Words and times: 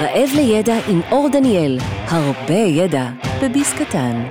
רעב 0.00 0.28
לידע 0.36 0.78
עם 0.88 1.00
אור 1.12 1.28
דניאל, 1.32 1.78
הרבה 2.06 2.54
ידע 2.54 3.10
בביס 3.42 3.72
קטן. 3.72 4.22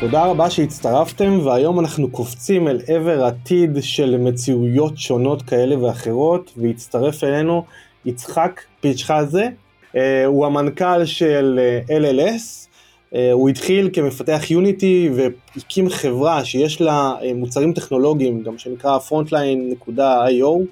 תודה 0.00 0.24
רבה 0.24 0.50
שהצטרפתם, 0.50 1.46
והיום 1.46 1.80
אנחנו 1.80 2.10
קופצים 2.10 2.68
אל 2.68 2.80
עבר 2.88 3.24
עתיד 3.24 3.78
של 3.80 4.16
מציאויות 4.18 4.98
שונות 4.98 5.42
כאלה 5.42 5.84
ואחרות, 5.84 6.52
והצטרף 6.56 7.24
אלינו 7.24 7.64
יצחק 8.04 8.60
פיצ'חזה, 8.80 9.48
אה, 9.96 10.24
הוא 10.24 10.46
המנכ"ל 10.46 11.04
של 11.04 11.60
אה, 11.62 11.98
LLS, 11.98 12.68
אה, 13.14 13.32
הוא 13.32 13.48
התחיל 13.48 13.90
כמפתח 13.92 14.50
יוניטי 14.50 15.10
והקים 15.14 15.88
חברה 15.88 16.44
שיש 16.44 16.80
לה 16.80 17.14
מוצרים 17.34 17.72
טכנולוגיים, 17.72 18.42
גם 18.42 18.58
שנקרא 18.58 18.98
frontline.io, 19.08 20.66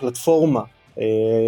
פלטפורמה 0.00 0.60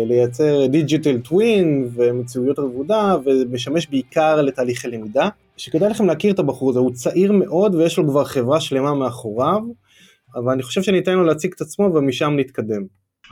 לייצר 0.07 0.67
digital 0.67 1.19
twin 1.19 1.89
ומציאויות 1.95 2.59
עבודה 2.59 3.17
ומשמש 3.25 3.87
בעיקר 3.87 4.43
לתהליכי 4.43 4.89
למידה. 4.89 5.29
שכדאי 5.57 5.91
לכם 5.91 6.07
להכיר 6.07 6.35
את 6.35 6.39
הבחור 6.39 6.71
הזה, 6.71 6.79
הוא 6.79 6.93
צעיר 6.93 7.33
מאוד 7.33 7.75
ויש 7.75 7.99
לו 7.99 8.09
כבר 8.09 8.25
חברה 8.25 8.61
שלמה 8.61 8.95
מאחוריו, 8.95 9.61
אבל 10.35 10.53
אני 10.53 10.63
חושב 10.63 10.83
שאני 10.83 10.99
אתן 10.99 11.13
לו 11.13 11.25
להציג 11.25 11.53
את 11.57 11.61
עצמו 11.61 11.85
ומשם 11.95 12.35
נתקדם. 12.37 12.83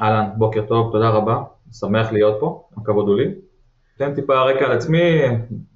אהלן, 0.02 0.28
בוקר 0.36 0.62
טוב, 0.68 0.92
תודה 0.92 1.08
רבה, 1.08 1.42
שמח 1.72 2.12
להיות 2.12 2.36
פה, 2.40 2.62
הכבוד 2.76 3.08
הוא 3.08 3.16
לי. 3.16 3.24
אתן 3.96 4.14
טיפה 4.14 4.42
רקע 4.42 4.64
על 4.64 4.72
עצמי, 4.72 5.20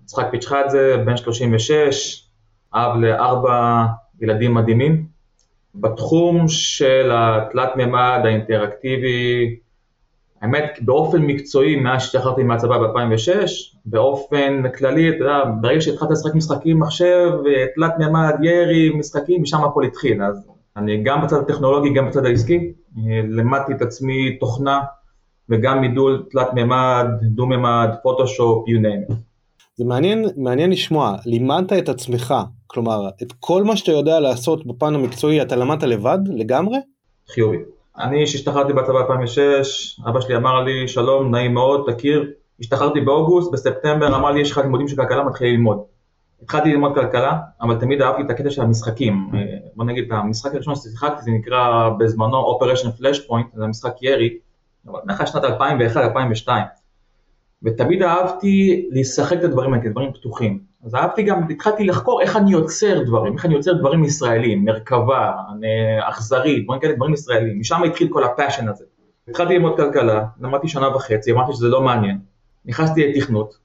יצחק 0.02 0.26
פיצ'חדזה, 0.30 0.96
בן 1.06 1.16
36, 1.16 2.28
אב 2.74 2.96
לארבע 2.96 3.84
ילדים 4.20 4.54
מדהימים. 4.54 5.06
בתחום 5.74 6.48
של 6.48 7.10
התלת 7.14 7.76
מימד 7.76 8.20
האינטראקטיבי, 8.24 9.56
האמת, 10.42 10.78
באופן 10.80 11.22
מקצועי, 11.22 11.76
מאז 11.76 12.02
שהשתחררתי 12.02 12.42
מהצבא 12.42 12.78
ב-2006, 12.78 13.50
באופן 13.84 14.62
כללי, 14.78 15.08
אתה 15.08 15.24
יודע, 15.24 15.42
ברגע 15.60 15.80
שהתחלת 15.80 16.10
לשחק 16.10 16.34
משחקים, 16.34 16.80
מחשב, 16.80 17.30
תלת 17.74 17.92
מימד, 17.98 18.34
ירי, 18.42 18.90
משחקים, 18.90 19.42
משם 19.42 19.64
הכל 19.64 19.84
התחיל. 19.84 20.22
אז 20.22 20.48
אני 20.76 21.02
גם 21.02 21.22
בצד 21.22 21.36
הטכנולוגי, 21.36 21.94
גם 21.94 22.08
בצד 22.08 22.26
העסקי, 22.26 22.72
למדתי 23.28 23.72
את 23.72 23.82
עצמי 23.82 24.38
תוכנה, 24.38 24.80
וגם 25.48 25.80
מידול 25.80 26.26
תלת 26.30 26.54
מימד, 26.54 27.06
דו 27.22 27.46
מימד, 27.46 27.88
פוטושופ, 28.02 28.64
you 28.68 28.82
name 28.82 29.12
it. 29.12 29.14
זה 29.76 29.84
מעניין, 29.84 30.24
מעניין 30.36 30.70
לשמוע, 30.70 31.16
לימדת 31.26 31.72
את 31.72 31.88
עצמך, 31.88 32.34
כלומר, 32.66 33.08
את 33.22 33.32
כל 33.40 33.64
מה 33.64 33.76
שאתה 33.76 33.92
יודע 33.92 34.20
לעשות 34.20 34.66
בפן 34.66 34.94
המקצועי, 34.94 35.42
אתה 35.42 35.56
למדת 35.56 35.82
לבד, 35.82 36.18
לגמרי? 36.28 36.78
חיובי. 37.28 37.56
אני, 38.00 38.26
שהשתחררתי 38.26 38.72
בצבא 38.72 38.98
2006, 38.98 40.00
אבא 40.08 40.20
שלי 40.20 40.36
אמר 40.36 40.62
לי, 40.62 40.88
שלום, 40.88 41.30
נעים 41.30 41.54
מאוד, 41.54 41.92
תכיר, 41.92 42.30
השתחררתי 42.60 43.00
באוגוסט, 43.00 43.52
בספטמבר 43.52 44.16
אמר 44.16 44.30
לי, 44.30 44.40
יש 44.40 44.50
לך 44.50 44.58
לימודים 44.58 44.88
של 44.88 44.96
כלכלה, 44.96 45.24
מתחיל 45.24 45.48
ללמוד. 45.48 45.78
התחלתי 46.42 46.70
ללמוד 46.70 46.94
כלכלה, 46.94 47.38
אבל 47.62 47.80
תמיד 47.80 48.02
אהבתי 48.02 48.22
את 48.22 48.30
הקטע 48.30 48.50
של 48.50 48.62
המשחקים. 48.62 49.30
אה, 49.34 49.40
בוא 49.76 49.84
נגיד, 49.84 50.12
המשחק 50.12 50.54
הראשון 50.54 50.74
ששיחקתי, 50.76 51.22
זה 51.22 51.30
נקרא 51.30 51.90
בזמנו 51.98 52.58
Operation 52.58 53.00
Flashpoint, 53.00 53.56
זה 53.56 53.66
משחק 53.66 54.02
ירי, 54.02 54.38
אבל 54.86 55.00
נניח 55.04 55.26
שנת 55.26 55.44
2001-2002. 55.44 56.48
ותמיד 57.62 58.02
אהבתי 58.02 58.86
לשחק 58.90 59.38
את 59.38 59.44
הדברים 59.44 59.72
האלה, 59.72 59.84
כדברים 59.84 60.12
פתוחים. 60.12 60.60
אז 60.84 60.94
אהבתי 60.94 61.22
גם, 61.22 61.42
התחלתי 61.50 61.84
לחקור 61.84 62.22
איך 62.22 62.36
אני 62.36 62.52
יוצר 62.52 63.02
דברים, 63.02 63.36
איך 63.36 63.46
אני 63.46 63.54
יוצר 63.54 63.72
דברים 63.72 64.04
ישראלים, 64.04 64.64
מרכבה, 64.64 65.32
אכזרית, 66.00 66.64
דברים 66.64 66.80
כאלה, 66.80 66.94
דברים 66.94 67.14
ישראלים, 67.14 67.60
משם 67.60 67.82
התחיל 67.82 68.08
כל 68.08 68.24
ה 68.24 68.30
passion 68.30 68.68
הזה. 68.68 68.84
התחלתי 69.28 69.54
ללמוד 69.54 69.76
כלכלה, 69.76 70.24
למדתי 70.40 70.68
שנה 70.68 70.96
וחצי, 70.96 71.32
אמרתי 71.32 71.52
שזה 71.52 71.68
לא 71.68 71.82
מעניין. 71.82 72.18
נכנסתי 72.64 73.12
לתכנות, 73.12 73.58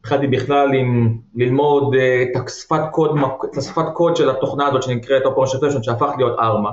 התחלתי 0.00 0.26
בכלל 0.26 0.74
עם 0.74 1.18
ללמוד 1.34 1.94
אה, 1.94 2.22
את 2.22 2.46
השפת 2.46 2.80
קוד, 2.90 3.16
השפת 3.56 3.84
קוד 3.94 4.16
של 4.16 4.30
התוכנה 4.30 4.66
הזאת 4.66 4.82
שנקראת 4.82 5.22
Operation 5.24 5.82
שהפך 5.82 6.08
להיות 6.16 6.38
Arma, 6.38 6.70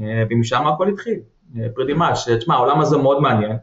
אה, 0.00 0.22
ומשם 0.30 0.66
הכל 0.66 0.88
התחיל, 0.88 1.20
pretty 1.74 1.92
אה, 1.92 1.96
much, 1.96 2.28
תשמע, 2.38 2.54
העולם 2.54 2.80
הזה 2.80 2.96
מאוד 2.96 3.20
מעניין. 3.20 3.56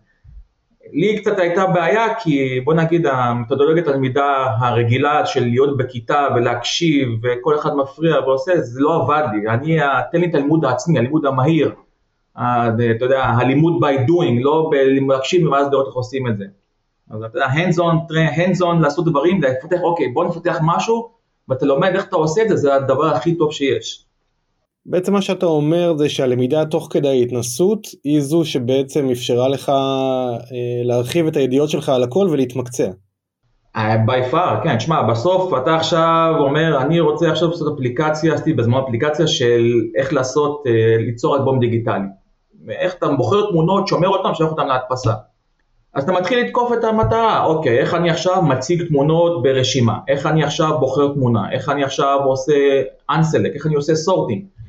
לי 0.94 1.20
קצת 1.20 1.40
הייתה 1.40 1.66
בעיה 1.66 2.16
כי 2.16 2.62
בוא 2.64 2.74
נגיד 2.74 3.06
המתודולוגיית 3.06 3.88
הלמידה 3.88 4.48
הרגילה 4.60 5.26
של 5.26 5.44
להיות 5.44 5.78
בכיתה 5.78 6.28
ולהקשיב 6.36 7.10
וכל 7.24 7.56
אחד 7.56 7.76
מפריע 7.76 8.20
ועושה, 8.20 8.62
זה 8.62 8.82
לא 8.82 9.04
עבד 9.04 9.24
לי, 9.34 9.50
אני, 9.50 9.78
תן 10.12 10.22
לי 10.22 10.30
את 10.30 10.36
הלימוד 10.36 10.66
העצמי, 10.66 11.00
הלימוד 11.00 11.26
המהיר, 11.26 11.72
אתה 12.36 13.06
יודע, 13.06 13.24
הלימוד 13.24 13.84
by 13.84 14.10
doing, 14.10 14.44
לא 14.44 14.70
להקשיב 15.08 15.48
ואז 15.48 15.68
לראות 15.72 15.88
איך 15.88 15.96
עושים 15.96 16.28
את 16.28 16.38
זה. 16.38 16.46
אז 17.10 17.24
אתה 17.24 17.38
יודע, 17.38 17.48
hands 17.48 17.76
on, 17.76 18.12
hands 18.38 18.62
on 18.62 18.82
לעשות 18.82 19.06
דברים, 19.06 19.42
לפתח, 19.42 19.80
אוקיי, 19.84 20.08
בוא 20.08 20.26
נפתח 20.26 20.60
משהו 20.62 21.10
ואתה 21.50 21.66
לומד 21.66 21.92
איך 21.94 22.06
אתה 22.06 22.16
עושה 22.16 22.42
את 22.42 22.50
זה, 22.50 22.56
זה 22.56 22.76
הדבר 22.76 23.06
הכי 23.06 23.36
טוב 23.36 23.52
שיש. 23.52 24.06
בעצם 24.86 25.14
מה 25.14 25.22
שאתה 25.22 25.46
אומר 25.46 25.98
זה 25.98 26.10
שהלמידה 26.10 26.66
תוך 26.66 26.88
כדי 26.92 27.08
ההתנסות 27.08 27.88
היא 28.04 28.22
זו 28.22 28.46
שבעצם 28.46 29.10
אפשרה 29.10 29.50
לך 29.50 29.70
אה, 29.70 30.84
להרחיב 30.84 31.28
את 31.28 31.38
הידיעות 31.38 31.70
שלך 31.70 31.90
על 31.90 32.04
הכל 32.04 32.28
ולהתמקצע. 32.32 32.88
ביי 34.06 34.28
uh, 34.28 34.32
פאר, 34.32 34.64
כן, 34.64 34.78
תשמע, 34.78 35.02
בסוף 35.02 35.54
אתה 35.64 35.76
עכשיו 35.76 36.34
אומר, 36.40 36.82
אני 36.82 37.00
רוצה 37.00 37.32
עכשיו 37.32 37.50
לעשות 37.50 37.74
אפליקציה, 37.74 38.34
עשיתי 38.34 38.54
בזמן 38.54 38.78
אפליקציה 38.88 39.28
של 39.28 39.82
איך 39.96 40.14
לעשות, 40.14 40.64
uh, 40.66 41.02
ליצור 41.02 41.38
אלבום 41.38 41.60
דיגיטלי. 41.60 42.08
ואיך 42.66 42.94
אתה 42.94 43.08
בוחר 43.08 43.50
תמונות, 43.50 43.88
שומר 43.88 44.08
אותם, 44.08 44.34
שולח 44.34 44.52
אותם 44.52 44.68
להדפסה. 44.68 45.14
אז 45.94 46.04
אתה 46.04 46.12
מתחיל 46.12 46.40
לתקוף 46.40 46.74
את 46.74 46.84
המטרה, 46.84 47.46
אוקיי, 47.46 47.80
איך 47.80 47.94
אני 47.94 48.10
עכשיו 48.10 48.42
מציג 48.42 48.88
תמונות 48.88 49.44
ברשימה, 49.44 49.98
איך 50.08 50.26
אני 50.26 50.44
עכשיו 50.44 50.80
בוחר 50.80 51.14
תמונה, 51.14 51.52
איך 51.52 51.70
אני 51.70 51.84
עכשיו 51.84 52.20
עושה 52.24 52.54
unselect, 53.12 53.54
איך 53.54 53.68
אני 53.68 53.76
עושה 53.76 53.94
sorting. 53.94 54.61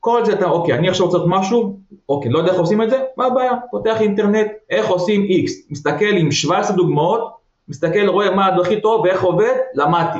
כל 0.00 0.24
זה 0.24 0.32
אתה, 0.32 0.44
אוקיי, 0.44 0.74
אני 0.74 0.88
עכשיו 0.88 1.06
רוצה 1.06 1.18
לעשות 1.18 1.30
משהו, 1.32 1.78
אוקיי, 2.08 2.30
לא 2.30 2.38
יודע 2.38 2.52
איך 2.52 2.60
עושים 2.60 2.82
את 2.82 2.90
זה, 2.90 3.02
מה 3.16 3.26
הבעיה? 3.26 3.52
פותח 3.70 4.00
אינטרנט, 4.00 4.46
איך 4.70 4.88
עושים 4.88 5.22
X, 5.22 5.50
מסתכל 5.70 6.16
עם 6.18 6.32
17 6.32 6.76
דוגמאות, 6.76 7.32
מסתכל, 7.68 8.06
רואה 8.06 8.34
מה 8.34 8.46
הכי 8.46 8.80
טוב 8.80 9.00
ואיך 9.00 9.22
עובד, 9.22 9.54
למדתי. 9.74 10.18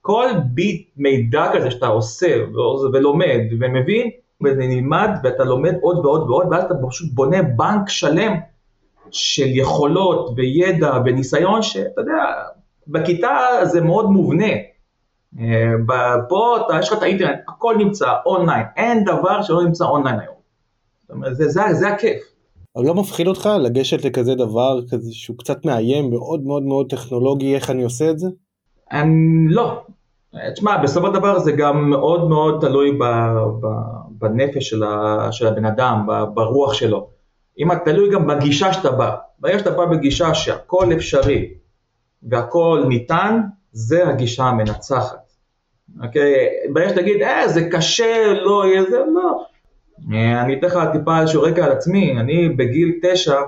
כל 0.00 0.26
ביט 0.44 0.88
מידע 0.96 1.50
כזה 1.54 1.70
שאתה 1.70 1.86
עושה 1.86 2.36
ולומד 2.92 3.40
ומבין, 3.60 4.10
וזה 4.44 4.66
נלמד 4.66 5.10
ואתה 5.22 5.44
לומד 5.44 5.74
עוד 5.80 6.06
ועוד 6.06 6.30
ועוד, 6.30 6.46
ואז 6.50 6.64
אתה 6.64 6.74
פשוט 6.88 7.12
בונה 7.12 7.42
בנק 7.42 7.88
שלם 7.88 8.32
של 9.10 9.46
יכולות 9.48 10.30
וידע 10.36 10.92
וניסיון 11.04 11.62
שאתה 11.62 12.00
יודע, 12.00 12.24
בכיתה 12.88 13.36
זה 13.62 13.80
מאוד 13.80 14.10
מובנה. 14.10 14.52
פה 16.28 16.56
אתה, 16.66 16.78
יש 16.78 16.88
לך 16.88 16.98
את 16.98 17.02
האינטרנט, 17.02 17.38
הכל 17.48 17.74
נמצא 17.78 18.12
אונליין, 18.26 18.66
אין 18.76 19.04
דבר 19.04 19.42
שלא 19.42 19.64
נמצא 19.64 19.84
אונליין 19.84 20.20
היום. 20.20 20.34
זאת 21.00 21.10
אומרת, 21.10 21.36
זה, 21.36 21.48
זה, 21.48 21.60
זה 21.72 21.88
הכיף. 21.88 22.22
אבל 22.76 22.86
לא 22.86 22.94
מפחיד 22.94 23.26
אותך 23.26 23.48
לגשת 23.60 24.04
לכזה 24.04 24.34
דבר 24.34 24.80
כזה 24.90 25.12
שהוא 25.12 25.38
קצת 25.38 25.64
מאיים, 25.64 26.10
מאוד 26.10 26.42
מאוד 26.42 26.62
מאוד 26.62 26.90
טכנולוגי, 26.90 27.54
איך 27.54 27.70
אני 27.70 27.82
עושה 27.82 28.10
את 28.10 28.18
זה? 28.18 28.28
אני, 28.92 29.48
לא. 29.48 29.82
תשמע, 30.54 30.76
בסופו 30.76 31.06
של 31.06 31.12
דבר 31.12 31.38
זה 31.38 31.52
גם 31.52 31.90
מאוד 31.90 32.28
מאוד 32.28 32.60
תלוי 32.60 32.92
ב, 32.92 33.04
ב, 33.60 33.66
בנפש 34.10 34.68
של, 34.68 34.82
ה, 34.82 35.28
של 35.32 35.46
הבן 35.46 35.64
אדם, 35.64 36.06
ב, 36.08 36.24
ברוח 36.34 36.72
שלו. 36.72 37.08
אם 37.58 37.72
אתה 37.72 37.80
תלוי 37.84 38.10
גם 38.10 38.26
בגישה 38.26 38.72
שאתה 38.72 38.90
בא. 38.90 39.16
ברגע 39.38 39.58
שאתה 39.58 39.70
בא 39.70 39.84
בגישה 39.84 40.34
שהכל 40.34 40.92
אפשרי 40.92 41.48
והכל 42.22 42.84
ניתן, 42.88 43.40
זה 43.72 44.08
הגישה 44.08 44.44
המנצחת. 44.44 45.32
אוקיי? 46.02 46.46
ברגע 46.72 46.88
שתגיד, 46.88 47.22
אה, 47.22 47.48
זה 47.48 47.68
קשה, 47.70 48.32
לא 48.32 48.66
יהיה 48.66 48.82
זה, 48.90 48.98
לא. 49.14 49.44
אה, 50.12 50.42
אני 50.42 50.58
אתן 50.58 50.66
לך 50.66 50.78
טיפה 50.92 51.20
איזשהו 51.20 51.42
רקע 51.42 51.64
על 51.64 51.72
עצמי, 51.72 52.20
אני 52.20 52.48
בגיל 52.48 52.92
תשע, 53.02 53.40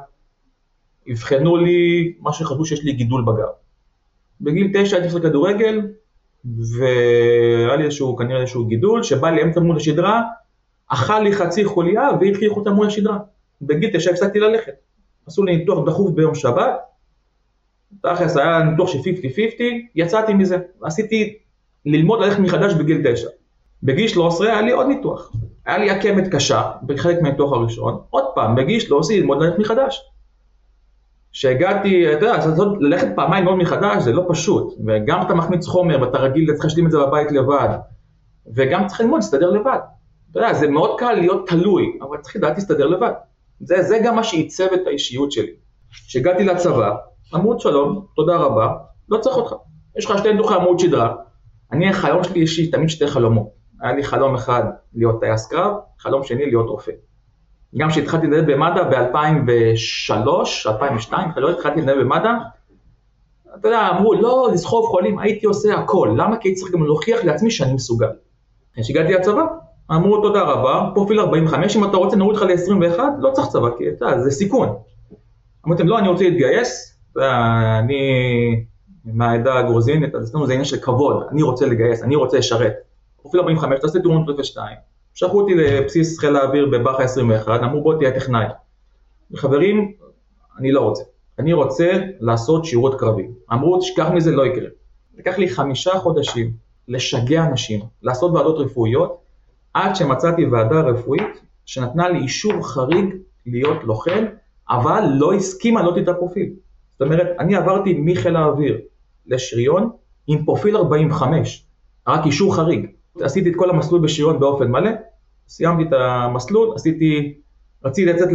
אבחנו 1.12 1.56
לי 1.56 2.12
מה 2.20 2.32
שחשבו 2.32 2.64
שיש 2.64 2.84
לי 2.84 2.92
גידול 2.92 3.24
בגב. 3.24 3.48
בגיל 4.40 4.70
תשע 4.74 4.96
הייתי 4.96 5.08
עושה 5.08 5.28
כדורגל, 5.28 5.80
והיה 6.78 7.76
לי 7.76 7.84
איזשהו, 7.84 8.16
כנראה 8.16 8.40
איזשהו 8.40 8.66
גידול, 8.66 9.02
שבא 9.02 9.30
לי 9.30 9.42
אמצע 9.42 9.60
מול 9.60 9.76
השדרה, 9.76 10.22
אכל 10.88 11.18
לי 11.18 11.32
חצי 11.32 11.64
חוליה 11.64 12.08
והתחיל 12.20 12.50
אותה 12.50 12.70
מול 12.70 12.86
השדרה. 12.86 13.18
בגיל 13.62 13.90
תשע 13.96 14.10
הפסקתי 14.10 14.38
ללכת. 14.38 14.72
עשו 15.26 15.44
לי 15.44 15.56
ניתוח 15.56 15.86
דחוף 15.86 16.10
ביום 16.10 16.34
שבת, 16.34 16.80
תכלס 18.02 18.36
היה 18.36 18.62
ניתוח 18.62 18.88
של 18.88 18.98
50-50, 18.98 19.02
יצאתי 19.94 20.34
מזה, 20.34 20.58
עשיתי 20.82 21.38
ללמוד 21.86 22.20
ללכת 22.20 22.38
מחדש 22.38 22.74
בגיל 22.74 23.12
9. 23.12 23.28
בגיל 23.82 24.08
13 24.08 24.46
היה 24.46 24.60
לי 24.62 24.70
עוד 24.70 24.86
ניתוח, 24.86 25.32
היה 25.66 25.78
לי 25.78 25.90
עקמת 25.90 26.28
קשה 26.34 26.70
בחלק 26.82 27.22
מהניתוח 27.22 27.52
הראשון, 27.52 28.00
עוד 28.10 28.24
פעם, 28.34 28.54
בגיל 28.54 28.80
13 28.80 29.16
ללמוד 29.16 29.42
ללכת 29.42 29.58
מחדש. 29.58 30.10
כשהגעתי, 31.32 32.12
אתה 32.12 32.26
יודע, 32.26 32.46
ללכת 32.80 33.08
פעמיים 33.16 33.44
ללמוד 33.44 33.62
מחדש 33.62 34.02
זה 34.02 34.12
לא 34.12 34.26
פשוט, 34.28 34.74
וגם 34.86 35.22
אתה 35.22 35.34
מחמיץ 35.34 35.66
חומר 35.66 36.02
ואתה 36.02 36.18
רגיל, 36.18 36.52
צריך 36.52 36.64
להשלים 36.64 36.86
את 36.86 36.90
זה 36.90 36.98
בבית 36.98 37.32
לבד, 37.32 37.68
וגם 38.54 38.86
צריך 38.86 39.00
ללמוד 39.00 39.18
להסתדר 39.18 39.50
לבד. 39.50 39.78
אתה 40.30 40.38
יודע, 40.38 40.54
זה 40.54 40.68
מאוד 40.68 40.98
קל 40.98 41.12
להיות 41.12 41.48
תלוי, 41.48 41.98
אבל 42.02 42.18
צריך 42.18 42.36
לדעת 42.36 42.54
להסתדר 42.54 42.86
לבד. 42.86 43.12
זה, 43.60 43.82
זה 43.82 43.98
גם 44.04 44.16
מה 44.16 44.24
שעיצב 44.24 44.66
את 44.74 44.86
האישיות 44.86 45.32
שלי. 45.32 45.52
כשהגעתי 45.90 46.44
לצבא, 46.44 46.94
אמרו 47.34 47.60
שלום, 47.60 48.06
תודה 48.16 48.36
רבה, 48.36 48.72
לא 49.08 49.18
צריך 49.18 49.36
אותך, 49.36 49.54
יש 49.98 50.04
לך 50.04 50.18
שתי 50.18 50.32
דוכי 50.36 50.54
עמוד 50.54 50.78
שדרה. 50.78 51.14
אני, 51.72 51.88
החלום 51.88 52.24
שלי, 52.24 52.40
יש 52.40 52.58
לי 52.58 52.70
תמיד 52.70 52.88
שתי 52.88 53.06
חלומות. 53.06 53.48
היה 53.80 53.92
לי 53.92 54.02
חלום 54.02 54.34
אחד 54.34 54.62
להיות 54.94 55.20
טייס 55.20 55.46
קרב, 55.46 55.72
חלום 55.98 56.24
שני 56.24 56.46
להיות 56.46 56.68
רופא. 56.68 56.92
גם 57.76 57.88
כשהתחלתי 57.88 58.26
לנהל 58.26 58.54
במד"א 58.54 58.82
ב-2003, 58.82 60.12
2002, 60.66 61.28
לא 61.36 61.50
התחלתי 61.50 61.80
לנהל 61.80 62.04
במד"א, 62.04 62.28
אתה 63.58 63.68
יודע, 63.68 63.88
אמרו, 63.90 64.14
לא, 64.14 64.50
לסחוב 64.52 64.86
חולים, 64.86 65.18
הייתי 65.18 65.46
עושה 65.46 65.74
הכל. 65.74 66.14
למה? 66.16 66.36
כי 66.36 66.48
הייתי 66.48 66.60
צריך 66.60 66.72
גם 66.72 66.84
להוכיח 66.84 67.24
לעצמי 67.24 67.50
שאני 67.50 67.74
מסוגל. 67.74 68.08
כשהגעתי 68.82 69.12
לצבא, 69.12 69.42
אמרו, 69.90 70.22
תודה 70.22 70.42
רבה, 70.42 70.90
פרופיל 70.94 71.20
45, 71.20 71.76
אם 71.76 71.84
אתה 71.84 71.96
רוצה 71.96 72.16
נוריד 72.16 72.38
אותך 72.38 72.50
ל-21, 72.50 73.00
לא 73.18 73.30
צריך 73.30 73.48
צבא, 73.48 73.68
כי 73.78 73.88
אתה 73.88 74.20
זה 74.20 74.30
סיכון. 74.30 74.68
אמרתם, 75.66 75.88
לא, 75.88 75.98
אני 75.98 76.08
רוצה 76.08 76.24
להתגייס, 76.24 76.99
אני 77.16 78.64
מהעדה 79.04 79.58
הגרוזינית, 79.58 80.14
אז 80.14 80.26
זה 80.26 80.52
עניין 80.52 80.64
של 80.64 80.76
כבוד, 80.76 81.26
אני 81.30 81.42
רוצה 81.42 81.66
לגייס, 81.66 82.02
אני 82.02 82.16
רוצה 82.16 82.38
לשרת. 82.38 82.72
פרופיל 83.22 83.40
45, 83.40 83.80
תעשה 83.80 84.00
טירונות 84.00 84.44
02. 84.44 84.76
שלחו 85.14 85.40
אותי 85.40 85.54
לבסיס 85.54 86.18
חיל 86.18 86.36
האוויר 86.36 86.66
בבאחה 86.72 87.02
21, 87.02 87.60
אמרו 87.62 87.82
בוא 87.82 87.94
תהיה 87.98 88.10
טכנאי. 88.10 88.46
חברים, 89.36 89.92
אני 90.58 90.72
לא 90.72 90.80
רוצה. 90.80 91.02
אני 91.38 91.52
רוצה 91.52 91.92
לעשות 92.20 92.64
שירות 92.64 93.00
קרבי. 93.00 93.28
אמרו, 93.52 93.78
תשכח 93.78 94.08
מזה, 94.14 94.30
לא 94.30 94.46
יקרה. 94.46 94.68
לקח 95.18 95.38
לי 95.38 95.48
חמישה 95.48 95.90
חודשים 95.90 96.52
לשגע 96.88 97.46
אנשים, 97.46 97.80
לעשות 98.02 98.32
ועדות 98.32 98.58
רפואיות, 98.58 99.18
עד 99.74 99.96
שמצאתי 99.96 100.46
ועדה 100.46 100.80
רפואית 100.80 101.40
שנתנה 101.66 102.08
לי 102.08 102.18
אישור 102.18 102.68
חריג 102.68 103.14
להיות 103.46 103.84
לוחם, 103.84 104.24
אבל 104.70 105.04
לא 105.12 105.32
הסכימה 105.32 105.80
להעלות 105.80 105.98
את 105.98 106.08
הפרופיל. 106.08 106.52
זאת 107.00 107.06
אומרת, 107.06 107.36
אני 107.38 107.56
עברתי 107.56 107.94
מחיל 107.98 108.36
האוויר 108.36 108.78
לשריון 109.26 109.90
עם 110.26 110.44
פרופיל 110.44 110.76
45, 110.76 111.64
רק 112.08 112.26
אישור 112.26 112.56
חריג. 112.56 112.86
עשיתי 113.20 113.50
את 113.50 113.54
כל 113.56 113.70
המסלול 113.70 114.00
בשריון 114.00 114.40
באופן 114.40 114.70
מלא, 114.70 114.90
סיימתי 115.48 115.82
את 115.82 115.92
המסלול, 115.92 116.72
עשיתי, 116.74 117.34
רציתי 117.84 118.12
לצאת 118.12 118.28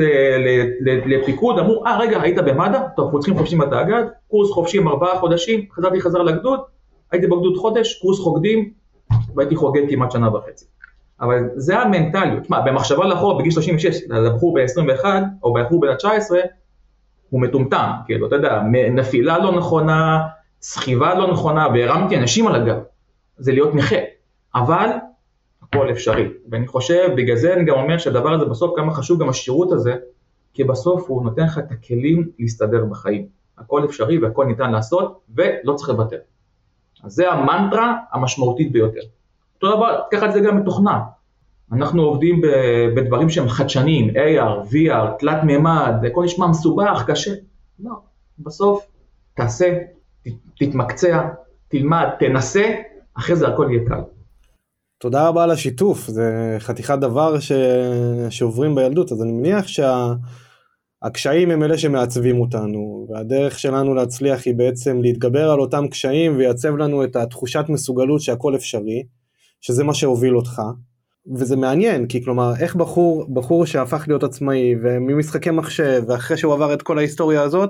לפיקוד, 1.06 1.60
אמרו, 1.60 1.86
אה 1.86 2.00
רגע, 2.00 2.22
היית 2.22 2.38
במד"א? 2.38 2.80
טוב, 2.96 3.06
אנחנו 3.06 3.20
צריכים 3.20 3.38
חופשים 3.38 3.60
בתאגד, 3.60 4.04
קורס 4.28 4.52
חופשים 4.52 4.88
ארבעה 4.88 5.20
חודשים, 5.20 5.66
חזרתי 5.72 6.02
חזרה 6.02 6.24
לגדוד, 6.24 6.60
הייתי 7.12 7.28
בגדוד 7.28 7.58
חודש, 7.58 8.00
קורס 8.02 8.20
חוגדים, 8.20 8.70
והייתי 9.36 9.56
חוגג 9.56 9.90
כמעט 9.90 10.12
שנה 10.12 10.36
וחצי. 10.36 10.66
אבל 11.22 11.50
זה 11.56 11.80
המנטליות, 11.80 12.50
מה, 12.50 12.62
במחשבה 12.62 13.06
לאחור 13.06 13.40
בגיל 13.40 13.52
36, 13.52 14.02
לבחור 14.10 14.54
ב-21, 14.54 15.06
או 15.44 15.54
בחור 15.54 15.82
בן 15.82 15.88
ה-19, 15.88 16.36
הוא 17.36 17.42
מטומטם, 17.42 17.92
כאילו, 18.06 18.28
אתה 18.28 18.36
יודע, 18.36 18.62
נפילה 18.92 19.38
לא 19.38 19.58
נכונה, 19.58 20.28
סחיבה 20.62 21.16
לא 21.16 21.32
נכונה, 21.32 21.68
והרמתי 21.74 22.18
אנשים 22.18 22.48
על 22.48 22.56
הגב, 22.56 22.78
זה 23.38 23.52
להיות 23.52 23.76
נכה. 23.76 23.96
אבל 24.56 24.90
הכל 25.62 25.92
אפשרי. 25.92 26.30
ואני 26.52 26.68
חושב, 26.68 27.10
בגלל 27.18 27.36
זה 27.36 27.54
אני 27.54 27.66
גם 27.66 27.76
אומר 27.76 27.98
שהדבר 27.98 28.34
הזה 28.34 28.46
בסוף, 28.46 28.72
כמה 28.76 28.94
חשוב 28.94 29.22
גם 29.22 29.30
השירות 29.30 29.72
הזה, 29.72 29.96
כי 30.54 30.64
בסוף 30.64 31.10
הוא 31.10 31.24
נותן 31.24 31.44
לך 31.44 31.58
את 31.58 31.72
הכלים 31.72 32.30
להסתדר 32.40 32.86
בחיים. 32.86 33.28
הכל 33.58 33.86
אפשרי 33.86 34.18
והכל 34.18 34.46
ניתן 34.46 34.72
לעשות, 34.72 35.20
ולא 35.36 35.74
צריך 35.74 35.90
לוותר. 35.90 36.20
אז 37.04 37.14
זה 37.14 37.32
המנטרה 37.32 37.96
המשמעותית 38.12 38.72
ביותר. 38.72 39.02
אותו 39.56 39.76
דבר, 39.76 40.02
תקח 40.10 40.24
את 40.24 40.34
זה 40.34 40.40
גם 40.40 40.58
מתוכנה. 40.58 41.00
אנחנו 41.72 42.02
עובדים 42.02 42.42
בדברים 42.96 43.30
שהם 43.30 43.50
חדשניים, 43.50 44.10
AR, 44.10 44.72
VR, 44.72 45.20
תלת 45.20 45.44
מימד, 45.44 45.94
הכל 46.08 46.24
נשמע 46.24 46.48
מסובך, 46.48 47.04
קשה. 47.08 47.32
לא, 47.80 47.92
בסוף 48.40 48.86
תעשה, 49.36 49.78
תתמקצע, 50.60 51.28
תלמד, 51.68 52.08
תנסה, 52.20 52.74
אחרי 53.18 53.36
זה 53.36 53.48
הכל 53.48 53.68
יהיה 53.70 53.86
קל. 53.88 54.02
תודה 54.98 55.28
רבה 55.28 55.44
על 55.44 55.52
השיתוף, 55.52 56.08
זה 56.08 56.56
חתיכת 56.60 56.98
דבר 57.02 57.40
ש... 57.40 57.52
שעוברים 58.30 58.76
בילדות, 58.76 59.12
אז 59.12 59.22
אני 59.22 59.32
מניח 59.32 59.66
שהקשיים 59.68 61.50
שה... 61.50 61.54
הם 61.54 61.64
אלה 61.64 61.78
שמעצבים 61.78 62.40
אותנו, 62.42 63.08
והדרך 63.10 63.60
שלנו 63.60 63.94
להצליח 63.94 64.46
היא 64.46 64.56
בעצם 64.56 65.02
להתגבר 65.02 65.50
על 65.52 65.60
אותם 65.60 65.88
קשיים 65.88 66.38
ויעצב 66.38 66.76
לנו 66.78 67.04
את 67.04 67.16
התחושת 67.16 67.66
מסוגלות 67.70 68.22
שהכל 68.22 68.56
אפשרי, 68.56 69.04
שזה 69.62 69.84
מה 69.84 69.94
שהוביל 69.94 70.38
אותך. 70.38 70.62
וזה 71.34 71.56
מעניין, 71.56 72.08
כי 72.08 72.24
כלומר, 72.24 72.52
איך 72.60 72.76
בחור, 72.76 73.26
בחור 73.34 73.66
שהפך 73.66 74.06
להיות 74.08 74.24
עצמאי 74.24 74.76
וממשחקי 74.84 75.52
מחשב, 75.52 76.04
ואחרי 76.08 76.38
שהוא 76.38 76.54
עבר 76.54 76.74
את 76.74 76.82
כל 76.82 76.98
ההיסטוריה 76.98 77.42
הזאת, 77.42 77.70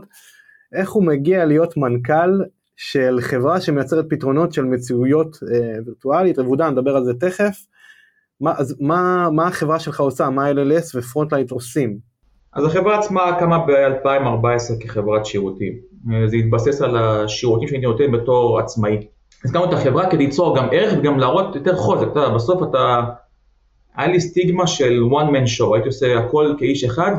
איך 0.74 0.92
הוא 0.92 1.04
מגיע 1.04 1.46
להיות 1.46 1.78
מנכ"ל 1.78 2.42
של 2.76 3.18
חברה 3.22 3.62
שמייצרת 3.62 4.06
פתרונות 4.10 4.54
של 4.54 4.64
מציאויות 4.64 5.38
אה, 5.54 5.80
וירטואלית, 5.86 6.40
רבודה, 6.40 6.70
נדבר 6.70 6.96
על 6.96 7.04
זה 7.04 7.14
תכף. 7.14 7.58
מה, 8.42 8.54
אז 8.58 8.76
מה, 8.80 9.30
מה 9.32 9.48
החברה 9.48 9.80
שלך 9.80 10.00
עושה, 10.00 10.30
מה 10.30 10.52
LLS 10.52 10.98
ופרונטלייט 10.98 11.52
עושים? 11.52 11.98
אז 12.54 12.66
החברה 12.66 13.00
עצמה 13.00 13.40
קמה 13.40 13.66
ב-2014 13.66 14.84
כחברת 14.84 15.26
שירותים. 15.26 15.74
אה, 16.12 16.28
זה 16.28 16.36
התבסס 16.36 16.82
על 16.82 16.98
השירותים 16.98 17.68
שאני 17.68 17.82
נותן 17.82 18.12
בתור 18.12 18.60
עצמאי. 18.60 19.08
הזכרנו 19.46 19.70
את 19.70 19.74
החברה 19.74 20.12
כדי 20.12 20.26
ליצור 20.26 20.58
גם 20.58 20.68
ערך 20.72 20.94
וגם 21.00 21.20
להראות 21.20 21.56
יותר 21.56 21.76
חוזק. 21.76 22.08
אתה 22.12 22.30
בסוף 22.30 22.64
אתה... 22.64 23.04
היה 23.98 24.08
לי 24.08 24.20
סטיגמה 24.20 24.68
של 24.68 25.04
one 25.12 25.30
man 25.30 25.60
show, 25.60 25.74
הייתי 25.74 25.88
עושה 25.88 26.18
הכל 26.20 26.54
כאיש 26.58 26.84
אחד, 26.84 27.12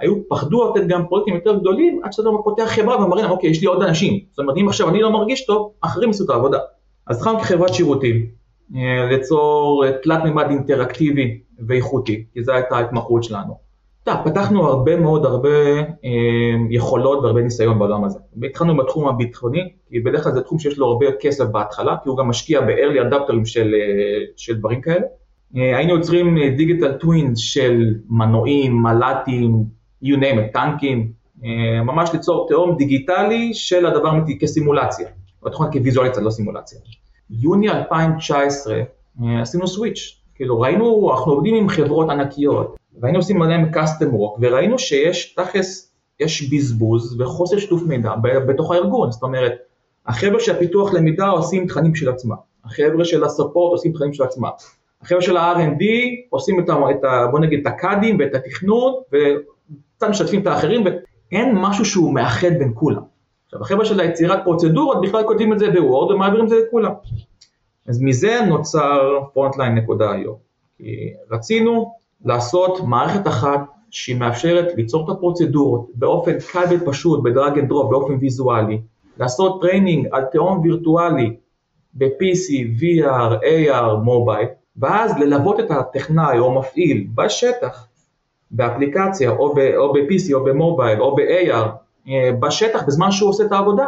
היו, 0.00 0.28
פחדו 0.28 0.70
לתת 0.70 0.86
גם 0.86 1.06
פרויקטים 1.06 1.34
יותר 1.34 1.58
גדולים, 1.58 2.00
עד 2.04 2.12
שאתה 2.12 2.28
פותח 2.44 2.64
חברה 2.66 3.04
ומראה 3.04 3.22
להם, 3.22 3.30
אוקיי, 3.30 3.50
יש 3.50 3.60
לי 3.60 3.66
עוד 3.66 3.82
אנשים. 3.82 4.20
זאת 4.30 4.38
אומרת, 4.38 4.56
אם 4.56 4.68
עכשיו 4.68 4.88
אני 4.88 5.00
לא 5.02 5.12
מרגיש 5.12 5.46
טוב, 5.46 5.72
אחרים 5.80 6.08
יעשו 6.08 6.24
את 6.24 6.30
העבודה. 6.30 6.58
אז 7.06 7.16
התחלנו 7.16 7.38
כחברת 7.38 7.74
שירותים, 7.74 8.26
אה, 8.76 9.06
ליצור 9.10 9.84
תלת 10.02 10.24
מימד 10.24 10.46
אינטראקטיבי 10.50 11.40
ואיכותי, 11.66 12.24
כי 12.34 12.44
זו 12.44 12.52
הייתה 12.52 12.76
ההתמחות 12.76 13.24
שלנו. 13.24 13.66
אתה, 14.02 14.14
פתחנו 14.24 14.66
הרבה 14.66 14.96
מאוד, 14.96 15.24
הרבה 15.26 15.48
אה, 16.04 16.10
יכולות 16.70 17.18
והרבה 17.22 17.42
ניסיון 17.42 17.78
בעולם 17.78 18.04
הזה. 18.04 18.18
התחלנו 18.44 18.76
בתחום 18.76 19.08
הביטחוני, 19.08 19.72
כי 19.88 20.00
בדרך 20.00 20.24
כלל 20.24 20.32
זה 20.32 20.40
תחום 20.40 20.58
שיש 20.58 20.78
לו 20.78 20.86
הרבה 20.86 21.06
כסף 21.20 21.44
בהתחלה, 21.44 21.96
כי 22.02 22.08
הוא 22.08 22.18
גם 22.18 22.28
משקיע 22.28 22.60
ב-early 22.60 23.12
adapters 23.12 23.44
של, 23.46 23.74
אה, 23.74 24.24
של 24.36 24.58
דברים 24.58 24.80
כאלה. 24.80 25.06
אה, 25.56 25.76
היינו 25.76 25.94
יוצרים 25.94 26.36
דיגיטל 26.56 26.86
אה, 26.86 26.92
טווינס 26.92 27.38
של 27.38 27.94
מנועים, 28.08 28.82
מל"טים, 28.82 29.64
you 30.04 30.16
name 30.16 30.38
it, 30.38 30.52
טנקים, 30.52 31.12
אה, 31.44 31.82
ממש 31.82 32.10
ליצור 32.12 32.46
תהום 32.48 32.76
דיגיטלי 32.76 33.54
של 33.54 33.86
הדבר 33.86 34.10
כסימולציה, 34.40 35.08
תכונה 35.52 35.72
כוויזואליציה, 35.72 36.22
לא 36.22 36.30
סימולציה. 36.30 36.78
יוני 37.30 37.68
2019 37.68 38.82
עשינו 39.40 39.66
סוויץ', 39.66 40.20
כאילו 40.34 40.60
ראינו, 40.60 41.10
אנחנו 41.12 41.32
עובדים 41.32 41.54
עם 41.54 41.68
חברות 41.68 42.10
ענקיות, 42.10 42.76
והיינו 43.00 43.18
עושים 43.18 43.42
עליהם 43.42 43.70
custom 43.74 44.12
work, 44.12 44.38
וראינו 44.40 44.78
שיש 44.78 45.34
תכלס, 45.34 45.92
יש 46.20 46.52
בזבוז 46.52 47.20
וחוסר 47.20 47.58
שיתוף 47.58 47.82
מידע 47.82 48.14
בתוך 48.22 48.72
הארגון, 48.72 49.12
זאת 49.12 49.22
אומרת, 49.22 49.52
החבר'ה 50.06 50.40
של 50.40 50.56
הפיתוח 50.56 50.94
למידה 50.94 51.26
עושים 51.26 51.66
תכנים 51.66 51.94
של 51.94 52.08
עצמם, 52.08 52.36
החבר'ה 52.64 53.04
של 53.04 53.24
הסופורט 53.24 53.72
עושים 53.72 53.92
תכנים 53.92 54.12
של 54.12 54.22
עצמם, 54.22 54.48
החבר'ה 55.06 55.22
של 55.22 55.36
ה-R&D 55.36 55.84
עושים 56.30 56.60
את 56.60 56.68
ה... 56.68 56.74
את 56.90 57.04
ה 57.04 57.26
בוא 57.30 57.38
נגיד 57.38 57.60
את 57.60 57.66
הקאדים 57.66 58.16
ואת 58.18 58.34
התכנון 58.34 58.94
וקצת 59.12 60.08
משתפים 60.10 60.42
את 60.42 60.46
האחרים 60.46 60.84
ואין 60.84 61.54
משהו 61.54 61.84
שהוא 61.84 62.14
מאחד 62.14 62.58
בין 62.58 62.72
כולם. 62.74 63.02
עכשיו 63.46 63.60
החבר'ה 63.60 63.84
של 63.84 64.00
היצירת 64.00 64.38
פרוצדורות 64.44 65.00
בכלל 65.00 65.22
כותבים 65.22 65.52
את 65.52 65.58
זה 65.58 65.70
בוורד 65.70 66.10
ומעבירים 66.10 66.44
את 66.44 66.48
זה 66.50 66.56
לכולם. 66.66 66.92
אז 67.88 68.02
מזה 68.02 68.38
נוצר 68.48 69.18
frontline.io. 69.34 70.30
כי 70.78 71.12
רצינו 71.30 71.92
לעשות 72.24 72.80
מערכת 72.80 73.26
אחת 73.26 73.60
שהיא 73.90 74.16
מאפשרת 74.16 74.76
ליצור 74.76 75.04
את 75.04 75.16
הפרוצדורות 75.16 75.86
באופן 75.94 76.32
קל 76.52 76.64
ופשוט, 76.70 77.22
ב 77.22 77.29
drag 77.29 77.58
and 77.58 77.68
drop, 77.68 77.90
באופן 77.90 78.14
ויזואלי, 78.20 78.80
לעשות 79.18 79.60
training 79.60 80.08
על 80.12 80.24
תאום 80.32 80.60
וירטואלי 80.60 81.36
ב-PC, 81.94 82.80
VR, 82.80 83.32
AR, 83.42 83.96
mobile, 84.02 84.48
ואז 84.78 85.18
ללוות 85.18 85.60
את 85.60 85.70
הטכנאי 85.70 86.38
או 86.38 86.58
מפעיל 86.58 87.06
בשטח, 87.14 87.86
באפליקציה 88.50 89.30
או, 89.30 89.54
ב, 89.54 89.58
או 89.76 89.92
ב-PC 89.92 90.34
או 90.34 90.44
ב 90.44 90.52
mobile 90.52 91.00
או 91.00 91.16
ב-AR, 91.16 91.68
אה, 92.08 92.30
בשטח 92.40 92.82
בזמן 92.86 93.10
שהוא 93.10 93.30
עושה 93.30 93.44
את 93.44 93.52
העבודה. 93.52 93.86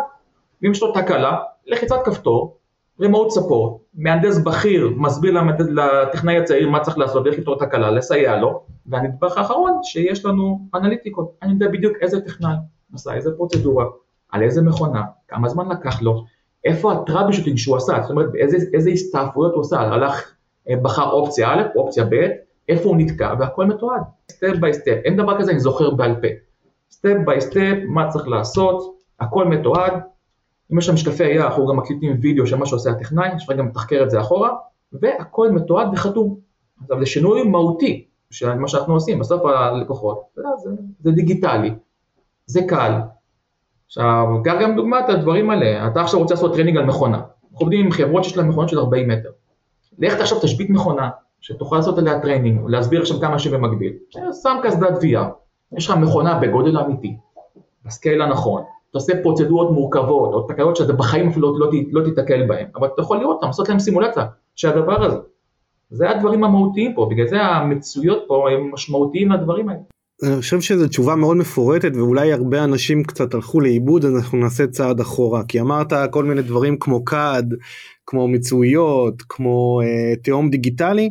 ואם 0.63 0.71
יש 0.71 0.83
לו 0.83 0.93
תקלה, 0.93 1.37
לחיצת 1.67 1.97
כפתור, 2.05 2.57
remote 3.03 3.39
support, 3.39 3.79
מהנדס 3.95 4.39
בכיר 4.39 4.91
מסביר. 4.97 5.41
לטכנאי 5.59 6.39
הצעיר 6.39 6.71
מה 6.71 6.81
צריך 6.81 6.99
לעשות 6.99 7.27
ואיך 7.27 7.39
לפתור 7.39 7.57
את 7.57 7.63
התקלה, 7.63 7.91
לסייע 7.91 8.37
לו, 8.37 8.63
והנדבך 8.87 9.39
האחרון 9.39 9.81
שיש 9.83 10.25
לנו 10.25 10.69
אנליטיקות, 10.75 11.33
אני 11.43 11.53
יודע 11.53 11.69
בדיוק 11.69 11.97
איזה 12.01 12.21
טכנאי 12.21 12.55
עשה 12.95 13.15
איזה 13.15 13.31
פרוצדורה, 13.37 13.85
על 14.31 14.43
איזה 14.43 14.63
מכונה, 14.63 15.03
כמה 15.29 15.49
זמן 15.49 15.69
לקח 15.69 16.03
לו, 16.03 16.25
איפה 16.65 16.93
ה 16.93 16.97
troubleshooting 16.97 17.59
שהוא 17.59 17.77
עשה, 17.77 17.93
זאת 18.03 18.11
אומרת 18.11 18.35
איזה, 18.35 18.57
איזה 18.75 18.91
הסתעפויות 18.91 19.55
הוא 19.55 19.61
עשה, 19.61 19.81
הלך 19.81 20.33
בחר 20.77 21.11
אופציה 21.11 21.49
א', 21.49 21.63
אופציה 21.77 22.05
ב', 22.05 22.27
איפה 22.69 22.89
הוא 22.89 22.97
נתקע, 22.97 23.35
והכל 23.39 23.67
מתועד, 23.67 24.03
step 24.31 24.57
by 24.61 24.75
step, 24.75 24.97
אין 25.05 25.17
דבר 25.17 25.39
כזה 25.39 25.51
אני 25.51 25.61
זוכר 25.61 25.91
בעל 25.91 26.15
פה. 26.15 26.29
step 26.91 27.17
by 27.25 27.41
step, 27.41 27.75
מה 27.87 28.09
צריך 28.09 28.29
לעשות, 28.29 28.99
הכל 29.21 29.45
מתועד. 29.45 29.93
אם 30.73 30.79
יש 30.79 30.87
שם 30.87 30.95
משקפי 30.95 31.25
AR, 31.25 31.47
אנחנו 31.47 31.67
גם 31.67 31.77
מקליטים 31.77 32.17
וידאו 32.21 32.47
של 32.47 32.57
מה 32.57 32.67
שעושה 32.67 32.91
הטכנאי, 32.91 33.33
אפשר 33.35 33.53
גם 33.53 33.69
לתחקר 33.69 34.03
את 34.03 34.11
זה 34.11 34.21
אחורה, 34.21 34.51
והכל 34.93 35.51
מתועד 35.51 35.89
וחתום. 35.93 36.37
עכשיו 36.83 37.01
זה 37.01 37.07
שינוי 37.07 37.43
מהותי 37.43 38.05
של 38.31 38.55
מה 38.55 38.69
שאנחנו 38.69 38.95
עושים, 38.95 39.19
בסוף 39.19 39.43
הלקוחות, 39.45 40.23
זה, 40.35 40.71
זה, 41.01 41.11
דיגיטלי, 41.13 41.71
זה 42.47 42.61
קל. 42.69 42.93
עכשיו, 43.87 44.27
קח 44.45 44.55
גם 44.63 44.77
דוגמא 44.77 45.01
את 45.05 45.09
הדברים 45.09 45.51
האלה, 45.51 45.87
אתה 45.87 46.01
עכשיו 46.01 46.21
רוצה 46.21 46.35
לעשות 46.35 46.55
training 46.55 46.77
על 46.77 46.85
מכונה, 46.85 47.17
אנחנו 47.17 47.65
עובדים 47.65 47.87
עם 47.87 47.93
חברות 47.93 48.25
שיש 48.25 48.37
להן 48.37 48.49
מכונות 48.49 48.69
של 48.69 48.79
40 48.79 49.09
מטר. 49.09 49.31
לך 49.99 50.21
עכשיו 50.21 50.39
תשבית 50.41 50.71
מכונה, 50.71 51.11
שתוכל 51.41 51.77
לעשות 51.77 51.99
עליה 51.99 52.21
training, 52.21 52.61
להסביר 52.69 53.01
עכשיו 53.01 53.21
כמה 53.21 53.39
שבמקביל. 53.39 53.93
שם 54.43 54.57
קסדת 54.63 55.03
VR, 55.03 55.29
יש 55.77 55.91
לך 55.91 55.97
מכונה 55.97 56.39
בגודל 56.39 56.79
אמיתי, 56.79 57.17
ב 57.85 57.91
scale 57.91 58.23
הנכון, 58.23 58.63
אתה 58.91 58.99
עושה 58.99 59.13
פרוצדורות 59.23 59.71
מורכבות, 59.71 60.33
או 60.33 60.41
תקלות 60.43 60.77
שאתה 60.77 60.93
בחיים 60.93 61.29
אפילו 61.29 61.59
לא, 61.59 61.67
לא, 61.67 61.73
לא 61.91 62.05
תיתקל 62.05 62.47
בהן, 62.47 62.67
אבל 62.77 62.89
אתה 62.95 63.03
יכול 63.03 63.19
לראות 63.19 63.35
אותם, 63.35 63.47
לעשות 63.47 63.69
להם 63.69 63.79
סימולציה 63.79 64.27
של 64.57 64.69
הדבר 64.69 65.05
הזה. 65.05 65.17
זה 65.91 66.11
הדברים 66.11 66.45
המהותיים 66.45 66.95
פה, 66.95 67.09
בגלל 67.11 67.27
זה 67.27 67.41
המצויות 67.43 68.25
פה 68.29 68.51
הם 68.51 68.71
משמעותיים 68.73 69.33
לדברים 69.33 69.69
האלה. 69.69 69.81
אני 70.23 70.41
חושב 70.41 70.61
שזו 70.61 70.89
תשובה 70.89 71.15
מאוד 71.15 71.37
מפורטת 71.37 71.93
ואולי 71.97 72.33
הרבה 72.33 72.65
אנשים 72.65 73.05
קצת 73.05 73.35
הלכו 73.35 73.61
לאיבוד 73.61 74.05
אז 74.05 74.17
אנחנו 74.17 74.39
נעשה 74.39 74.67
צעד 74.67 75.01
אחורה 75.01 75.43
כי 75.49 75.61
אמרת 75.61 75.93
כל 76.11 76.25
מיני 76.25 76.43
דברים 76.43 76.77
כמו 76.79 77.05
קאד, 77.05 77.55
כמו 78.11 78.29
מצויות, 78.29 79.23
כמו 79.29 79.81
אה, 79.85 80.17
תהום 80.17 80.51
דיגיטלי. 80.51 81.11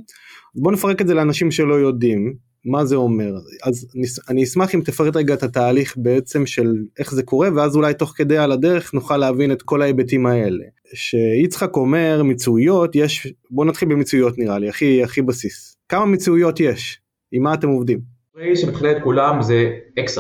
בוא 0.56 0.72
נפרק 0.72 1.02
את 1.02 1.08
זה 1.08 1.14
לאנשים 1.14 1.52
שלא 1.52 1.74
יודעים 1.74 2.34
מה 2.66 2.86
זה 2.86 2.96
אומר 2.96 3.34
אז 3.64 3.88
אני 4.30 4.44
אשמח 4.44 4.76
אם 4.76 4.82
תפרט 4.82 5.16
רגע 5.16 5.34
את 5.34 5.44
התהליך 5.44 5.94
בעצם 5.98 6.46
של 6.46 6.74
איך 7.00 7.14
זה 7.14 7.24
קורה 7.24 7.50
ואז 7.56 7.76
אולי 7.76 7.94
תוך 7.94 8.14
כדי 8.16 8.38
על 8.38 8.52
הדרך 8.52 8.94
נוכל 8.94 9.18
להבין 9.18 9.52
את 9.52 9.62
כל 9.62 9.82
ההיבטים 9.82 10.26
האלה. 10.26 10.64
שיצחק 10.94 11.76
אומר 11.76 12.24
מציאויות 12.24 12.96
יש 12.96 13.34
בוא 13.52 13.66
נתחיל 13.66 13.90
במציאויות 13.90 14.38
נראה 14.38 14.60
לי 14.60 14.70
הכי 14.70 15.04
הכי 15.04 15.22
בסיס 15.22 15.78
כמה 15.90 16.06
מציאויות 16.06 16.60
יש 16.60 17.02
עם 17.32 17.44
מה 17.44 17.54
אתם 17.54 17.70
עובדים. 17.70 18.00
ה 18.32 18.36
phrase 18.36 18.60
שמתכלל 18.60 18.98
את 18.98 19.04
כולם 19.04 19.42
זה 19.42 19.74
XR, 20.00 20.20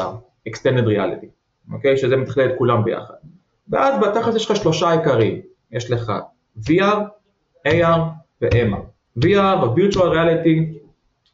Extended 0.49 0.87
Reality, 0.87 1.27
אוקיי? 1.73 1.97
שזה 1.97 2.17
מתכלל 2.17 2.45
את 2.45 2.51
כולם 2.57 2.83
ביחד. 2.83 3.13
ואז 3.69 3.93
בתכלס 4.01 4.35
יש 4.35 4.51
לך 4.51 4.57
שלושה 4.57 4.91
עיקרים, 4.91 5.41
יש 5.71 5.91
לך 5.91 6.11
VR, 6.65 6.97
AR 7.67 7.99
ו-MR. 8.41 8.81
VR, 9.19 9.63
ו-Virtual 9.63 10.13
Reality, 10.13 10.77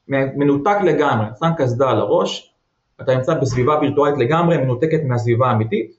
מנותק 0.08 0.78
לגמרי, 0.84 1.26
שם 1.40 1.50
קסדה 1.58 1.90
על 1.90 2.00
הראש, 2.00 2.54
אתה 3.02 3.16
נמצא 3.16 3.34
בסביבה 3.34 3.80
וירטואלית 3.82 4.18
לגמרי, 4.18 4.58
מנותקת 4.58 5.00
מהסביבה 5.04 5.48
האמיתית, 5.48 5.96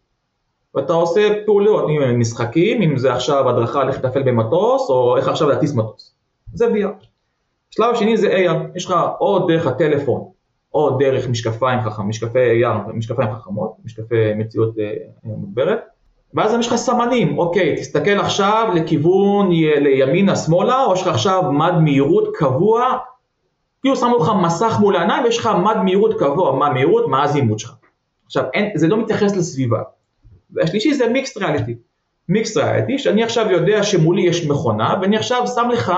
ואתה 0.74 0.92
עושה 0.92 1.28
פעולות, 1.46 1.84
אם 1.88 2.20
משחקים, 2.20 2.82
אם 2.82 2.98
זה 2.98 3.12
עכשיו 3.12 3.48
הדרכה 3.48 3.88
איך 3.88 3.98
לטפל 3.98 4.22
במטוס, 4.22 4.90
או 4.90 5.16
איך 5.16 5.28
עכשיו 5.28 5.48
להטיס 5.48 5.74
מטוס. 5.74 6.14
זה 6.54 6.66
VR. 6.66 7.04
שלב 7.70 7.90
השני 7.94 8.16
זה 8.16 8.28
AR, 8.36 8.76
יש 8.76 8.86
לך 8.86 8.94
או 9.20 9.46
דרך 9.46 9.66
הטלפון 9.66 10.24
או 10.74 10.98
דרך 10.98 11.28
משקפיים 11.28 11.80
חכם, 11.80 12.08
משקפי 12.08 12.64
AR, 12.64 12.92
משקפיים 12.92 13.34
חכמות, 13.34 13.76
משקפי 13.84 14.34
מציאות 14.34 14.78
אה, 14.78 14.92
מוגברת, 15.24 15.80
ואז 16.34 16.54
יש 16.60 16.66
לך 16.66 16.74
סמנים, 16.74 17.38
אוקיי, 17.38 17.76
תסתכל 17.76 18.20
עכשיו 18.20 18.68
לכיוון 18.74 19.50
לימינה 19.80 20.36
שמאלה, 20.36 20.84
או 20.84 20.94
יש 20.94 21.02
לך 21.02 21.08
עכשיו 21.08 21.52
מד 21.52 21.74
מהירות 21.80 22.28
קבוע, 22.34 22.98
כאילו 23.80 23.96
שמו 23.96 24.16
לך 24.16 24.32
מסך 24.42 24.76
מול 24.80 24.96
העיניים 24.96 25.24
ויש 25.24 25.38
לך 25.38 25.46
מד 25.64 25.76
מהירות 25.84 26.18
קבוע, 26.18 26.56
מה 26.56 26.70
מהירות, 26.70 27.08
מה 27.08 27.22
הזימות 27.22 27.58
שלך. 27.58 27.74
עכשיו, 28.26 28.44
אין, 28.54 28.70
זה 28.74 28.88
לא 28.88 28.96
מתייחס 28.96 29.36
לסביבה. 29.36 29.82
והשלישי 30.50 30.94
זה 30.94 31.08
mixed 31.08 31.36
reality. 31.36 31.74
mixed 32.28 32.56
reality, 32.56 32.98
שאני 32.98 33.22
עכשיו 33.22 33.50
יודע 33.50 33.82
שמולי 33.82 34.22
יש 34.22 34.46
מכונה, 34.46 34.94
ואני 35.02 35.16
עכשיו 35.16 35.46
שם 35.46 35.68
לך 35.72 35.92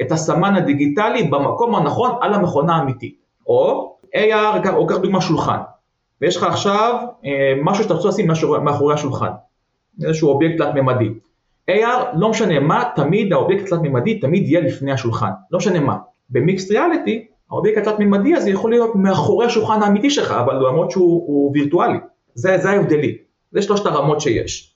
את 0.00 0.12
הסמן 0.12 0.54
הדיגיטלי 0.54 1.22
במקום 1.22 1.74
הנכון 1.74 2.10
על 2.20 2.34
המכונה 2.34 2.76
האמיתית. 2.76 3.14
או 3.46 3.92
AR, 4.16 4.68
או 4.74 4.86
קח 4.86 4.96
דוגמא 4.96 5.20
שולחן, 5.20 5.58
ויש 6.20 6.36
לך 6.36 6.42
עכשיו 6.42 6.94
אה, 7.24 7.52
משהו 7.62 7.82
שאתה 7.84 7.94
רוצה 7.94 8.08
לשים 8.08 8.30
מאחורי 8.64 8.94
השולחן, 8.94 9.30
איזשהו 10.04 10.28
אובייקט 10.28 10.56
תלת-ממדי. 10.56 11.08
AR, 11.70 12.16
לא 12.18 12.30
משנה 12.30 12.60
מה, 12.60 12.84
תמיד 12.96 13.32
האובייקט 13.32 13.66
התלת-ממדי 13.66 14.18
תמיד 14.18 14.42
יהיה 14.42 14.60
לפני 14.60 14.92
השולחן, 14.92 15.30
לא 15.50 15.58
משנה 15.58 15.80
מה. 15.80 15.96
ב 16.30 16.37
mixed 16.37 16.70
reality, 16.70 17.26
האובייקט 17.50 17.78
התלת-ממדי 17.78 18.34
הזה 18.34 18.50
יכול 18.50 18.70
להיות 18.70 18.96
מאחורי 18.96 19.46
השולחן 19.46 19.82
האמיתי 19.82 20.10
שלך, 20.10 20.30
אבל 20.30 20.54
למרות 20.54 20.90
שהוא 20.90 21.52
וירטואלי. 21.54 21.98
זה, 22.34 22.58
זה 22.62 22.70
ההבדלי, 22.70 23.16
זה 23.52 23.62
שלושת 23.62 23.86
הרמות 23.86 24.20
שיש. 24.20 24.74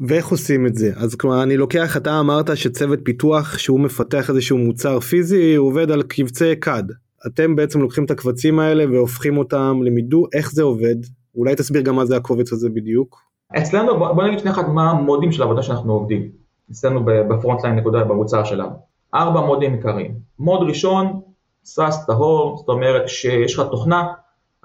ואיך 0.00 0.28
עושים 0.28 0.66
את 0.66 0.74
זה? 0.74 0.92
אז 0.96 1.14
כלומר 1.14 1.42
אני 1.42 1.56
לוקח, 1.56 1.96
אתה 1.96 2.20
אמרת 2.20 2.56
שצוות 2.56 2.98
פיתוח 3.02 3.58
שהוא 3.58 3.80
מפתח 3.80 4.30
איזשהו 4.30 4.58
מוצר 4.58 5.00
פיזי, 5.00 5.54
הוא 5.54 5.68
עובד 5.68 5.90
על 5.90 6.02
קבצי 6.02 6.52
CAD. 6.64 6.92
אתם 7.26 7.56
בעצם 7.56 7.80
לוקחים 7.80 8.04
את 8.04 8.10
הקבצים 8.10 8.58
האלה 8.58 8.84
והופכים 8.90 9.38
אותם 9.38 9.80
למידור, 9.84 10.28
איך 10.32 10.52
זה 10.52 10.62
עובד? 10.62 10.96
אולי 11.34 11.54
תסביר 11.54 11.82
גם 11.82 11.96
מה 11.96 12.06
זה 12.06 12.16
הקובץ 12.16 12.52
הזה 12.52 12.68
בדיוק. 12.68 13.27
אצלנו, 13.56 13.98
בוא 13.98 14.24
נגיד 14.24 14.38
שנייה 14.38 14.54
אחת 14.54 14.68
מה 14.68 14.90
המודים 14.90 15.32
של 15.32 15.42
העבודה 15.42 15.62
שאנחנו 15.62 15.92
עובדים. 15.92 16.30
אצלנו 16.70 17.04
ב 17.04 17.64
Frontline 17.64 17.76
נקודה 17.76 18.04
במוצר 18.04 18.44
שלנו. 18.44 18.76
ארבע 19.14 19.40
מודים 19.40 19.74
עיקריים. 19.74 20.14
mode 20.38 20.68
ראשון, 20.68 21.20
SaaS 21.64 22.06
טהור, 22.06 22.56
זאת 22.56 22.68
אומרת 22.68 23.08
שיש 23.08 23.58
לך 23.58 23.66
תוכנה, 23.70 24.12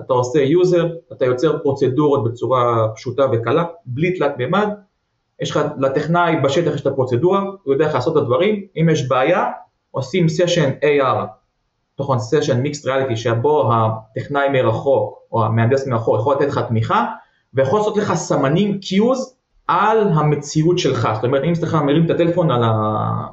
אתה 0.02 0.14
עושה 0.14 0.40
user, 0.40 0.88
אתה 1.12 1.26
יוצר 1.26 1.60
פרוצדורות 1.60 2.24
בצורה 2.24 2.88
פשוטה 2.96 3.26
וקלה, 3.32 3.64
בלי 3.86 4.12
תלת 4.18 4.38
מימד, 4.38 4.70
יש 5.42 5.52
לך, 5.52 5.60
לטכנאי 5.78 6.36
בשטח 6.44 6.76
יש 6.76 6.82
את 6.82 6.88
הפרוצדורה, 6.88 7.44
הוא 7.64 7.74
יודע 7.74 7.86
איך 7.86 7.96
לעשות 7.96 8.18
את 8.18 8.22
הדברים, 8.22 8.66
אם 8.82 8.90
יש 8.92 9.08
בעיה, 9.08 9.52
עושים 9.92 10.30
session 10.30 10.70
AR 10.70 11.26
תוכן 11.96 12.20
session 12.20 12.62
mixed 12.62 12.86
reality 12.86 13.16
שבו 13.16 13.72
הטכנאי 13.74 14.50
מרחוק 14.50 15.20
או 15.32 15.46
המהנדס 15.46 15.88
מרחוק 15.88 16.20
יכול 16.20 16.36
לתת 16.36 16.48
לך 16.48 16.60
תמיכה 16.68 17.06
ויכול 17.54 17.80
לעשות 17.80 17.98
לך 17.98 18.14
סמנים 18.14 18.80
cues 18.80 19.36
על 19.68 20.10
המציאות 20.14 20.80
שלך, 20.80 21.10
זאת 21.16 21.24
אומרת 21.24 21.44
אם 21.44 21.56
סליחה 21.56 21.84
מרים 21.84 22.06
את 22.06 22.10
הטלפון 22.10 22.52
על, 22.52 22.64
ה, 22.64 22.72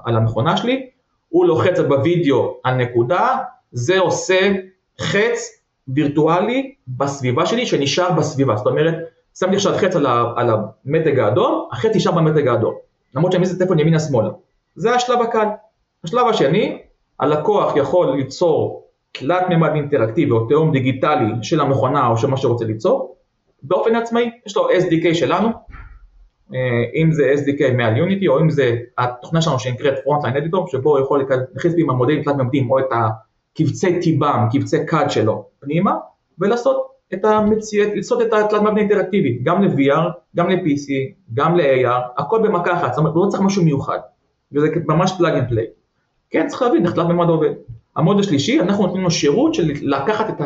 על 0.04 0.16
המכונה 0.16 0.56
שלי, 0.56 0.90
הוא 1.28 1.46
לוחץ 1.46 1.80
בווידאו 1.88 2.56
על 2.64 2.74
נקודה, 2.74 3.38
זה 3.72 3.98
עושה 3.98 4.52
חץ 5.00 5.62
וירטואלי 5.88 6.74
בסביבה 6.88 7.46
שלי 7.46 7.66
שנשאר 7.66 8.12
בסביבה, 8.12 8.56
זאת 8.56 8.66
אומרת 8.66 8.94
שמתי 9.38 9.56
עכשיו 9.56 9.74
חץ 9.76 9.96
על, 9.96 10.06
ה, 10.06 10.32
על 10.36 10.50
המתג 10.50 11.18
האדום, 11.18 11.68
החץ 11.72 11.96
נשאר 11.96 12.12
במתג 12.12 12.48
האדום, 12.48 12.74
למרות 13.14 13.32
שאני 13.32 13.42
מזיז 13.42 13.56
את 13.56 13.60
הטלפון 13.60 13.78
ימינה 13.78 13.98
שמאלה, 13.98 14.30
זה 14.74 14.94
השלב 14.94 15.20
הקל. 15.20 15.46
השלב 16.04 16.26
השני, 16.26 16.82
הלקוח 17.20 17.76
יכול 17.76 18.16
ליצור 18.16 18.86
תלת 19.12 19.48
מימד 19.48 19.70
אינטראקטיבי 19.74 20.30
או 20.30 20.48
תהום 20.48 20.72
דיגיטלי 20.72 21.32
של 21.42 21.60
המכונה 21.60 22.08
או 22.08 22.16
של 22.18 22.26
מה 22.26 22.36
שרוצה 22.36 22.64
ליצור 22.64 23.16
באופן 23.62 23.96
עצמאי, 23.96 24.30
יש 24.46 24.56
לו 24.56 24.70
SDK 24.70 25.14
שלנו, 25.14 25.48
אה, 26.54 27.02
אם 27.02 27.12
זה 27.12 27.34
SDK 27.34 27.72
מעל 27.72 27.96
יוניטי 27.96 28.28
או 28.28 28.40
אם 28.40 28.50
זה 28.50 28.76
התוכנה 28.98 29.42
שלנו 29.42 29.58
שנקראת 29.58 29.94
Frontline 29.94 30.36
Editor 30.36 30.70
שבו 30.72 30.90
הוא 30.90 31.04
יכול 31.04 31.26
להכניס 31.54 31.74
עם 31.78 31.90
המודלים 31.90 32.22
תלת 32.22 32.36
מימדים 32.36 32.70
או 32.70 32.78
את 32.78 32.84
הקבצי 32.90 34.00
תיב"ם, 34.00 34.48
קבצי 34.52 34.76
CAD 34.76 35.08
שלו 35.08 35.44
פנימה 35.60 35.96
ולעשות 36.38 36.90
את 37.14 37.24
המציאות, 37.24 37.88
לעשות 37.94 38.22
את 38.22 38.32
התלת 38.32 38.62
מימד 38.62 38.76
האינטראקטיבי, 38.76 39.38
גם 39.42 39.62
ל-VR, 39.62 40.10
גם 40.36 40.50
ל-PC, 40.50 40.90
גם 41.34 41.56
ל-AR, 41.56 42.22
הכל 42.22 42.40
במכה 42.42 42.72
אחת, 42.72 42.92
זאת 42.92 42.98
אומרת 42.98 43.12
לא 43.16 43.26
צריך 43.30 43.42
משהו 43.42 43.64
מיוחד, 43.64 43.98
וזה 44.52 44.68
ממש 44.86 45.12
plug 45.18 45.34
and 45.34 45.48
play. 45.48 45.66
כן, 46.30 46.46
צריך 46.46 46.62
להבין 46.62 46.84
איך 46.84 46.94
תלת 46.94 47.06
עובד. 47.28 47.50
ה 47.96 48.01
mode 48.01 48.20
השלישי, 48.20 48.60
אנחנו 48.60 48.86
נותנים 48.86 49.02
לו 49.02 49.10
שירות 49.10 49.54
של 49.54 49.70
לקחת 49.82 50.30
את 50.30 50.40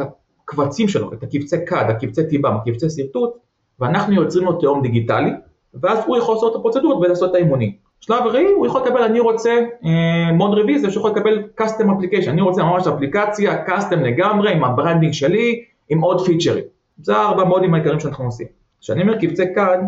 הקבצים 0.44 0.88
שלו, 0.88 1.12
את 1.12 1.22
הקבצי 1.22 1.56
CAD, 1.56 1.90
הקבצי 1.90 2.28
תיב"ם, 2.28 2.56
הקבצי 2.56 2.86
שרטוט, 2.90 3.30
ואנחנו 3.80 4.14
יוצרים 4.14 4.44
לו 4.44 4.52
תאום 4.52 4.82
דיגיטלי, 4.82 5.30
ואז 5.74 5.98
הוא 6.06 6.16
יכול 6.16 6.34
לעשות 6.34 6.52
את 6.52 6.56
הפרוצדורות 6.56 6.98
ולעשות 7.00 7.30
את 7.30 7.34
האימונים. 7.34 7.72
שלב 8.00 8.26
רביעי, 8.26 8.52
הוא 8.52 8.66
יכול 8.66 8.80
לקבל, 8.80 9.02
אני 9.02 9.20
רוצה 9.20 9.50
אה, 9.84 10.32
mode 10.32 10.58
רביעי, 10.58 10.78
זה 10.78 10.90
שיכול 10.90 11.10
לקבל 11.10 11.42
custom 11.60 11.84
application, 11.84 12.28
אני 12.28 12.40
רוצה 12.40 12.62
ממש 12.62 12.86
אפליקציה, 12.86 13.66
custom 13.66 13.96
לגמרי, 13.96 14.52
עם 14.52 14.64
ה 14.64 14.70
branding 14.70 15.12
שלי, 15.12 15.64
עם 15.88 16.00
עוד 16.00 16.26
פיצ'רים. 16.26 16.64
זה 17.02 17.16
ארבע 17.16 17.44
מודים 17.44 17.74
העיקריים 17.74 18.00
שאנחנו 18.00 18.24
עושים. 18.24 18.46
כשאני 18.80 19.02
אומר 19.02 19.18
קבצי 19.18 19.42
CAD, 19.42 19.80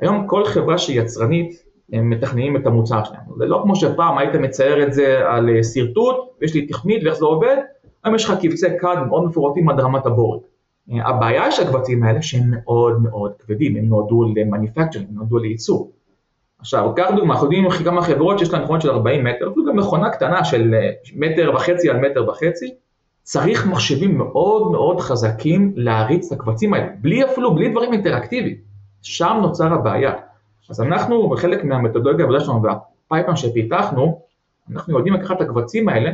היום 0.00 0.26
כל 0.26 0.44
חברה 0.44 0.78
שהיא 0.78 1.00
יצרנית, 1.00 1.62
הם 1.92 2.10
מתכננים 2.10 2.56
את 2.56 2.66
המוצר 2.66 3.04
שלהם. 3.04 3.20
זה 3.38 3.46
לא 3.46 3.60
כמו 3.62 3.76
שפעם 3.76 4.18
היית 4.18 4.34
מצייר 4.34 4.82
את 4.82 4.92
זה 4.92 5.28
על 5.28 5.48
אה, 5.48 5.64
שרטוט, 5.64 6.16
ויש 6.40 6.54
לי 6.54 6.66
תכנית 6.66 7.04
ואיך 7.04 7.14
זה 7.14 7.24
עובד, 7.24 7.56
היום 8.04 8.14
יש 8.14 8.24
לך 8.24 8.34
קבצי 8.42 8.66
CAD 8.78 8.98
מאוד 9.06 9.24
מפורטים 9.24 9.68
עד 9.68 9.80
רמת 9.80 10.06
הבורג. 10.06 10.40
אה, 10.92 11.08
הבעיה 11.08 11.50
של 11.50 11.68
הקבצים 11.68 12.02
האלה 12.02 12.22
שהם 12.22 12.50
מאוד 12.50 13.02
מאוד 13.02 13.32
כבדים, 13.38 13.76
הם 13.76 13.84
נועדו 13.84 14.24
ל 14.36 14.41
manufacturing, 14.41 15.08
הם 15.08 15.14
נועדו 15.14 15.38
לייצור. 15.38 15.90
עכשיו, 16.58 16.92
קח 16.96 17.10
דוגמא, 17.16 17.32
אנחנו 17.32 17.46
יודעים 17.46 17.70
כמה 17.84 18.02
חברות 18.02 18.38
שיש 18.38 18.52
להן 18.52 18.62
מכונות 18.62 18.82
של 18.82 18.90
40 18.90 19.24
מטר, 19.24 19.48
אפילו 19.50 19.66
גם 19.66 19.76
מכונה 19.76 20.10
קטנה 20.10 20.44
של 20.44 20.74
אה, 20.74 20.90
מטר 21.16 21.52
וחצי 21.54 21.90
על 21.90 22.00
מטר 22.00 22.28
וחצי, 22.28 22.74
צריך 23.22 23.66
מחשבים 23.66 24.18
מאוד 24.18 24.72
מאוד 24.72 25.00
חזקים 25.00 25.72
להריץ 25.76 26.32
את 26.32 26.40
הקבצים 26.40 26.74
האלה, 26.74 26.86
בלי 27.00 27.24
אפילו, 27.24 27.54
בלי 27.54 27.68
דברים 27.68 27.92
אינטראקטיביים. 27.92 28.56
שם 29.02 29.38
נוצר 29.42 29.72
הבעיה. 29.72 30.12
אז 30.70 30.80
אנחנו, 30.80 31.28
בחלק 31.28 31.64
מהמתודולוגיה 31.64 32.24
העבודה 32.24 32.44
שלנו 32.44 32.62
והפייפן 32.62 33.36
שפיתחנו, 33.36 34.20
אנחנו 34.72 34.96
יודעים 34.98 35.14
לקחת 35.14 35.36
את 35.36 35.40
הקבצים 35.40 35.88
האלה 35.88 36.10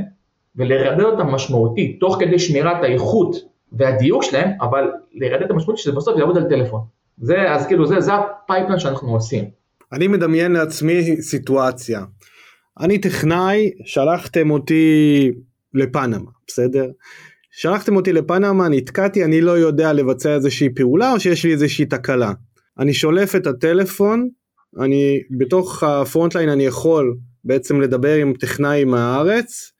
ולרדד 0.56 1.00
אותם 1.00 1.26
משמעותית, 1.26 1.96
תוך 2.00 2.16
כדי 2.20 2.38
שמירת 2.38 2.82
האיכות 2.82 3.36
והדיוק 3.72 4.22
שלהם, 4.22 4.48
אבל 4.60 4.84
לרדד 5.14 5.42
את 5.42 5.50
המשמעות 5.50 5.78
שזה 5.78 5.92
בסוף 5.92 6.18
יעבוד 6.18 6.36
על 6.36 6.44
טלפון. 6.48 6.80
זה, 7.18 7.52
אז 7.52 7.66
כאילו, 7.66 7.86
זה, 7.86 8.00
זה 8.00 8.12
ה 8.14 8.21
pipeline 8.21 8.78
שאנחנו 8.78 9.14
עושים. 9.14 9.44
אני 9.92 10.08
מדמיין 10.08 10.52
לעצמי 10.52 11.22
סיטואציה. 11.22 12.00
אני 12.80 12.98
טכנאי, 12.98 13.70
שלחתם 13.84 14.50
אותי 14.50 15.30
לפנמה, 15.74 16.30
בסדר? 16.46 16.86
שלחתם 17.50 17.96
אותי 17.96 18.12
לפנמה, 18.12 18.68
נתקעתי, 18.68 19.24
אני 19.24 19.40
לא 19.40 19.50
יודע 19.50 19.92
לבצע 19.92 20.34
איזושהי 20.34 20.68
פעולה 20.74 21.12
או 21.12 21.20
שיש 21.20 21.44
לי 21.44 21.52
איזושהי 21.52 21.86
תקלה. 21.86 22.32
אני 22.78 22.94
שולף 22.94 23.36
את 23.36 23.46
הטלפון, 23.46 24.28
אני 24.80 25.20
בתוך 25.38 25.82
ה 25.82 25.89
Frontline 25.89 26.48
אני 26.48 26.66
יכול 26.66 27.16
בעצם 27.44 27.80
לדבר 27.80 28.14
עם 28.14 28.32
טכנאי 28.32 28.84
מהארץ, 28.84 29.72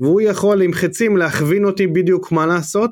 והוא 0.00 0.20
יכול 0.20 0.62
עם 0.62 0.72
חצים 0.72 1.16
להכווין 1.16 1.64
אותי 1.64 1.86
בדיוק 1.86 2.32
מה 2.32 2.46
לעשות, 2.46 2.90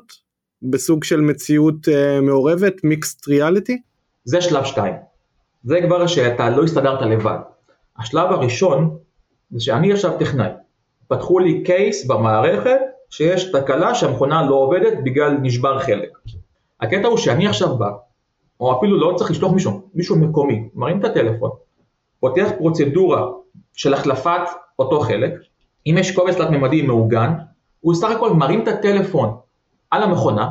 בסוג 0.61 1.03
של 1.03 1.21
מציאות 1.21 1.87
uh, 1.87 2.21
מעורבת, 2.21 2.83
מיקסט 2.83 3.27
ריאליטי. 3.27 3.81
זה 4.23 4.41
שלב 4.41 4.65
2. 4.65 4.93
זה 5.63 5.79
כבר 5.85 6.07
שאתה 6.07 6.49
לא 6.49 6.63
הסתדרת 6.63 7.01
לבד. 7.01 7.39
השלב 7.97 8.31
הראשון 8.31 8.97
זה 9.51 9.59
שאני 9.59 9.93
עכשיו 9.93 10.11
טכנאי. 10.19 10.49
פתחו 11.07 11.39
לי 11.39 11.63
קייס 11.63 12.05
במערכת 12.05 12.79
שיש 13.09 13.51
תקלה 13.51 13.95
שהמכונה 13.95 14.49
לא 14.49 14.55
עובדת 14.55 14.93
בגלל 15.03 15.37
נשבר 15.41 15.79
חלק. 15.79 16.09
הקטע 16.81 17.07
הוא 17.07 17.17
שאני 17.17 17.47
עכשיו 17.47 17.77
בא, 17.77 17.89
או 18.59 18.77
אפילו 18.77 18.99
לא 18.99 19.17
צריך 19.17 19.31
לשלוח 19.31 19.53
מישהו, 19.53 19.89
מישהו 19.93 20.15
מקומי, 20.15 20.69
מרים 20.75 20.99
את 20.99 21.05
הטלפון, 21.05 21.49
פותח 22.19 22.49
פרוצדורה 22.57 23.27
של 23.73 23.93
החלפת 23.93 24.41
אותו 24.79 24.99
חלק, 24.99 25.33
אם 25.87 25.95
יש 25.99 26.15
קובץ 26.15 26.35
תלת-ממדי 26.35 26.81
מעוגן, 26.81 27.33
הוא 27.79 27.93
סך 27.95 28.11
הכל 28.11 28.33
מרים 28.33 28.63
את 28.63 28.67
הטלפון 28.67 29.37
על 29.91 30.03
המכונה, 30.03 30.49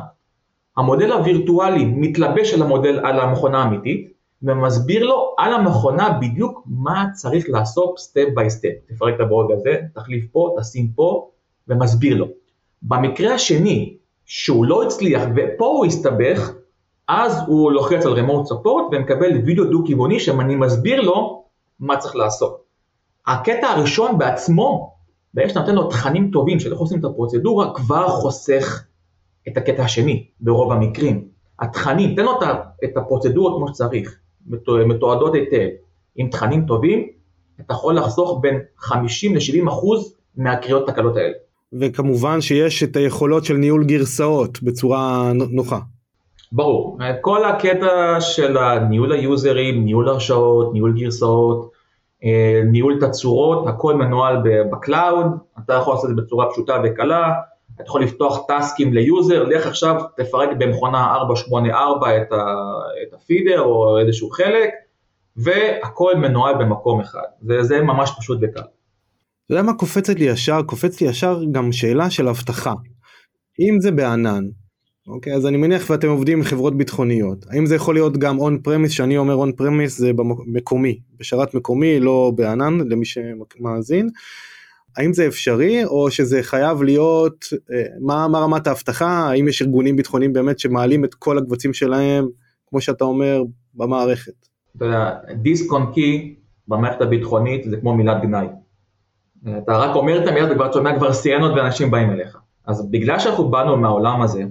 המודל 0.77 1.11
הווירטואלי 1.11 1.85
מתלבש 1.85 2.53
על 2.53 2.61
המודל, 2.61 2.99
על 3.05 3.19
המכונה 3.19 3.63
האמיתית, 3.63 4.11
ומסביר 4.43 5.03
לו 5.03 5.35
על 5.37 5.53
המכונה 5.53 6.09
בדיוק 6.21 6.63
מה 6.65 7.05
צריך 7.13 7.45
לעשות 7.49 7.99
step 7.99 8.27
by 8.35 8.49
step. 8.49 8.73
תפרק 8.87 9.15
את 9.15 9.19
הבורג 9.19 9.51
הזה, 9.51 9.75
תחליף 9.93 10.25
פה, 10.31 10.55
תשים 10.59 10.87
פה, 10.95 11.29
ומסביר 11.67 12.17
לו. 12.17 12.27
במקרה 12.81 13.33
השני, 13.33 13.97
שהוא 14.25 14.65
לא 14.65 14.83
הצליח 14.83 15.21
ופה 15.35 15.65
הוא 15.65 15.85
הסתבך, 15.85 16.51
אז 17.07 17.43
הוא 17.47 17.71
לוחץ 17.71 18.05
על 18.05 18.19
remote 18.19 18.51
support 18.51 18.83
ומקבל 18.91 19.41
וידאו 19.45 19.65
דו-כיווני 19.65 20.19
שאני 20.19 20.55
מסביר 20.55 21.01
לו 21.01 21.43
מה 21.79 21.97
צריך 21.97 22.15
לעשות. 22.15 22.61
הקטע 23.27 23.67
הראשון 23.67 24.17
בעצמו, 24.17 24.90
ברגע 25.33 25.49
שאתה 25.49 25.59
נותן 25.59 25.75
לו 25.75 25.89
תכנים 25.89 26.29
טובים 26.31 26.59
של 26.59 26.71
איך 26.71 26.79
עושים 26.79 26.99
את 26.99 27.05
הפרוצדורה, 27.05 27.73
כבר 27.73 28.07
חוסך 28.07 28.83
את 29.47 29.57
הקטע 29.57 29.83
השני 29.83 30.25
ברוב 30.39 30.71
המקרים. 30.71 31.25
התכנים, 31.59 32.15
תן 32.15 32.23
לו 32.23 32.31
את 32.83 32.97
הפרוצדורות 32.97 33.57
כמו 33.57 33.67
שצריך, 33.67 34.19
מתועדות 34.87 35.33
היטב, 35.33 35.67
עם 36.15 36.29
תכנים 36.29 36.65
טובים, 36.65 37.07
אתה 37.61 37.73
יכול 37.73 37.95
לחסוך 37.95 38.39
בין 38.41 38.59
50 38.77 39.35
ל-70 39.35 39.69
אחוז 39.69 40.15
מהקריאות 40.37 40.87
תקלות 40.87 41.17
האלה. 41.17 41.33
וכמובן 41.73 42.41
שיש 42.41 42.83
את 42.83 42.95
היכולות 42.95 43.45
של 43.45 43.53
ניהול 43.53 43.83
גרסאות 43.83 44.63
בצורה 44.63 45.31
נוחה. 45.33 45.79
ברור, 46.51 46.97
כל 47.21 47.45
הקטע 47.45 48.17
של 48.19 48.57
ניהול 48.89 49.11
היוזרים, 49.11 49.85
ניהול 49.85 50.09
הרשאות, 50.09 50.73
ניהול 50.73 50.99
גרסאות, 50.99 51.71
ניהול 52.65 52.99
תצורות, 53.01 53.67
הכל 53.67 53.95
מנוהל 53.95 54.37
ב 54.71 54.79
cloud, 54.79 55.25
אתה 55.65 55.73
יכול 55.73 55.93
לעשות 55.93 56.09
את 56.09 56.15
זה 56.15 56.21
בצורה 56.21 56.49
פשוטה 56.49 56.77
וקלה, 56.83 57.33
אתה 57.75 57.83
יכול 57.83 58.03
לפתוח 58.03 58.45
טסקים 58.47 58.93
ל 58.93 59.01
user, 59.01 59.43
לך 59.43 59.67
עכשיו 59.67 60.01
תפרק 60.17 60.49
במכונה 60.57 61.15
484 61.15 62.17
את, 62.17 62.31
ה, 62.31 62.45
את 63.03 63.13
ה 63.13 63.20
feeder 63.20 63.61
או 63.61 63.99
איזשהו 63.99 64.29
חלק, 64.29 64.69
והכל 65.37 66.15
מנוהל 66.15 66.55
במקום 66.55 66.99
אחד, 66.99 67.27
זה, 67.41 67.63
זה 67.63 67.81
ממש 67.81 68.11
פשוט 68.19 68.39
וקל. 68.41 68.59
אתה 68.59 69.53
יודע 69.53 69.63
מה 69.63 69.73
קופצת 69.73 70.19
לי 70.19 70.25
ישר? 70.25 70.61
קופצת 70.65 71.01
לי 71.01 71.07
ישר 71.07 71.39
גם 71.51 71.71
שאלה 71.71 72.09
של 72.09 72.27
אבטחה. 72.27 72.73
אם 73.59 73.79
זה 73.79 73.91
בענן, 73.91 74.43
אוקיי, 75.11 75.33
אז 75.33 75.45
אני 75.45 75.57
מניח 75.57 75.89
ואתם 75.89 76.09
עובדים 76.09 76.37
עם 76.37 76.43
חברות 76.43 76.77
ביטחוניות. 76.77 77.45
האם 77.49 77.65
זה 77.65 77.75
יכול 77.75 77.95
להיות 77.95 78.17
גם 78.17 78.39
on 78.39 78.57
premise, 78.63 78.91
שאני 78.91 79.17
אומר 79.17 79.33
on 79.33 79.51
premise 79.51 79.97
זה 79.97 80.13
במקומי, 80.13 80.99
בשרת 81.19 81.53
מקומי, 81.53 81.99
לא 81.99 82.31
בענן, 82.35 82.77
למי 82.89 83.05
שמאזין. 83.05 84.09
האם 84.97 85.13
זה 85.13 85.27
אפשרי, 85.27 85.85
או 85.85 86.11
שזה 86.11 86.43
חייב 86.43 86.83
להיות, 86.83 87.45
אה, 87.71 87.83
מה, 87.99 88.27
מה 88.27 88.39
רמת 88.39 88.67
האבטחה, 88.67 89.07
האם 89.07 89.47
יש 89.47 89.61
ארגונים 89.61 89.95
ביטחוניים 89.95 90.33
באמת 90.33 90.59
שמעלים 90.59 91.05
את 91.05 91.13
כל 91.13 91.37
הקבצים 91.37 91.73
שלהם, 91.73 92.27
כמו 92.69 92.81
שאתה 92.81 93.03
אומר, 93.03 93.43
במערכת? 93.73 94.47
אתה 94.77 94.85
יודע, 94.85 95.11
דיסק 95.41 95.71
און 95.71 95.91
קי 95.93 96.35
במערכת 96.67 97.01
הביטחונית 97.01 97.63
זה 97.69 97.77
כמו 97.77 97.95
מילת 97.95 98.21
גנאי. 98.21 98.47
אתה 99.57 99.77
רק 99.77 99.95
אומר 99.95 100.23
את 100.23 100.27
המילה 100.27 100.51
וכבר 100.51 100.71
שומע 100.71 100.97
כבר 100.97 101.13
סירנות 101.13 101.51
ואנשים 101.55 101.91
באים 101.91 102.11
אליך. 102.11 102.37
אז 102.67 102.91
בגלל 102.91 103.19
שאנחנו 103.19 103.49
באנו 103.49 103.77
מהעולם 103.77 104.21
הזה, 104.21 104.43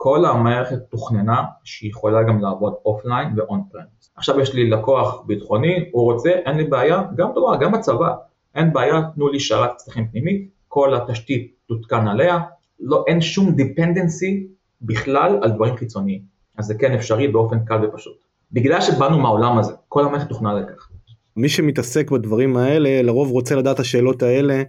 כל 0.00 0.24
המערכת 0.24 0.78
תוכננה 0.90 1.42
שהיא 1.64 1.90
יכולה 1.90 2.22
גם 2.22 2.40
לעבוד 2.40 2.74
offline 2.84 3.28
ו 3.36 3.45
on 3.45 3.62
prem. 3.72 4.12
עכשיו 4.16 4.40
יש 4.40 4.54
לי 4.54 4.70
לקוח 4.70 5.22
ביטחוני, 5.26 5.88
הוא 5.92 6.12
רוצה, 6.12 6.30
אין 6.30 6.56
לי 6.56 6.64
בעיה, 6.64 7.02
גם 7.16 7.28
דומה, 7.34 7.56
גם 7.56 7.72
בצבא, 7.72 8.14
אין 8.54 8.72
בעיה, 8.72 9.02
תנו 9.14 9.28
לי 9.28 9.40
שרת 9.40 9.76
צרכים 9.76 10.08
פנימית, 10.08 10.48
כל 10.68 10.94
התשתית 10.94 11.54
תותקן 11.66 12.08
עליה, 12.08 12.38
לא, 12.80 13.04
אין 13.06 13.20
שום 13.20 13.50
dependency 13.50 14.46
בכלל 14.82 15.38
על 15.42 15.50
דברים 15.50 15.76
חיצוניים. 15.76 16.22
אז 16.58 16.64
זה 16.64 16.74
כן 16.74 16.92
אפשרי 16.92 17.28
באופן 17.28 17.64
קל 17.64 17.84
ופשוט. 17.84 18.16
בגלל 18.52 18.80
שבאנו 18.80 19.18
מהעולם 19.18 19.58
הזה, 19.58 19.72
כל 19.88 20.04
המערכת 20.04 20.28
תוכנה 20.28 20.54
לכך. 20.54 20.88
מי 21.36 21.48
שמתעסק 21.48 22.10
בדברים 22.10 22.56
האלה 22.56 23.02
לרוב 23.02 23.30
רוצה 23.30 23.54
לדעת 23.54 23.74
את 23.74 23.80
השאלות 23.80 24.22
האלה 24.22 24.62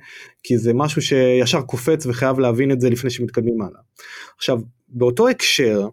כי 0.43 0.57
זה 0.57 0.73
משהו 0.73 1.01
שישר 1.01 1.61
קופץ 1.61 2.05
וחייב 2.05 2.39
להבין 2.39 2.71
את 2.71 2.81
זה 2.81 2.89
לפני 2.89 3.09
שמתקדמים 3.09 3.61
הלאה. 3.61 3.79
עכשיו 4.37 4.59
באותו 4.89 5.27
הקשר 5.27 5.87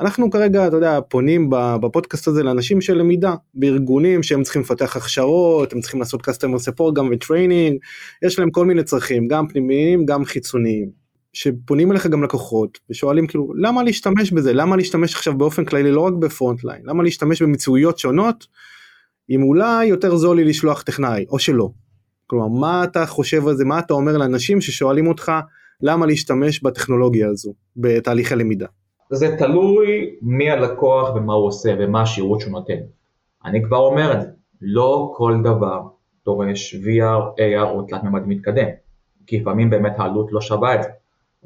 אנחנו 0.00 0.30
כרגע 0.30 0.66
אתה 0.66 0.76
יודע 0.76 1.00
פונים 1.08 1.50
בפודקאסט 1.50 2.28
הזה 2.28 2.42
לאנשים 2.42 2.80
של 2.80 2.98
למידה 2.98 3.34
בארגונים 3.54 4.22
שהם 4.22 4.42
צריכים 4.42 4.62
לפתח 4.62 4.96
הכשרות 4.96 5.72
הם 5.72 5.80
צריכים 5.80 6.00
לעשות 6.00 6.28
customer 6.28 6.68
support 6.68 6.94
גם 6.94 7.08
ו 7.12 7.19
training 7.19 7.78
יש 8.22 8.38
להם 8.38 8.50
כל 8.50 8.66
מיני 8.66 8.84
צרכים 8.84 9.28
גם 9.28 9.48
פנימיים 9.48 10.06
גם 10.06 10.24
חיצוניים. 10.24 11.08
שפונים 11.32 11.92
אליך 11.92 12.06
גם 12.06 12.22
לקוחות 12.22 12.78
ושואלים 12.90 13.26
כאילו 13.26 13.52
למה 13.56 13.82
להשתמש 13.82 14.32
בזה 14.32 14.52
למה 14.52 14.76
להשתמש 14.76 15.14
עכשיו 15.14 15.38
באופן 15.38 15.64
כללי 15.64 15.92
לא 15.92 16.00
רק 16.00 16.12
ב 16.12 16.64
Frontline 16.64 16.82
למה 16.84 17.02
להשתמש 17.02 17.42
במציאויות 17.42 17.98
שונות 17.98 18.46
אם 19.30 19.42
אולי 19.42 19.86
יותר 19.86 20.16
זול 20.16 20.36
לי 20.36 20.44
לשלוח 20.44 20.82
טכנאי 20.82 21.26
או 21.28 21.38
שלא. 21.38 21.70
כלומר 22.26 22.48
מה 22.48 22.84
אתה 22.84 23.06
חושב 23.06 23.48
על 23.48 23.56
זה 23.56 23.64
מה 23.64 23.78
אתה 23.78 23.94
אומר 23.94 24.16
לאנשים 24.16 24.60
ששואלים 24.60 25.06
אותך 25.06 25.32
למה 25.82 26.06
להשתמש 26.06 26.62
בטכנולוגיה 26.62 27.28
הזו 27.28 27.52
בתהליכי 27.76 28.36
למידה. 28.36 28.66
זה 29.10 29.36
תלוי 29.38 30.16
מי 30.22 30.50
הלקוח 30.50 31.14
ומה 31.14 31.32
הוא 31.32 31.46
עושה 31.46 31.74
ומה 31.78 32.02
השירות 32.02 32.40
שהוא 32.40 32.52
נותן. 32.52 32.78
אני 33.44 33.62
כבר 33.62 33.78
אומר 33.78 34.12
את 34.12 34.20
זה, 34.20 34.28
לא 34.60 35.12
כל 35.16 35.36
דבר 35.44 35.82
דורש 36.24 36.74
VR, 36.74 37.38
AR 37.38 37.68
או 37.68 37.82
תלת 37.82 38.04
מימד 38.04 38.22
מתקדם, 38.26 38.68
כי 39.26 39.40
לפעמים 39.40 39.70
באמת 39.70 39.92
העלות 39.98 40.32
לא 40.32 40.40
שווה 40.40 40.74
את 40.74 40.82
זה. 40.82 40.88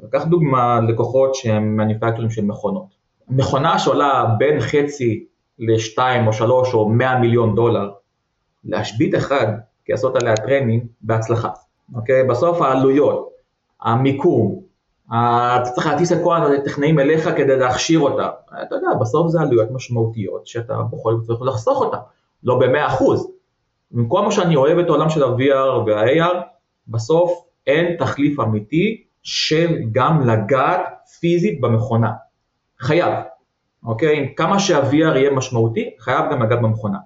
לקח 0.03 0.25
דוגמה 0.25 0.79
לקוחות 0.87 1.35
שהם 1.35 1.77
מניפקטורים 1.77 2.29
של 2.29 2.45
מכונות. 2.45 2.85
מכונה 3.29 3.79
שעולה 3.79 4.25
בין 4.37 4.59
חצי 4.59 5.25
לשתיים 5.59 6.27
או 6.27 6.33
שלוש 6.33 6.73
או 6.73 6.89
מאה 6.89 7.19
מיליון 7.19 7.55
דולר, 7.55 7.91
להשבית 8.65 9.15
אחד, 9.15 9.47
כי 9.85 9.91
לעשות 9.91 10.15
עליה 10.15 10.35
training, 10.35 10.83
בהצלחה. 11.01 11.49
אוקיי? 11.95 12.23
בסוף 12.23 12.61
העלויות, 12.61 13.32
המיקום, 13.83 14.61
אתה 15.07 15.69
צריך 15.75 15.87
להטיס 15.87 16.11
את 16.11 16.17
כל 16.23 16.35
הטכנאים 16.35 16.99
אליך 16.99 17.29
כדי 17.37 17.57
להכשיר 17.57 17.99
אותה. 17.99 18.29
אתה 18.63 18.75
יודע, 18.75 18.87
בסוף 19.01 19.27
זה 19.27 19.41
עלויות 19.41 19.71
משמעותיות 19.71 20.47
שאתה 20.47 20.77
בכל 20.91 21.15
זאת 21.21 21.35
יכול 21.35 21.47
לחסוך 21.47 21.81
אותה, 21.81 21.97
לא 22.43 22.59
במאה 22.59 22.87
אחוז. 22.87 23.31
מה 23.91 24.31
שאני 24.31 24.55
אוהב 24.55 24.77
את 24.77 24.87
העולם 24.87 25.09
של 25.09 25.23
ה-VR 25.23 25.87
וה-AR, 25.87 26.35
בסוף 26.87 27.45
אין 27.67 27.95
תחליף 27.97 28.39
אמיתי 28.39 29.03
של 29.23 29.77
גם 29.91 30.27
לגעת 30.27 30.81
פיזית 31.19 31.61
במכונה. 31.61 32.11
חייב. 32.79 33.13
אוקיי? 33.83 34.33
כמה 34.37 34.59
שה-VR 34.59 34.93
יהיה 34.93 35.31
משמעותי, 35.31 35.89
חייב 35.99 36.31
גם 36.31 36.43
לגעת 36.43 36.61
במכונה. 36.61 36.97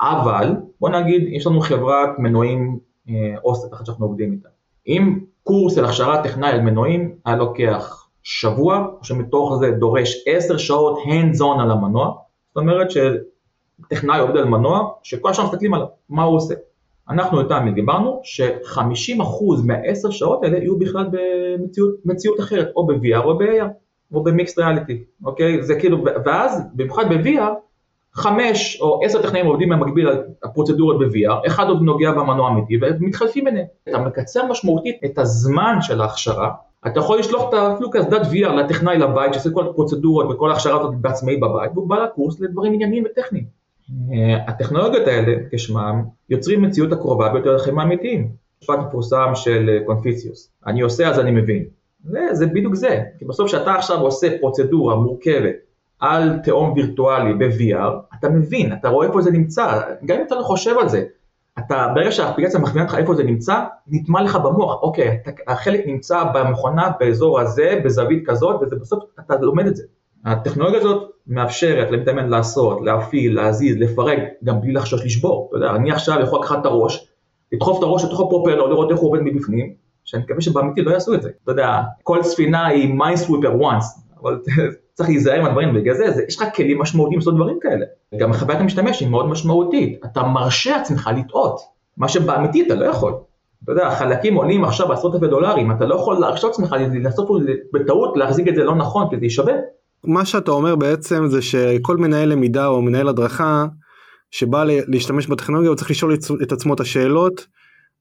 אבל, 0.00 0.56
בוא 0.80 0.88
נגיד, 0.88 1.22
יש 1.28 1.46
לנו 1.46 1.60
חברת 1.60 2.08
מנועים 2.18 2.78
אה, 3.08 3.34
אוסטת 3.44 3.74
אחת 3.74 3.86
שאנחנו 3.86 4.06
עובדים 4.06 4.32
איתה. 4.32 4.48
אם 4.86 5.18
קורס 5.46 5.74
של 5.74 5.84
הכשרת 5.84 6.22
טכנאי 6.22 6.50
על 6.50 6.60
מנועים 6.60 7.14
היה 7.24 7.36
לוקח 7.36 8.08
שבוע, 8.22 8.86
שמתוך 9.02 9.56
זה 9.60 9.70
דורש 9.70 10.24
10 10.26 10.56
שעות 10.56 10.98
hands 10.98 11.38
on 11.38 11.62
על 11.62 11.70
המנוע, 11.70 12.14
זאת 12.48 12.56
אומרת 12.56 12.86
שטכנאי 12.90 14.20
עובד 14.20 14.36
על 14.36 14.44
מנוע, 14.44 14.90
שכל 15.02 15.30
השאר 15.30 15.44
מסתכלים 15.44 15.74
עליו, 15.74 15.86
מה 16.08 16.22
הוא 16.22 16.36
עושה. 16.36 16.54
אנחנו 17.10 17.40
איתם 17.40 17.68
דיברנו 17.74 18.20
ש-50% 18.22 19.22
מה-10 19.66 20.10
שעות 20.10 20.44
האלה 20.44 20.58
יהיו 20.58 20.78
בכלל 20.78 21.06
במציאות 22.04 22.40
אחרת, 22.40 22.68
או 22.76 22.86
ב-VR 22.86 23.24
או 23.24 23.38
ב-AR, 23.38 23.68
או 24.14 24.24
במיקסט 24.24 24.58
ריאליטי, 24.58 25.04
אוקיי? 25.24 25.62
זה 25.62 25.80
כאילו, 25.80 26.04
ואז, 26.24 26.62
במיוחד 26.74 27.04
ב-VR, 27.08 27.52
חמש 28.16 28.80
או 28.80 29.00
עשר 29.04 29.22
טכנאים 29.22 29.46
עובדים 29.46 29.68
במקביל 29.68 30.08
על 30.08 30.22
הפרוצדורות 30.44 30.98
ב-VR, 30.98 31.46
אחד 31.46 31.68
עוד 31.68 31.82
נוגע 31.82 32.12
במנוע 32.12 32.50
אמיתי 32.50 32.78
ומתחלפים 32.82 33.44
ביניהם. 33.44 33.66
אתה 33.88 33.98
מקצר 33.98 34.46
משמעותית 34.46 34.96
את 35.04 35.18
הזמן 35.18 35.76
של 35.80 36.00
ההכשרה, 36.00 36.50
אתה 36.86 37.00
יכול 37.00 37.18
לשלוח 37.18 37.48
את 37.48 37.54
אפילו 37.54 37.90
קסדת 37.90 38.22
VR 38.22 38.52
לטכנאי 38.52 38.98
לבית 38.98 39.34
שעושה 39.34 39.50
כל 39.50 39.66
הפרוצדורות 39.66 40.26
וכל 40.30 40.50
ההכשרה 40.50 40.80
הזאת 40.80 40.94
בעצמאי 40.94 41.36
בבית, 41.36 41.70
והוא 41.74 41.88
בא 41.88 41.96
לקורס 41.96 42.40
לדברים 42.40 42.72
ענייניים 42.72 43.04
וטכניים. 43.10 43.44
אה, 44.12 44.36
הטכנולוגיות 44.48 45.08
האלה, 45.08 45.32
כשמם, 45.52 46.02
יוצרים 46.30 46.62
מציאות 46.62 46.92
הקרובה 46.92 47.28
ביותר 47.28 47.56
לחיים 47.56 47.78
האמיתיים. 47.78 48.28
משפט 48.62 48.78
מפורסם 48.78 49.30
של 49.34 49.78
קונפיציוס, 49.86 50.52
אני 50.66 50.80
עושה 50.80 51.08
אז 51.08 51.20
אני 51.20 51.30
מבין. 51.30 51.64
זה 52.32 52.46
בדיוק 52.46 52.74
זה, 52.74 53.02
כי 53.18 53.24
בסוף 53.24 53.46
כשאתה 53.46 53.74
עכשיו 53.74 54.00
עושה 54.00 54.38
פרוצדורה 54.40 54.96
מורכבת 54.96 55.65
על 56.00 56.38
תהום 56.44 56.72
וירטואלי 56.72 57.34
ב-VR, 57.34 58.18
אתה 58.18 58.28
מבין, 58.28 58.72
אתה 58.72 58.88
רואה 58.88 59.06
איפה 59.06 59.20
זה 59.20 59.30
נמצא, 59.30 59.80
גם 60.04 60.16
אם 60.16 60.22
אתה 60.26 60.34
לא 60.34 60.42
חושב 60.42 60.74
על 60.80 60.88
זה, 60.88 61.04
אתה, 61.58 61.92
ברגע 61.94 62.12
שהאפליקציה 62.12 62.60
מכווינה 62.60 62.86
אותך 62.86 62.98
איפה 62.98 63.14
זה 63.14 63.24
נמצא, 63.24 63.64
נטמע 63.86 64.22
לך 64.22 64.36
במוח, 64.36 64.82
אוקיי, 64.82 65.18
אתה, 65.22 65.30
החלק 65.46 65.86
נמצא 65.86 66.24
במכונה 66.34 66.90
באזור 67.00 67.40
הזה, 67.40 67.80
בזווית 67.84 68.26
כזאת, 68.26 68.56
ובסוף 68.62 69.04
אתה 69.20 69.36
לומד 69.36 69.66
את 69.66 69.76
זה. 69.76 69.82
הטכנולוגיה 70.24 70.80
הזאת 70.80 71.10
מאפשרת 71.26 71.90
למתאמן 71.90 72.28
לעשות, 72.28 72.80
להפעיל, 72.82 73.34
להזיז, 73.34 73.76
לפרק, 73.76 74.18
גם 74.44 74.60
בלי 74.60 74.72
לחשוש 74.72 75.04
לשבור. 75.04 75.46
אתה 75.48 75.56
יודע, 75.56 75.76
אני 75.76 75.90
עכשיו 75.92 76.20
יכול 76.20 76.40
לקחת 76.40 76.58
את 76.60 76.66
הראש, 76.66 77.08
לדחוף 77.52 77.78
את 77.78 77.82
הראש 77.82 78.04
לתוך 78.04 78.20
הפרופלר, 78.20 78.66
לראות 78.66 78.90
איך 78.90 78.98
הוא 78.98 79.08
עובד 79.08 79.20
מבפנים, 79.24 79.74
שאני 80.04 80.22
מקווה 80.22 80.40
שבאמיתי 80.40 80.82
לא 80.82 80.90
יעשו 80.90 81.14
את 81.14 81.22
זה. 81.22 81.30
אתה 81.44 81.52
יודע, 81.52 81.80
כל 82.02 82.22
ספינה 82.22 82.66
היא 82.66 82.94
minesweeper 82.94 83.52
once, 83.60 84.00
אבל 84.22 84.38
צריך 84.94 85.08
להיזהר 85.08 85.42
מהדברים, 85.42 85.74
בגלל 85.74 85.94
זה, 85.94 86.10
זה 86.10 86.22
יש 86.28 86.42
לך 86.42 86.48
כלים 86.54 86.78
משמעותיים 86.78 87.18
לעשות 87.18 87.34
דברים 87.34 87.58
כאלה. 87.62 87.86
גם 88.18 88.32
חוויית 88.32 88.60
המשתמש 88.60 89.00
היא 89.00 89.08
מאוד 89.08 89.28
משמעותית, 89.28 90.04
אתה 90.04 90.22
מרשה 90.22 90.76
עצמך 90.76 91.10
לטעות, 91.16 91.60
מה 91.96 92.08
שבאמיתי 92.08 92.66
אתה 92.66 92.74
לא 92.74 92.84
יכול. 92.84 93.12
אתה 93.64 93.72
יודע, 93.72 93.86
החלקים 93.86 94.34
עולים 94.34 94.64
עכשיו 94.64 94.88
בעשרות 94.88 95.14
אלפי 95.14 95.26
דולרים, 95.26 95.72
אתה 95.72 95.84
לא 95.86 95.94
יכול 95.94 96.18
להרשות 96.18 96.52
עצמך 96.52 96.72
לנסות 96.72 97.28
בטעות 97.72 98.16
להחזיק 98.16 98.48
את 98.48 98.54
זה 98.54 98.64
לא 98.64 98.74
נכון, 98.74 99.10
כי 99.10 99.16
זה 99.18 99.24
יישבר. 99.24 99.56
מה 100.04 100.24
שאתה 100.24 100.50
אומר 100.50 100.76
בעצם 100.76 101.26
זה 101.26 101.42
שכל 101.42 101.96
מנהל 101.96 102.28
למידה 102.28 102.66
או 102.66 102.82
מנהל 102.82 103.08
הדרכה 103.08 103.66
שבא 104.30 104.64
להשתמש 104.64 105.26
בטכנולוגיה 105.26 105.68
הוא 105.68 105.76
צריך 105.76 105.90
לשאול 105.90 106.14
את 106.42 106.52
עצמו 106.52 106.74
את 106.74 106.80
השאלות 106.80 107.46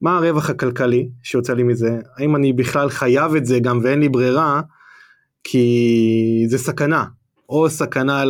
מה 0.01 0.17
הרווח 0.17 0.49
הכלכלי 0.49 1.09
שיוצא 1.23 1.53
לי 1.53 1.63
מזה 1.63 1.99
האם 2.17 2.35
אני 2.35 2.53
בכלל 2.53 2.89
חייב 2.89 3.35
את 3.35 3.45
זה 3.45 3.59
גם 3.59 3.79
ואין 3.83 3.99
לי 3.99 4.09
ברירה 4.09 4.61
כי 5.47 6.45
זה 6.47 6.57
סכנה, 6.57 7.05
או 7.49 7.69
סכנה 7.69 8.23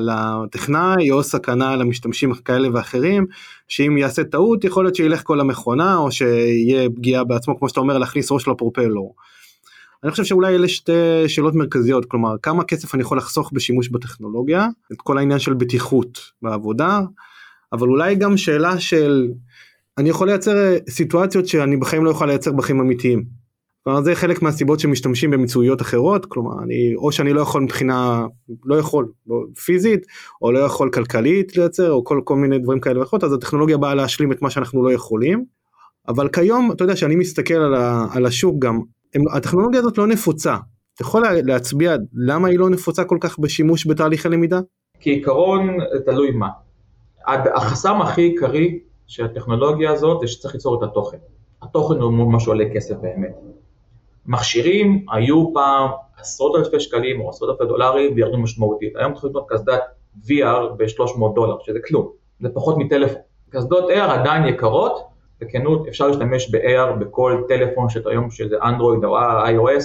לטכנאי, 0.00 1.10
או 1.10 1.22
סכנה 1.22 1.76
למשתמשים 1.76 2.34
כאלה 2.34 2.68
ואחרים, 2.74 3.26
שאם 3.68 3.98
יעשה 3.98 4.24
טעות 4.24 4.64
יכול 4.64 4.84
להיות 4.84 4.94
שילך 4.94 5.22
כל 5.22 5.40
המכונה, 5.40 5.96
או 5.96 6.12
שיהיה 6.12 6.90
פגיעה 6.90 7.24
בעצמו, 7.24 7.58
כמו 7.58 7.68
שאתה 7.68 7.80
אומר, 7.80 7.98
להכניס 7.98 8.32
ראש 8.32 8.48
לפרופלור. 8.48 9.14
אני 10.04 10.10
חושב 10.10 10.24
שאולי 10.24 10.54
אלה 10.54 10.68
שתי 10.68 11.28
שאלות 11.28 11.54
מרכזיות, 11.54 12.04
כלומר, 12.04 12.34
כמה 12.42 12.64
כסף 12.64 12.94
אני 12.94 13.02
יכול 13.02 13.18
לחסוך 13.18 13.50
בשימוש 13.52 13.88
בטכנולוגיה, 13.88 14.66
את 14.92 15.00
כל 15.00 15.18
העניין 15.18 15.38
של 15.38 15.54
בטיחות 15.54 16.18
בעבודה, 16.42 17.00
אבל 17.72 17.88
אולי 17.88 18.14
גם 18.14 18.36
שאלה 18.36 18.80
של, 18.80 19.28
אני 19.98 20.08
יכול 20.08 20.28
לייצר 20.28 20.56
סיטואציות 20.88 21.46
שאני 21.46 21.76
בחיים 21.76 22.04
לא 22.04 22.10
יכול 22.10 22.26
לייצר 22.26 22.52
בחיים 22.52 22.80
אמיתיים. 22.80 23.37
כלומר 23.88 24.02
זה 24.02 24.14
חלק 24.14 24.42
מהסיבות 24.42 24.80
שמשתמשים 24.80 25.30
במצויות 25.30 25.82
אחרות 25.82 26.26
כלומר 26.26 26.62
אני 26.62 26.94
או 26.96 27.12
שאני 27.12 27.32
לא 27.32 27.40
יכול 27.40 27.62
מבחינה 27.62 28.26
לא 28.64 28.74
יכול 28.74 29.08
פיזית 29.64 30.06
או 30.42 30.52
לא 30.52 30.58
יכול 30.58 30.90
כלכלית 30.90 31.56
לייצר 31.56 31.92
או 31.92 32.04
כל, 32.04 32.20
כל 32.24 32.36
מיני 32.36 32.58
דברים 32.58 32.80
כאלה 32.80 33.00
ואחרות 33.00 33.24
אז 33.24 33.32
הטכנולוגיה 33.32 33.76
באה 33.76 33.94
להשלים 33.94 34.32
את 34.32 34.42
מה 34.42 34.50
שאנחנו 34.50 34.82
לא 34.82 34.92
יכולים. 34.92 35.44
אבל 36.08 36.28
כיום 36.28 36.72
אתה 36.72 36.84
יודע 36.84 36.96
שאני 36.96 37.16
מסתכל 37.16 37.54
על, 37.54 37.74
ה, 37.74 38.06
על 38.14 38.26
השוק 38.26 38.56
גם 38.58 38.80
הם, 39.14 39.22
הטכנולוגיה 39.32 39.80
הזאת 39.80 39.98
לא 39.98 40.06
נפוצה 40.06 40.56
אתה 40.94 41.02
יכול 41.02 41.22
להצביע 41.44 41.96
למה 42.14 42.48
היא 42.48 42.58
לא 42.58 42.70
נפוצה 42.70 43.04
כל 43.04 43.18
כך 43.20 43.38
בשימוש 43.38 43.86
בתהליכי 43.86 44.28
למידה? 44.28 44.60
כעיקרון 45.00 45.76
תלוי 46.04 46.30
מה. 46.30 46.48
החסם 47.56 48.00
הכי 48.00 48.22
עיקרי 48.22 48.78
של 49.06 49.24
הטכנולוגיה 49.24 49.92
הזאת 49.92 50.20
זה 50.20 50.26
שצריך 50.26 50.54
ליצור 50.54 50.78
את 50.78 50.90
התוכן. 50.90 51.18
התוכן 51.62 51.94
הוא 51.94 52.32
מה 52.32 52.40
שעולה 52.40 52.64
כסף 52.74 52.94
באמת. 53.00 53.57
מכשירים 54.28 55.06
היו 55.12 55.54
פעם 55.54 55.90
עשרות 56.20 56.56
אלפי 56.56 56.80
שקלים 56.80 57.20
או 57.20 57.30
עשרות 57.30 57.50
אלפי 57.50 57.64
דולרים 57.64 58.12
וירדו 58.14 58.38
משמעותית. 58.38 58.96
היום 58.96 59.12
צריך 59.12 59.24
לקנות 59.24 59.46
קסדת 59.48 59.80
VR 60.26 60.76
ב-300 60.76 61.34
דולר, 61.34 61.56
שזה 61.62 61.78
כלום, 61.88 62.08
זה 62.40 62.48
פחות 62.54 62.78
מטלפון. 62.78 63.20
קסדות 63.50 63.90
AR 63.90 64.10
עדיין 64.10 64.44
יקרות, 64.44 65.08
בכנות 65.40 65.88
אפשר 65.88 66.06
להשתמש 66.06 66.50
ב-AR 66.50 66.92
בכל 66.98 67.42
טלפון 67.48 67.88
שאתה 67.88 68.10
היום 68.10 68.30
שזה 68.30 68.56
אנדרואיד 68.62 69.04
או 69.04 69.18
iOS, 69.18 69.84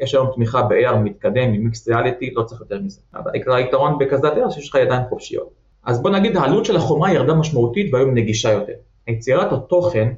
יש 0.00 0.14
היום 0.14 0.30
תמיכה 0.34 0.62
ב-AR 0.62 0.96
מתקדם 0.96 1.52
עם 1.52 1.64
מיקס 1.64 1.88
ריאליטי, 1.88 2.30
לא 2.34 2.42
צריך 2.42 2.60
יותר 2.60 2.80
מזה. 2.80 3.00
אבל 3.14 3.30
היתרון 3.46 3.98
בקסדת 3.98 4.32
AR 4.32 4.50
שיש 4.50 4.68
לך 4.68 4.74
ידיים 4.74 5.02
חופשיות. 5.08 5.48
אז 5.84 6.02
בוא 6.02 6.10
נגיד 6.10 6.36
העלות 6.36 6.64
של 6.64 6.76
החומה 6.76 7.12
ירדה 7.12 7.34
משמעותית 7.34 7.94
והיום 7.94 8.14
נגישה 8.14 8.52
יותר. 8.52 8.72
יצירת 9.08 9.52
התוכן 9.52 10.12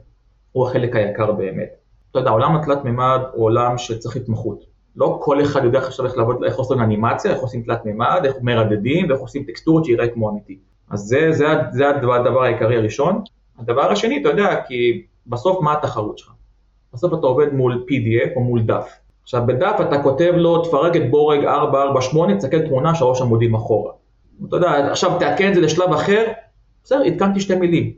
הוא 0.52 0.68
החלק 0.68 0.96
היקר 0.96 1.32
באמת. 1.32 1.87
אתה 2.10 2.18
יודע, 2.18 2.30
עולם 2.30 2.56
התלת 2.56 2.84
מימד 2.84 3.20
הוא 3.32 3.44
עולם 3.44 3.78
שצריך 3.78 4.16
התמחות. 4.16 4.64
לא 4.96 5.18
כל 5.22 5.42
אחד 5.42 5.64
יודע 5.64 5.78
עכשיו 5.78 6.06
איך 6.06 6.16
לעבוד, 6.16 6.44
איך 6.44 6.56
עושים 6.56 6.80
אנימציה, 6.80 7.30
איך 7.30 7.40
עושים 7.40 7.62
תלת 7.62 7.84
מימד, 7.84 8.20
איך 8.24 8.34
מרדדים 8.42 9.08
ואיך 9.08 9.20
עושים 9.20 9.44
טקסטורות 9.44 9.84
שיראה 9.84 10.08
כמו 10.08 10.30
אמיתי. 10.30 10.58
אז 10.90 11.00
זה, 11.00 11.32
זה, 11.32 11.46
זה 11.72 11.88
הדבר 11.88 12.42
העיקרי 12.42 12.76
הראשון. 12.76 13.22
הדבר 13.58 13.92
השני, 13.92 14.20
אתה 14.20 14.28
יודע, 14.28 14.60
כי 14.66 15.02
בסוף 15.26 15.62
מה 15.62 15.72
התחרות 15.72 16.18
שלך? 16.18 16.32
בסוף 16.94 17.14
אתה 17.14 17.26
עובד 17.26 17.52
מול 17.52 17.84
PDF 17.88 18.36
או 18.36 18.40
מול 18.40 18.62
דף. 18.62 18.98
עכשיו 19.22 19.42
בדף 19.46 19.76
אתה 19.80 20.02
כותב 20.02 20.32
לו, 20.36 20.62
תפרק 20.64 20.96
את 20.96 21.10
בורג 21.10 21.44
448, 21.44 22.36
תסתכל 22.36 22.68
תמונה 22.68 22.94
שלוש 22.94 23.22
עמודים 23.22 23.54
אחורה. 23.54 23.92
אתה 24.48 24.56
יודע, 24.56 24.90
עכשיו 24.90 25.18
תעדכן 25.18 25.48
את 25.48 25.54
זה 25.54 25.60
לשלב 25.60 25.92
אחר, 25.92 26.24
בסדר, 26.84 27.02
עדכנתי 27.02 27.40
שתי 27.40 27.54
מילים. 27.54 27.92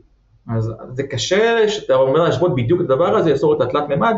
אז 0.49 0.73
זה 0.93 1.03
קשה 1.03 1.69
שאתה 1.69 1.95
אומר 1.95 2.23
להשוות 2.23 2.55
בדיוק 2.55 2.81
את 2.81 2.85
הדבר 2.85 3.15
הזה, 3.15 3.31
לאסור 3.31 3.53
את 3.53 3.61
התלת 3.61 3.89
מימד. 3.89 4.15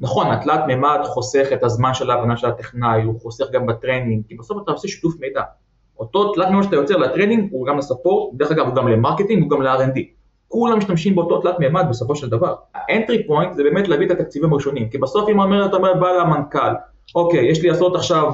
נכון, 0.00 0.26
התלת 0.26 0.60
מימד 0.66 0.98
חוסך 1.04 1.48
את 1.52 1.62
הזמן 1.62 1.94
של 1.94 2.10
ההבנה 2.10 2.36
של 2.36 2.46
הטכנאי, 2.46 3.02
הוא 3.02 3.20
חוסך 3.20 3.44
גם 3.52 3.66
ב 3.66 3.72
training, 3.72 4.22
כי 4.28 4.34
בסוף 4.34 4.62
אתה 4.62 4.72
עושה 4.72 4.88
שיתוף 4.88 5.14
מידע. 5.20 5.42
אותו 5.98 6.32
תלת 6.32 6.48
מימד 6.48 6.62
שאתה 6.62 6.76
יוצר 6.76 6.96
ל 6.96 7.02
training 7.02 7.48
הוא 7.52 7.66
גם 7.66 7.78
ל 7.78 7.84
support, 7.84 8.34
דרך 8.34 8.50
אגב 8.50 8.66
הוא 8.66 8.74
גם 8.74 8.88
ל 8.88 8.93
marketing, 8.93 9.42
הוא 9.42 9.50
גם 9.50 9.62
ל-R&D. 9.62 10.00
כולם 10.48 10.78
משתמשים 10.78 11.14
באותו 11.14 11.40
תלת 11.40 11.58
מימד 11.58 11.86
בסופו 11.90 12.16
של 12.16 12.28
דבר. 12.28 12.54
ה 12.74 12.83
entry 12.83 13.26
point 13.26 13.54
זה 13.54 13.62
באמת 13.62 13.88
להביא 13.88 14.06
את 14.06 14.10
התקציבים 14.10 14.52
הראשונים, 14.52 14.88
כי 14.88 14.98
בסוף 14.98 15.28
אם 15.28 15.40
אומר, 15.40 15.66
אתה 15.66 15.76
אומר, 15.76 15.94
בא 15.94 16.12
למנכ"ל, 16.12 16.74
אוקיי, 17.14 17.50
יש 17.50 17.62
לי 17.62 17.68
לעשות 17.68 17.96
עכשיו 17.96 18.32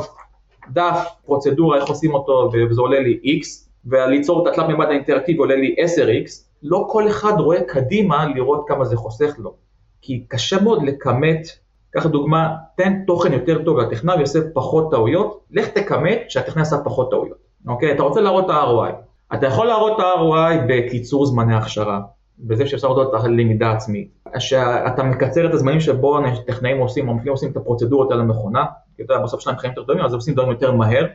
דף, 0.70 1.08
פרוצדורה, 1.26 1.76
איך 1.78 1.88
עושים 1.88 2.14
אותו, 2.14 2.50
וזה 2.70 2.80
עולה 2.80 3.00
לי 3.00 3.20
X, 3.24 3.46
וליצור 3.86 4.42
את 4.42 4.52
התלת 4.52 4.68
מימד 4.68 4.86
האינטראקטיבי 4.86 5.38
עולה 5.38 5.56
לי 5.56 5.74
10X, 5.78 6.51
לא 6.62 6.86
כל 6.90 7.08
אחד 7.08 7.32
רואה 7.40 7.60
קדימה 7.60 8.26
לראות 8.26 8.64
כמה 8.68 8.84
זה 8.84 8.96
חוסך 8.96 9.34
לו. 9.38 9.54
כי 10.02 10.24
קשה 10.28 10.62
מאוד 10.62 10.82
לכמת, 10.82 11.46
קח 11.90 12.06
דוגמה, 12.06 12.56
תן 12.76 13.02
תוכן 13.06 13.32
יותר 13.32 13.64
טוב 13.64 13.78
לטכנאי 13.78 14.16
ויעשה 14.16 14.38
פחות 14.54 14.90
טעויות, 14.90 15.40
לך 15.50 15.68
תכמת 15.68 16.20
שהטכנאי 16.28 16.62
עשה 16.62 16.76
פחות 16.84 17.10
טעויות. 17.10 17.38
אוקיי? 17.66 17.92
אתה 17.92 18.02
רוצה 18.02 18.20
להראות 18.20 18.44
את 18.44 18.50
ה-ROI. 18.50 18.92
אתה 19.34 19.46
יכול 19.46 19.66
להראות 19.66 19.92
את 19.96 20.04
ה-ROI 20.04 20.66
בקיצור 20.68 21.26
זמני 21.26 21.54
הכשרה, 21.54 22.00
בזה 22.38 22.66
שאפשר 22.66 22.88
לראות 22.88 23.14
את 23.14 23.24
הלמידה 23.24 23.72
עצמית. 23.72 24.08
שאתה 24.38 25.02
מקצר 25.02 25.46
את 25.46 25.54
הזמנים 25.54 25.80
שבו 25.80 26.18
טכנאים 26.46 26.78
עושים, 26.78 27.08
או 27.08 27.14
עושים 27.28 27.50
את 27.50 27.56
הפרוצדורות 27.56 28.12
על 28.12 28.20
המכונה, 28.20 28.64
כי 28.96 29.02
אתה 29.02 29.12
יודע, 29.12 29.24
בסוף 29.24 29.40
שלהם 29.40 29.56
חיים 29.56 29.72
יותר 29.76 29.86
טובים, 29.86 30.04
אז 30.04 30.14
עושים 30.14 30.34
דברים 30.34 30.50
יותר 30.50 30.72
מהר, 30.72 31.06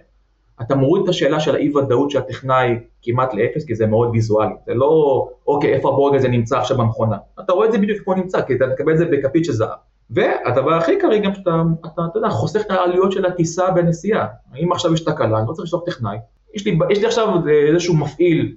אתה 0.61 0.75
מוריד 0.75 1.03
את 1.03 1.09
השאלה 1.09 1.39
של 1.39 1.55
האי 1.55 1.75
ודאות 1.75 2.11
של 2.11 2.19
הטכנאי 2.19 2.75
כמעט 3.01 3.33
לאפס, 3.33 3.65
כי 3.65 3.75
זה 3.75 3.87
מאוד 3.87 4.09
ויזואלי. 4.11 4.53
זה 4.65 4.73
לא, 4.73 5.27
אוקיי, 5.47 5.73
איפה 5.73 5.89
הבורג 5.89 6.15
הזה 6.15 6.27
נמצא 6.27 6.59
עכשיו 6.59 6.77
במכונה. 6.77 7.17
אתה 7.39 7.53
רואה 7.53 7.67
את 7.67 7.71
זה 7.71 7.77
בדיוק 7.77 7.99
כמו 8.03 8.13
נמצא, 8.13 8.41
כי 8.41 8.55
אתה 8.55 8.69
תקבל 8.69 8.93
את 8.93 8.97
זה 8.97 9.05
בכפית 9.05 9.45
של 9.45 9.51
זהב. 9.51 9.69
והדבר 10.09 10.73
הכי 10.73 10.91
עיקרי 10.91 11.19
גם 11.19 11.33
שאתה, 11.33 11.61
אתה, 11.85 12.01
אתה 12.11 12.17
יודע, 12.17 12.29
חוסך 12.29 12.61
את 12.65 12.71
העלויות 12.71 13.11
של 13.11 13.25
הטיסה 13.25 13.71
בנסיעה. 13.71 14.27
אם 14.63 14.71
עכשיו 14.71 14.93
יש 14.93 15.03
תקלה, 15.03 15.39
אני 15.39 15.47
לא 15.47 15.53
צריך 15.53 15.65
לשלוח 15.65 15.83
טכנאי. 15.85 16.17
יש 16.53 16.65
לי, 16.65 16.79
יש 16.89 16.99
לי 16.99 17.05
עכשיו 17.05 17.27
איזשהו 17.69 17.95
מפעיל 17.95 18.55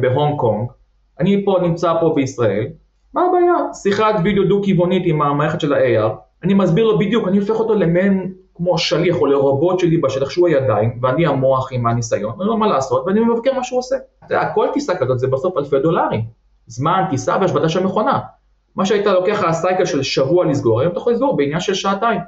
בהונג 0.00 0.38
קונג, 0.38 0.70
אני 1.20 1.44
פה 1.44 1.58
נמצא 1.62 1.94
פה 2.00 2.12
בישראל, 2.14 2.66
מה 3.14 3.22
הבעיה? 3.28 3.54
שיחת 3.72 4.14
וידאו 4.24 4.44
דו-כיוונית 4.44 5.02
עם 5.06 5.22
המערכת 5.22 5.60
של 5.60 5.72
ה-AR, 5.72 6.10
אני 6.44 6.54
מסביר 6.54 6.84
לו 6.84 6.98
בדיוק, 6.98 7.28
אני 7.28 7.38
הופך 7.38 7.60
אותו 7.60 7.74
למעין 7.74 8.32
כמו 8.62 8.78
שליח 8.78 9.16
או 9.16 9.26
לרובוט 9.26 9.78
שלי 9.78 9.96
בשטח 9.98 10.30
שהוא 10.30 10.48
הידיים, 10.48 10.98
ואני 11.02 11.26
המוח 11.26 11.72
עם 11.72 11.86
הניסיון, 11.86 12.34
אני 12.40 12.48
לא 12.48 12.58
מה 12.58 12.66
לעשות, 12.66 13.04
ואני 13.06 13.20
מבקר 13.20 13.52
מה 13.52 13.64
שהוא 13.64 13.78
עושה. 13.78 13.96
כל 14.54 14.66
טיסה 14.72 14.96
כזאת 14.96 15.18
זה 15.18 15.26
בסוף 15.26 15.56
אלפי 15.58 15.78
דולרים. 15.78 16.20
זמן, 16.66 17.04
טיסה 17.10 17.36
והשבתה 17.40 17.68
של 17.68 17.84
מכונה. 17.84 18.18
מה 18.76 18.86
שהיית 18.86 19.06
לוקח 19.06 19.42
לך 19.42 19.52
סייקל 19.52 19.84
של 19.84 20.02
שבוע 20.02 20.44
לסגור, 20.44 20.80
היום 20.80 20.92
אתה 20.92 21.00
יכול 21.00 21.12
לסגור 21.12 21.36
בעניין 21.36 21.60
של 21.60 21.74
שעתיים. 21.74 22.20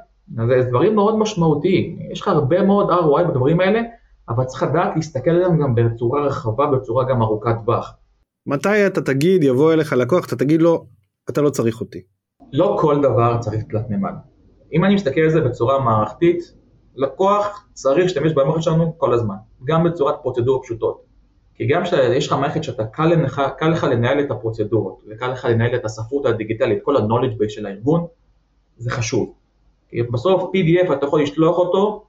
זה 0.47 0.61
דברים 0.69 0.95
מאוד 0.95 1.17
משמעותיים, 1.17 1.99
יש 2.11 2.21
לך 2.21 2.27
הרבה 2.27 2.61
מאוד 2.61 2.89
ROI 2.89 3.23
בדברים 3.23 3.59
האלה, 3.59 3.81
אבל 4.29 4.43
צריך 4.43 4.63
לדעת 4.63 4.91
להסתכל 4.95 5.31
עליהם 5.31 5.61
גם 5.61 5.75
בצורה 5.75 6.21
רחבה, 6.21 6.65
בצורה 6.65 7.03
גם 7.03 7.21
ארוכת 7.21 7.55
טווח. 7.63 7.95
מתי 8.47 8.87
אתה 8.87 9.01
תגיד, 9.01 9.43
יבוא 9.43 9.73
אליך 9.73 9.93
לקוח, 9.93 10.25
אתה 10.25 10.35
תגיד 10.35 10.61
לו, 10.61 10.85
אתה 11.29 11.41
לא 11.41 11.49
צריך 11.49 11.79
אותי. 11.81 12.01
לא 12.53 12.77
כל 12.81 13.01
דבר 13.01 13.37
צריך 13.39 13.63
תלת 13.63 13.89
מימד. 13.89 14.13
אם 14.73 14.85
אני 14.85 14.95
מסתכל 14.95 15.21
על 15.21 15.29
זה 15.29 15.41
בצורה 15.41 15.79
מערכתית, 15.79 16.53
לקוח 16.95 17.67
צריך 17.73 18.03
להשתמש 18.03 18.33
במערכת 18.33 18.63
שלנו 18.63 18.97
כל 18.97 19.13
הזמן, 19.13 19.35
גם 19.63 19.83
בצורת 19.83 20.15
פרוצדורות 20.21 20.61
פשוטות. 20.63 21.01
כי 21.55 21.67
גם 21.67 21.83
כשיש 21.83 22.27
לך 22.27 22.33
מערכת 22.33 22.63
שאתה 22.63 22.85
קל 22.85 23.05
לך, 23.05 23.41
קל 23.57 23.69
לך 23.69 23.83
לנהל 23.83 24.19
את 24.19 24.31
הפרוצדורות, 24.31 24.99
וקל 25.07 25.31
לך 25.31 25.45
לנהל 25.45 25.75
את 25.75 25.85
הספרות 25.85 26.25
הדיגיטלית, 26.25 26.79
כל 26.83 26.97
ה-knowledge 26.97 27.41
base 27.41 27.49
של 27.49 27.65
הארגון, 27.65 28.05
זה 28.77 28.91
חשוב. 28.91 29.33
כי 29.89 30.03
בסוף 30.03 30.43
PDF 30.43 30.93
אתה 30.93 31.05
יכול 31.05 31.21
לשלוח 31.21 31.57
אותו, 31.57 32.05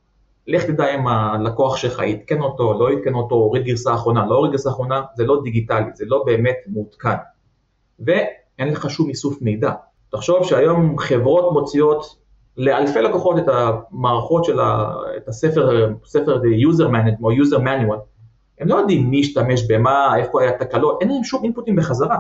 לך 0.47 0.65
תדע 0.65 0.95
אם 0.95 1.07
הלקוח 1.07 1.77
שלך 1.77 2.03
יתקן 2.07 2.41
אותו, 2.41 2.79
לא 2.79 2.93
יתקן 2.93 3.15
אותו, 3.15 3.35
הוריד 3.35 3.65
גרסה 3.65 3.95
אחרונה, 3.95 4.27
לא 4.27 4.35
הוריד 4.35 4.53
גרסה 4.53 4.71
אחרונה, 4.71 5.03
זה 5.15 5.25
לא 5.25 5.41
דיגיטלי, 5.43 5.85
זה 5.95 6.05
לא 6.09 6.23
באמת 6.27 6.57
מעודכן. 6.67 7.17
ואין 8.01 8.69
לך 8.69 8.91
שום 8.91 9.09
איסוף 9.09 9.43
מידע. 9.43 9.73
תחשוב 10.11 10.45
שהיום 10.45 10.99
חברות 10.99 11.53
מוציאות 11.53 12.24
לאלפי 12.57 13.01
לקוחות 13.03 13.39
את 13.39 13.45
המערכות 13.49 14.45
של 14.45 14.61
ה, 14.61 14.93
את 15.17 15.29
הספר, 15.29 15.93
ספר 16.05 16.41
user 16.43 16.89
management 16.89 17.23
או 17.23 17.33
user 17.33 17.59
manual, 17.59 17.99
הם 18.61 18.69
לא 18.69 18.75
יודעים 18.75 19.11
מי 19.11 19.21
השתמש 19.21 19.63
במה, 19.69 20.17
איפה 20.17 20.43
היה 20.43 20.59
תקלות, 20.59 20.99
אין 21.01 21.09
להם 21.09 21.25
שום 21.25 21.45
אינפוטים 21.45 21.77
בחזרה. 21.77 22.19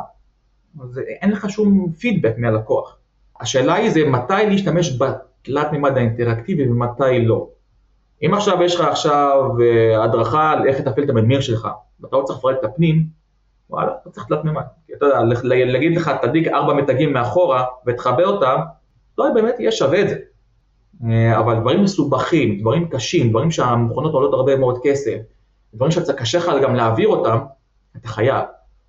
אז 0.83 0.99
אין 0.99 1.31
לך 1.31 1.51
שום 1.51 1.93
פידבק 1.99 2.35
מהלקוח. 2.39 2.97
השאלה 3.41 3.75
היא 3.75 3.91
זה 3.91 4.01
מתי 4.05 4.47
להשתמש 4.49 4.99
בתלת 4.99 5.73
מימד 5.73 5.97
האינטראקטיבי 5.97 6.71
ומתי 6.71 7.25
לא. 7.25 7.49
אם 8.27 8.35
עכשיו 8.35 8.63
יש 8.63 8.75
לך 8.75 8.81
עכשיו 8.81 9.51
אה, 9.63 10.05
הדרכה 10.05 10.51
על 10.51 10.67
איך 10.69 10.81
לתפעל 10.81 11.05
את 11.05 11.11
המדמיר 11.11 11.41
שלך, 11.41 11.69
ואתה 12.01 12.17
לא 12.17 12.23
צריך 12.23 12.39
לפרט 12.39 12.57
את 12.61 12.65
הפנים, 12.65 13.07
וואלה, 13.71 13.93
אתה 14.03 14.11
צריך 14.11 14.27
תלת 14.27 14.45
מימד. 14.45 14.63
אתה 14.97 15.07
יודע, 15.07 15.21
להגיד 15.45 15.97
לך 15.97 16.11
תדליק 16.23 16.49
ארבע 16.49 16.75
מתגים 16.75 17.13
מאחורה 17.13 17.65
ותחבר 17.87 18.27
אותם, 18.27 18.61
לא 19.19 19.31
באמת 19.35 19.55
יהיה 19.59 19.73
שווה 19.73 20.01
את 20.01 20.09
זה. 20.09 20.17
אה, 21.11 21.39
אבל 21.39 21.61
דברים 21.61 21.83
מסובכים, 21.83 22.61
דברים 22.61 22.89
קשים, 22.89 23.31
דברים 23.31 23.51
שהמכונות 23.51 24.13
עולות 24.13 24.35
הרבה 24.35 24.57
מאוד 24.57 24.79
כסף, 24.83 25.19
דברים 25.75 25.91
שקשה 25.91 26.39
לך 26.39 26.51
גם 26.63 26.75
להעביר 26.75 27.09
אותם, 27.09 27.39
אתה 27.97 28.09
חייב. 28.09 28.45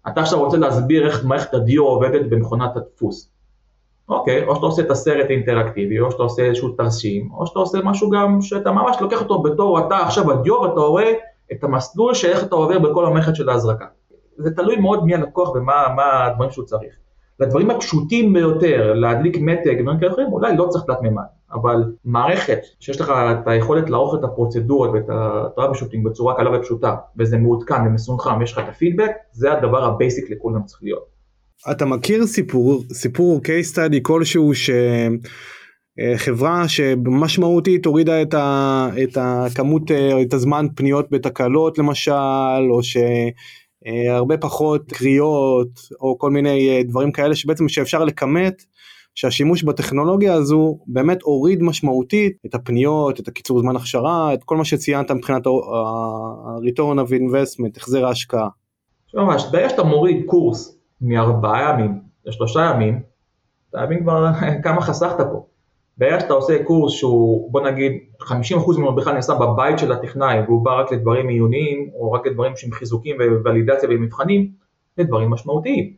אתה 0.08 0.22
עכשיו 0.22 0.40
רוצה 0.40 0.58
להסביר 0.58 1.08
איך 1.08 1.26
מערכת 1.26 1.54
הדיו 1.54 1.84
עובדת 1.84 2.30
במכונת 2.30 2.78
הדפוס. 2.78 3.32
אוקיי, 4.10 4.48
או 4.48 4.56
שאתה 4.56 4.66
עושה 4.66 4.82
את 4.82 4.92
הסרט 4.92 5.26
האינטראקטיבי, 5.30 6.00
או 6.00 6.12
שאתה 6.12 6.24
עושה 6.24 6.44
איזשהו 6.44 6.70
תרשים, 6.70 7.30
או 7.34 7.48
שאתה 7.48 7.60
עושה 7.60 7.78
משהו 7.84 8.10
גם 8.10 8.42
שאתה 8.42 8.72
ממש 8.72 8.98
לוקח 9.02 9.22
אותו 9.22 9.42
בתור 9.42 9.88
אתה 9.88 9.98
עכשיו 9.98 10.32
הדיו 10.32 10.54
ואתה 10.62 10.80
רואה 10.80 11.14
את 11.52 11.64
המסלול 11.64 12.14
של 12.14 12.30
איך 12.30 12.44
אתה 12.44 12.56
עובר 12.56 12.80
בכל 12.80 13.06
המערכת 13.06 13.36
של 13.36 13.50
ההזרקה. 13.50 13.86
זה 14.38 14.56
תלוי 14.56 14.76
מאוד 14.76 15.06
מי 15.06 15.16
הלקוח 15.16 15.50
ומה 15.50 16.26
הדברים 16.26 16.52
שהוא 16.52 16.66
צריך. 16.66 16.96
לדברים 17.40 17.72
הפשוטים 17.72 18.34
ביותר, 18.34 18.94
להדליק 18.94 19.38
מתג, 19.38 19.82
דברים 19.82 20.00
כאלה 20.00 20.12
אחרים, 20.12 20.28
אולי 20.28 20.58
לא 20.58 20.68
צריך 20.70 20.86
תלת 20.86 21.02
מימד, 21.02 21.24
אבל 21.54 21.84
מערכת 22.06 22.60
שיש 22.80 23.02
לך 23.02 23.10
את 23.10 23.48
היכולת 23.48 23.90
לערוך 23.90 24.16
את 24.20 24.24
הפרוצדורות 24.24 24.90
ואת 24.94 25.10
הטראבל 25.10 25.74
בצורה 26.06 26.36
קלה 26.36 26.58
ופשוטה, 26.58 26.96
וזה 27.18 27.38
מעודכן 27.38 27.88
ומסונכרן 27.88 28.40
ויש 28.40 28.52
לך 28.52 28.60
את 28.60 28.70
הפידבק, 28.70 29.12
זה 29.32 29.54
הדבר 29.54 29.84
ה 29.84 29.92
basic 29.92 30.32
לכולם 30.32 30.64
צריך 30.64 30.84
להיות. 30.84 31.16
אתה 31.72 31.86
מכיר 31.86 32.26
סיפור, 32.26 32.84
סיפור 32.94 33.40
case 33.40 33.76
study 33.76 34.00
כלשהו 34.02 34.52
שחברה 36.16 36.68
שמשמעותית 36.68 37.86
הורידה 37.86 38.22
את, 38.22 38.34
ה, 38.34 38.90
את 39.04 39.18
הכמות, 39.22 39.92
את 40.22 40.34
הזמן 40.34 40.66
פניות 40.76 41.12
בתקלות 41.12 41.78
למשל, 41.78 42.12
או 42.72 42.84
ש... 42.84 42.98
אה, 43.88 44.16
הרבה 44.16 44.38
פחות 44.38 44.92
קריאות 44.92 45.80
או 46.02 46.18
כל 46.18 46.32
מיני 46.32 46.70
אה, 46.70 46.84
דברים 46.84 47.12
כאלה 47.12 47.36
שבעצם 47.36 47.70
שאפשר 47.70 48.04
לכמת 48.04 48.64
שהשימוש 49.16 49.64
בטכנולוגיה 49.64 50.34
הזו 50.34 50.80
באמת 50.88 51.22
הוריד 51.22 51.64
משמעותית 51.64 52.38
את 52.46 52.56
הפניות, 52.56 53.20
את 53.20 53.28
הקיצור 53.28 53.60
זמן 53.60 53.76
הכשרה, 53.76 54.34
את 54.34 54.44
כל 54.44 54.58
מה 54.58 54.66
שציינת 54.66 55.12
מבחינת 55.12 55.48
ה-return 55.48 57.00
of 57.00 57.12
investment, 57.12 57.78
החזר 57.78 58.06
ההשקעה. 58.06 58.48
ממש, 59.14 59.46
ברגע 59.52 59.70
שאתה 59.70 59.84
מוריד 59.84 60.26
קורס 60.26 60.78
מארבעה 61.02 61.70
ימים 61.70 62.00
לשלושה 62.26 62.72
ימים, 62.74 63.00
אתה 63.70 63.86
מבין 63.86 64.04
כבר 64.04 64.26
כמה 64.64 64.82
חסכת 64.82 65.26
פה. 65.32 65.46
בערך 65.98 66.22
שאתה 66.22 66.34
עושה 66.34 66.64
קורס 66.64 66.94
שהוא, 66.94 67.52
בוא 67.52 67.62
נגיד, 67.62 67.92
50% 68.26 68.32
ממנו 68.78 68.96
בכלל 68.96 69.14
נעשה 69.14 69.34
בבית 69.36 69.80
של 69.80 69.92
הטכנאי, 69.92 70.42
והוא 70.48 70.66
בא 70.66 70.82
רק 70.82 70.92
לדברים 70.92 71.28
עיוניים, 71.28 71.90
או 71.94 72.12
רק 72.12 72.28
לדברים 72.28 72.56
שהם 72.56 72.72
חיזוקים 72.72 73.16
ווולידציה 73.20 73.90
ומבחנים, 73.92 74.52
זה 74.98 75.04
דברים 75.04 75.30
משמעותיים. 75.30 75.94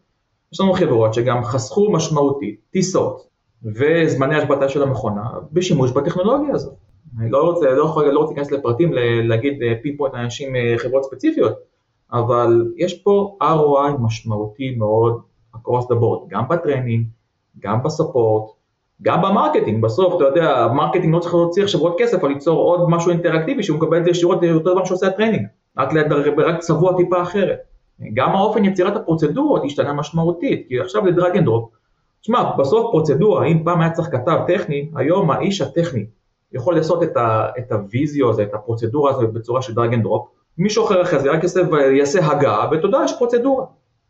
יש 0.54 0.60
לנו 0.60 0.74
חברות 0.74 1.14
שגם 1.14 1.44
חסכו 1.44 1.92
משמעותית 1.92 2.60
טיסות 2.72 3.28
וזמני 3.64 4.36
השבתה 4.36 4.70
של 4.70 4.84
המכונה 4.84 5.24
בשימוש 5.52 5.92
בטכנולוגיה 5.92 6.54
הזאת. 6.54 6.74
אני 7.20 7.32
לא 7.32 7.44
רוצה, 7.44 7.72
לא 7.72 7.84
יכול, 7.84 8.06
לא 8.10 8.20
רוצה 8.20 8.34
להיכנס 8.34 8.52
לפרטים, 8.52 8.94
להגיד 9.24 9.60
pinpoint 9.82 10.14
אה, 10.16 10.22
לאנשים 10.22 10.56
אה, 10.56 10.76
חברות 10.78 11.04
ספציפיות, 11.04 11.54
אבל 12.12 12.72
יש 12.78 13.02
פה 13.04 13.38
ROI 13.44 14.02
משמעותי 14.02 14.76
מאוד 14.76 15.22
across 15.56 15.84
the 15.84 15.96
board, 15.96 16.28
גם 16.28 16.48
ב 16.48 16.54
training, 16.54 17.08
גם 17.60 17.84
ב 17.84 17.92
support, 17.92 18.57
גם 19.02 19.22
ב 19.22 19.27
marketing, 19.27 19.84
בסוף, 19.84 20.16
אתה 20.16 20.24
יודע, 20.24 20.58
ה 20.58 20.63
marketing 20.63 21.14
לא 21.14 21.20
צריך 21.20 21.34
להוציא 21.34 21.64
עכשיו 21.64 21.82
עוד 21.82 21.96
כסף, 21.98 22.18
אבל 22.20 22.30
ליצור 22.30 22.60
עוד 22.60 22.90
משהו 22.90 23.12
אינטראקטיבי, 23.12 23.64
שהוא 23.64 23.78
מקבל 23.78 23.98
את 23.98 24.04
זה 24.04 24.10
ישירות 24.10 24.44
יותר 24.44 24.72
דבר 24.72 24.86
שעושה 24.86 25.08
ה 25.08 25.12
training, 25.12 25.46
רק, 25.78 25.90
רק 26.38 26.60
צבוע 26.60 26.98
טיפה 26.98 27.22
אחרת. 27.22 27.58
גם 28.14 28.36
האופן 28.36 28.66
יצירת 28.66 28.96
הפרוצדורות 28.96 29.62
השתנה 29.66 29.94
משמעותית, 29.94 30.66
כי 30.68 30.80
עכשיו 30.80 31.04
זה 31.06 31.12
drag 31.12 31.38
and 31.38 31.46
drop. 31.46 31.70
תשמע, 32.22 32.56
בסוף 32.58 32.92
פרוצדורה, 32.92 33.46
אם 33.46 33.64
פעם 33.64 33.82
היה 33.82 33.92
צריך 33.92 34.08
כתב 34.12 34.38
טכני, 34.48 34.90
היום 34.96 35.32
האיש 35.32 35.62
הטכני 35.62 36.06
יכול 36.52 36.76
לעשות 36.76 37.04
את, 37.04 37.18
ה, 37.18 37.46
את 37.58 37.72
הוויזיו 37.72 38.30
הזה, 38.30 38.44
את 38.44 38.54
הפרוצדורה 38.54 39.12
הזאת 39.12 39.34
בצורה 39.34 39.62
של 39.62 39.74
drag 39.74 39.94
and 39.94 40.04
drop, 40.04 40.28
מישהו 40.58 40.86
אחר 40.86 41.02
אחרי 41.02 41.20
זה 41.20 41.32
רק 41.32 41.44
יעשה, 41.44 41.62
יעשה 41.98 42.28
הגעה, 42.28 42.70
ותודה, 42.72 43.02
יש 43.06 43.14
פרוצדורה. 43.18 43.66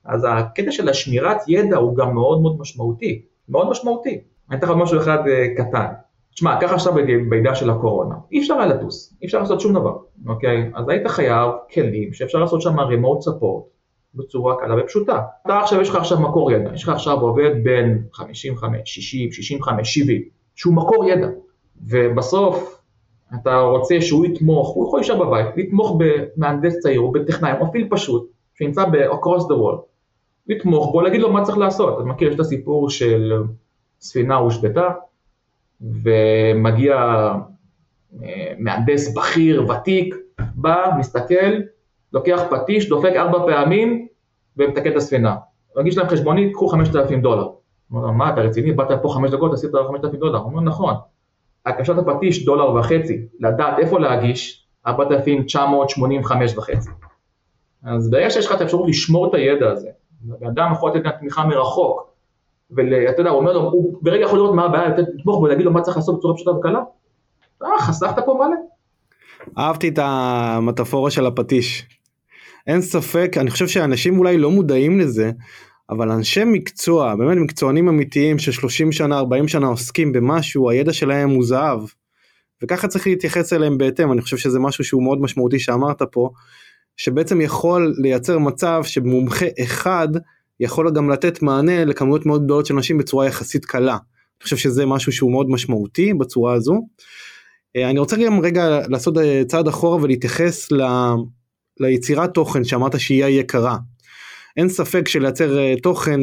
אז 0.06 0.28
הקטע 0.30 0.72
של 0.72 0.90
השמירת 0.90 1.38
ידע 1.48 1.78
הוא 1.78 1.96
גם 1.96 2.14
מאוד 2.14 2.42
מאוד 2.42 2.60
משמעותי, 2.60 3.22
מאוד 3.50 3.70
משמעותי. 3.70 4.22
אני 4.50 4.58
אתן 4.58 4.68
לך 4.68 4.74
משהו 4.78 5.00
אחד 5.00 5.28
אה, 5.28 5.48
קטן. 5.58 5.86
תשמע, 6.34 6.62
ככה 6.62 6.76
עכשיו 6.76 6.94
בעידן 7.30 7.56
של 7.56 7.70
הקורונה, 7.70 8.16
אי 8.32 8.40
אפשר 8.40 8.54
היה 8.54 8.66
לטוס, 8.66 9.18
אי 9.22 9.26
אפשר 9.26 9.40
לעשות 9.40 9.62
שום 9.62 9.74
דבר, 9.74 9.98
אוקיי? 10.28 10.72
אז 10.76 10.90
היית 10.90 11.08
חייב 11.08 11.52
כלים 11.74 12.14
שאפשר 12.14 12.40
לעשות 12.40 12.62
שם 12.62 12.80
remote 12.80 13.28
support 13.28 13.64
בצורה 14.16 14.56
קלה 14.60 14.84
ופשוטה. 14.84 15.22
אתה 15.46 15.60
עכשיו, 15.60 15.82
יש 15.82 15.90
לך 15.90 15.96
עכשיו 15.96 16.22
מקור 16.22 16.52
ידע, 16.52 16.74
יש 16.74 16.84
לך 16.84 16.90
עכשיו 16.90 17.20
עובד 17.20 17.64
בין 17.64 18.04
55, 18.14 18.80
60, 18.86 19.32
65, 19.32 19.94
70, 19.94 20.22
שהוא 20.56 20.74
מקור 20.76 21.06
ידע, 21.10 21.28
ובסוף 21.88 22.82
אתה 23.36 23.60
רוצה 23.60 24.02
שהוא 24.02 24.26
יתמוך, 24.26 24.70
הוא 24.70 24.88
יכול 24.88 25.00
להישאר 25.00 25.26
בבית, 25.26 25.48
לתמוך 25.58 25.98
במהנדס 25.98 26.80
צעיר 26.80 27.02
או 27.02 27.12
בטכנאי, 27.12 27.52
או 27.60 27.66
מפעיל 27.66 27.88
פשוט, 27.90 28.32
שנמצא 28.56 28.86
ב-across 28.86 29.42
the 29.42 29.56
world, 29.56 29.82
לתמוך 30.48 30.92
בו, 30.92 31.02
להגיד 31.02 31.22
לו 31.22 31.32
מה 31.32 31.44
צריך 31.44 31.58
לעשות. 31.58 31.98
אתה 31.98 32.04
מכיר, 32.04 32.28
יש 32.28 32.36
את 32.36 32.40
הסיפור 32.40 32.90
של 32.90 33.44
ספינה 34.00 34.36
הושבתה, 34.36 34.90
ומגיע 35.82 36.96
אה, 38.24 38.54
מהנדס 38.58 39.14
בכיר, 39.14 39.66
ותיק, 39.70 40.16
בא, 40.56 40.92
מסתכל, 41.00 41.54
לוקח 42.14 42.42
פטיש, 42.50 42.90
דופק 42.90 43.14
ארבע 43.16 43.46
פעמים 43.46 44.08
ומתקן 44.58 44.92
את 44.92 44.96
הספינה. 44.96 45.36
מגיש 45.78 45.98
להם 45.98 46.08
חשבונית, 46.08 46.54
קחו 46.54 46.68
חמשת 46.68 46.96
אלפים 46.96 47.22
דולר. 47.22 47.44
הוא 47.90 48.00
אומר, 48.00 48.12
מה, 48.12 48.34
אתה 48.34 48.42
רציני? 48.42 48.72
באת 48.72 48.88
פה 49.02 49.10
חמש 49.10 49.32
דקות, 49.32 49.54
עשית 49.54 49.72
חמשת 49.88 50.06
אלפים 50.06 50.20
דולר. 50.20 50.40
הוא 50.40 50.52
אומר, 50.52 50.62
נכון. 50.62 50.96
הקשת 51.66 51.98
הפטיש, 51.98 52.46
דולר 52.46 52.76
וחצי, 52.76 53.26
לדעת 53.40 53.80
איפה 53.80 54.00
להגיש, 54.00 54.68
4,985 54.88 56.58
וחצי. 56.58 56.90
אז 57.84 58.10
ברגע 58.10 58.30
שיש 58.30 58.46
לך 58.46 58.56
את 58.56 58.62
האפשרות 58.62 58.90
לשמור 58.90 59.30
את 59.30 59.34
הידע 59.34 59.72
הזה, 59.72 59.90
אדם 60.48 60.72
יכול 60.74 60.92
לתת 60.96 61.20
תמיכה 61.20 61.46
מרחוק, 61.46 62.14
ואתה 62.72 63.22
יודע, 63.22 63.30
הוא 63.30 63.40
אומר 63.40 63.54
לו, 63.54 63.60
הוא 63.60 64.00
ברגע 64.02 64.24
יכול 64.24 64.40
לראות 64.40 64.56
מה 64.56 64.66
הבעיה, 64.66 64.90
לתמוך 64.90 65.38
בו 65.38 65.44
ולהגיד 65.44 65.66
לו 65.66 65.72
מה 65.72 65.82
צריך 65.82 65.98
לעשות 65.98 66.18
בצורה 66.18 66.36
פשוטה 66.36 66.52
וקלה. 66.52 66.80
אה, 67.64 67.82
חסכת 67.82 68.26
פה 68.26 68.34
מלא. 68.34 68.58
אהבתי 69.58 69.88
את 69.88 70.00
המטאפורה 70.02 71.12
של 71.12 71.26
הפטיש. 71.26 71.86
אין 72.68 72.82
ספק, 72.82 73.36
אני 73.38 73.52
חושב 73.52 73.68
שאנשים 73.68 74.20
אולי 74.20 74.38
לא 74.38 74.52
מודעים 74.52 75.00
לזה, 75.00 75.32
אבל 75.90 76.12
אנשי 76.12 76.44
מקצוע, 76.44 77.16
באמת 77.16 77.38
מקצוענים 77.38 77.90
אמיתיים 77.90 78.40
של 78.40 78.52
30 78.52 78.92
שנה, 78.92 79.18
40 79.18 79.48
שנה 79.48 79.68
עוסקים 79.68 80.12
במשהו, 80.12 80.70
הידע 80.70 80.94
שלהם 80.94 81.30
הוא 81.30 81.46
זהב. 81.46 81.80
וככה 82.64 82.88
צריך 82.88 83.08
להתייחס 83.08 83.54
אליהם 83.54 83.78
בהתאם, 83.78 84.12
אני 84.12 84.22
חושב 84.22 84.38
שזה 84.38 84.60
משהו 84.60 84.84
שהוא 84.84 85.04
מאוד 85.04 85.22
משמעותי 85.22 85.60
שאמרת 85.60 86.02
פה, 86.12 86.30
שבעצם 86.98 87.42
יכול 87.42 87.94
לייצר 87.98 88.38
מצב 88.38 88.82
שמומחה 88.84 89.46
אחד 89.64 90.08
יכול 90.60 90.92
גם 90.92 91.10
לתת 91.10 91.42
מענה 91.42 91.86
לכמויות 91.86 92.26
מאוד 92.26 92.44
גדולות 92.44 92.66
של 92.66 92.74
אנשים 92.74 92.98
בצורה 92.98 93.26
יחסית 93.26 93.66
קלה. 93.66 93.94
אני 93.94 94.44
חושב 94.44 94.58
שזה 94.58 94.86
משהו 94.86 95.12
שהוא 95.12 95.32
מאוד 95.32 95.50
משמעותי 95.50 96.14
בצורה 96.14 96.54
הזו. 96.54 96.82
אה, 97.76 97.90
אני 97.90 98.00
רוצה 98.00 98.18
גם 98.18 98.40
רגע 98.40 98.80
לעשות 98.88 99.18
אה, 99.18 99.42
צעד 99.48 99.68
אחורה 99.68 100.04
ולהתייחס 100.04 100.72
ל... 100.72 100.82
ליצירת 101.80 102.34
תוכן 102.34 102.64
שאמרת 102.64 103.00
שהיא 103.00 103.26
יקרה. 103.26 103.78
אין 104.58 104.70
ספק 104.70 105.08
שלייצר 105.08 105.60
אה, 105.60 105.74
תוכן 105.84 106.20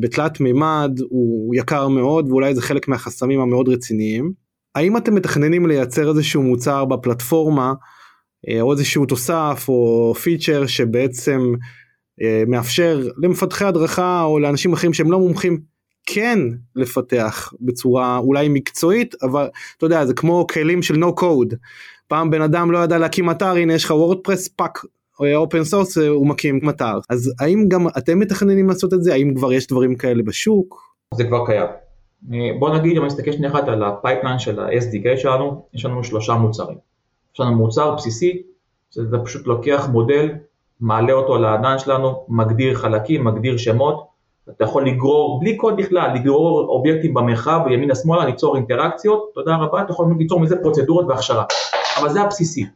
בתלת 0.00 0.40
מימד 0.40 0.90
הוא 1.08 1.54
יקר 1.54 1.88
מאוד 1.88 2.30
ואולי 2.30 2.54
זה 2.54 2.62
חלק 2.62 2.88
מהחסמים 2.88 3.40
המאוד 3.40 3.68
רציניים. 3.68 4.32
האם 4.74 4.96
אתם 4.96 5.14
מתכננים 5.14 5.66
לייצר 5.66 6.10
איזשהו 6.10 6.42
מוצר 6.42 6.84
בפלטפורמה 6.84 7.72
או 8.60 8.72
איזשהו 8.72 9.06
תוסף 9.06 9.64
או 9.68 10.14
פיצ'ר 10.22 10.66
שבעצם 10.66 11.52
מאפשר 12.46 13.08
למפתחי 13.16 13.64
הדרכה 13.64 14.22
או 14.22 14.38
לאנשים 14.38 14.72
אחרים 14.72 14.92
שהם 14.92 15.12
לא 15.12 15.18
מומחים 15.18 15.60
כן 16.06 16.38
לפתח 16.76 17.52
בצורה 17.60 18.18
אולי 18.18 18.48
מקצועית 18.48 19.14
אבל 19.22 19.48
אתה 19.76 19.86
יודע 19.86 20.06
זה 20.06 20.14
כמו 20.14 20.46
כלים 20.46 20.82
של 20.82 20.94
no 20.94 21.20
code 21.20 21.56
פעם 22.08 22.30
בן 22.30 22.42
אדם 22.42 22.70
לא 22.70 22.78
ידע 22.78 22.98
להקים 22.98 23.30
אתר 23.30 23.50
הנה 23.50 23.74
יש 23.74 23.84
לך 23.84 23.90
WordPress 23.90 24.48
פאק 24.48 24.78
open 25.20 25.64
source 25.64 25.98
הוא 25.98 26.26
מקים 26.26 26.60
אתר 26.68 26.98
אז 27.10 27.32
האם 27.40 27.68
גם 27.68 27.86
אתם 27.98 28.18
מתכננים 28.18 28.68
לעשות 28.68 28.94
את 28.94 29.02
זה 29.02 29.12
האם 29.12 29.34
כבר 29.34 29.52
יש 29.52 29.66
דברים 29.66 29.94
כאלה 29.94 30.22
בשוק? 30.22 30.94
זה 31.14 31.24
כבר 31.24 31.46
קיים. 31.46 31.66
בוא 32.58 32.76
נגיד 32.76 32.96
אם 32.96 33.04
נסתכל 33.04 33.32
שנייה 33.32 33.52
אחת 33.52 33.68
על 33.68 33.82
ה 33.82 33.88
pipeline 33.88 34.38
של 34.38 34.60
ה-SDK 34.60 35.16
שלנו 35.16 35.66
יש 35.74 35.84
לנו 35.84 36.04
שלושה 36.04 36.34
מוצרים. 36.34 36.78
יש 37.34 37.40
לנו 37.40 37.56
מוצר 37.56 37.94
בסיסי 37.94 38.42
שזה 38.90 39.16
פשוט 39.24 39.46
לוקח 39.46 39.88
מודל 39.92 40.28
מעלה 40.82 41.12
אותו 41.12 41.38
לענן 41.38 41.78
שלנו 41.78 42.24
מגדיר 42.28 42.74
חלקים 42.74 43.24
מגדיר 43.24 43.56
שמות 43.56 44.12
אתה 44.50 44.64
יכול 44.64 44.86
לגרור, 44.86 45.40
בלי 45.40 45.56
קוד 45.56 45.76
בכלל, 45.76 46.14
לגרור 46.14 46.68
אובייקטים 46.68 47.14
במרחב 47.14 47.60
ימינה 47.70 47.94
שמאלה, 47.94 48.24
ליצור 48.24 48.56
אינטראקציות, 48.56 49.30
תודה 49.34 49.56
רבה, 49.56 49.82
אתה 49.82 49.92
יכול 49.92 50.14
ליצור 50.18 50.40
מזה 50.40 50.56
פרוצדורות 50.62 51.06
והכשרה, 51.08 51.44
אבל 52.00 52.08
זה 52.08 52.20
הבסיסי. 52.20 52.66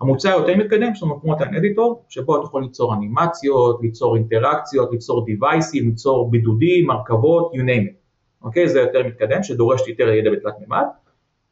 המוצר 0.00 0.28
היותר 0.28 0.56
מתקדם 0.56 0.92
יש 0.92 1.02
לנו 1.02 1.20
כמו 1.20 1.34
את 1.36 1.40
אדיטור, 1.40 2.02
שבו 2.08 2.36
אתה 2.36 2.44
יכול 2.44 2.62
ליצור 2.62 2.94
אנימציות, 2.94 3.78
ליצור 3.82 4.16
אינטראקציות, 4.16 4.88
ליצור 4.92 5.24
דיווייסים, 5.24 5.88
ליצור 5.88 6.30
בידודים, 6.30 6.90
הרכבות, 6.90 7.52
you 7.54 7.58
name 7.58 7.88
it, 7.88 7.94
אוקיי? 8.42 8.68
זה 8.68 8.80
יותר 8.80 9.06
מתקדם, 9.06 9.42
שדורש 9.42 9.88
יותר 9.88 10.08
ידע 10.08 10.30
בתלת 10.30 10.54
מימד. 10.60 10.84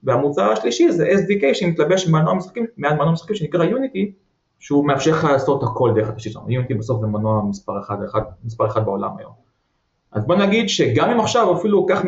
והמוצר 0.02 0.50
השלישי 0.50 0.92
זה 0.92 1.08
SDK 1.08 1.54
שמתלבש 1.54 2.08
מעל 2.08 2.94
מנוע 2.94 3.12
משחקים 3.12 3.36
שנקרא 3.36 3.64
Unity, 3.64 4.25
שהוא 4.58 4.86
מאפשר 4.86 5.10
לך 5.10 5.24
לעשות 5.24 5.62
הכל 5.62 5.92
דרך 5.94 6.08
התשתית 6.08 6.32
שלנו. 6.32 6.50
יוניטי 6.50 6.74
בסוף 6.74 7.00
זה 7.00 7.06
מנוע 7.06 7.42
מספר 7.48 7.80
אחד, 7.80 7.96
אחד, 8.04 8.20
מספר 8.44 8.66
אחד 8.66 8.84
בעולם 8.84 9.10
היום. 9.18 9.32
אז 10.12 10.26
בוא 10.26 10.36
נגיד 10.36 10.68
שגם 10.68 11.10
אם 11.10 11.20
עכשיו 11.20 11.56
אפילו 11.56 11.86
קח 11.86 12.02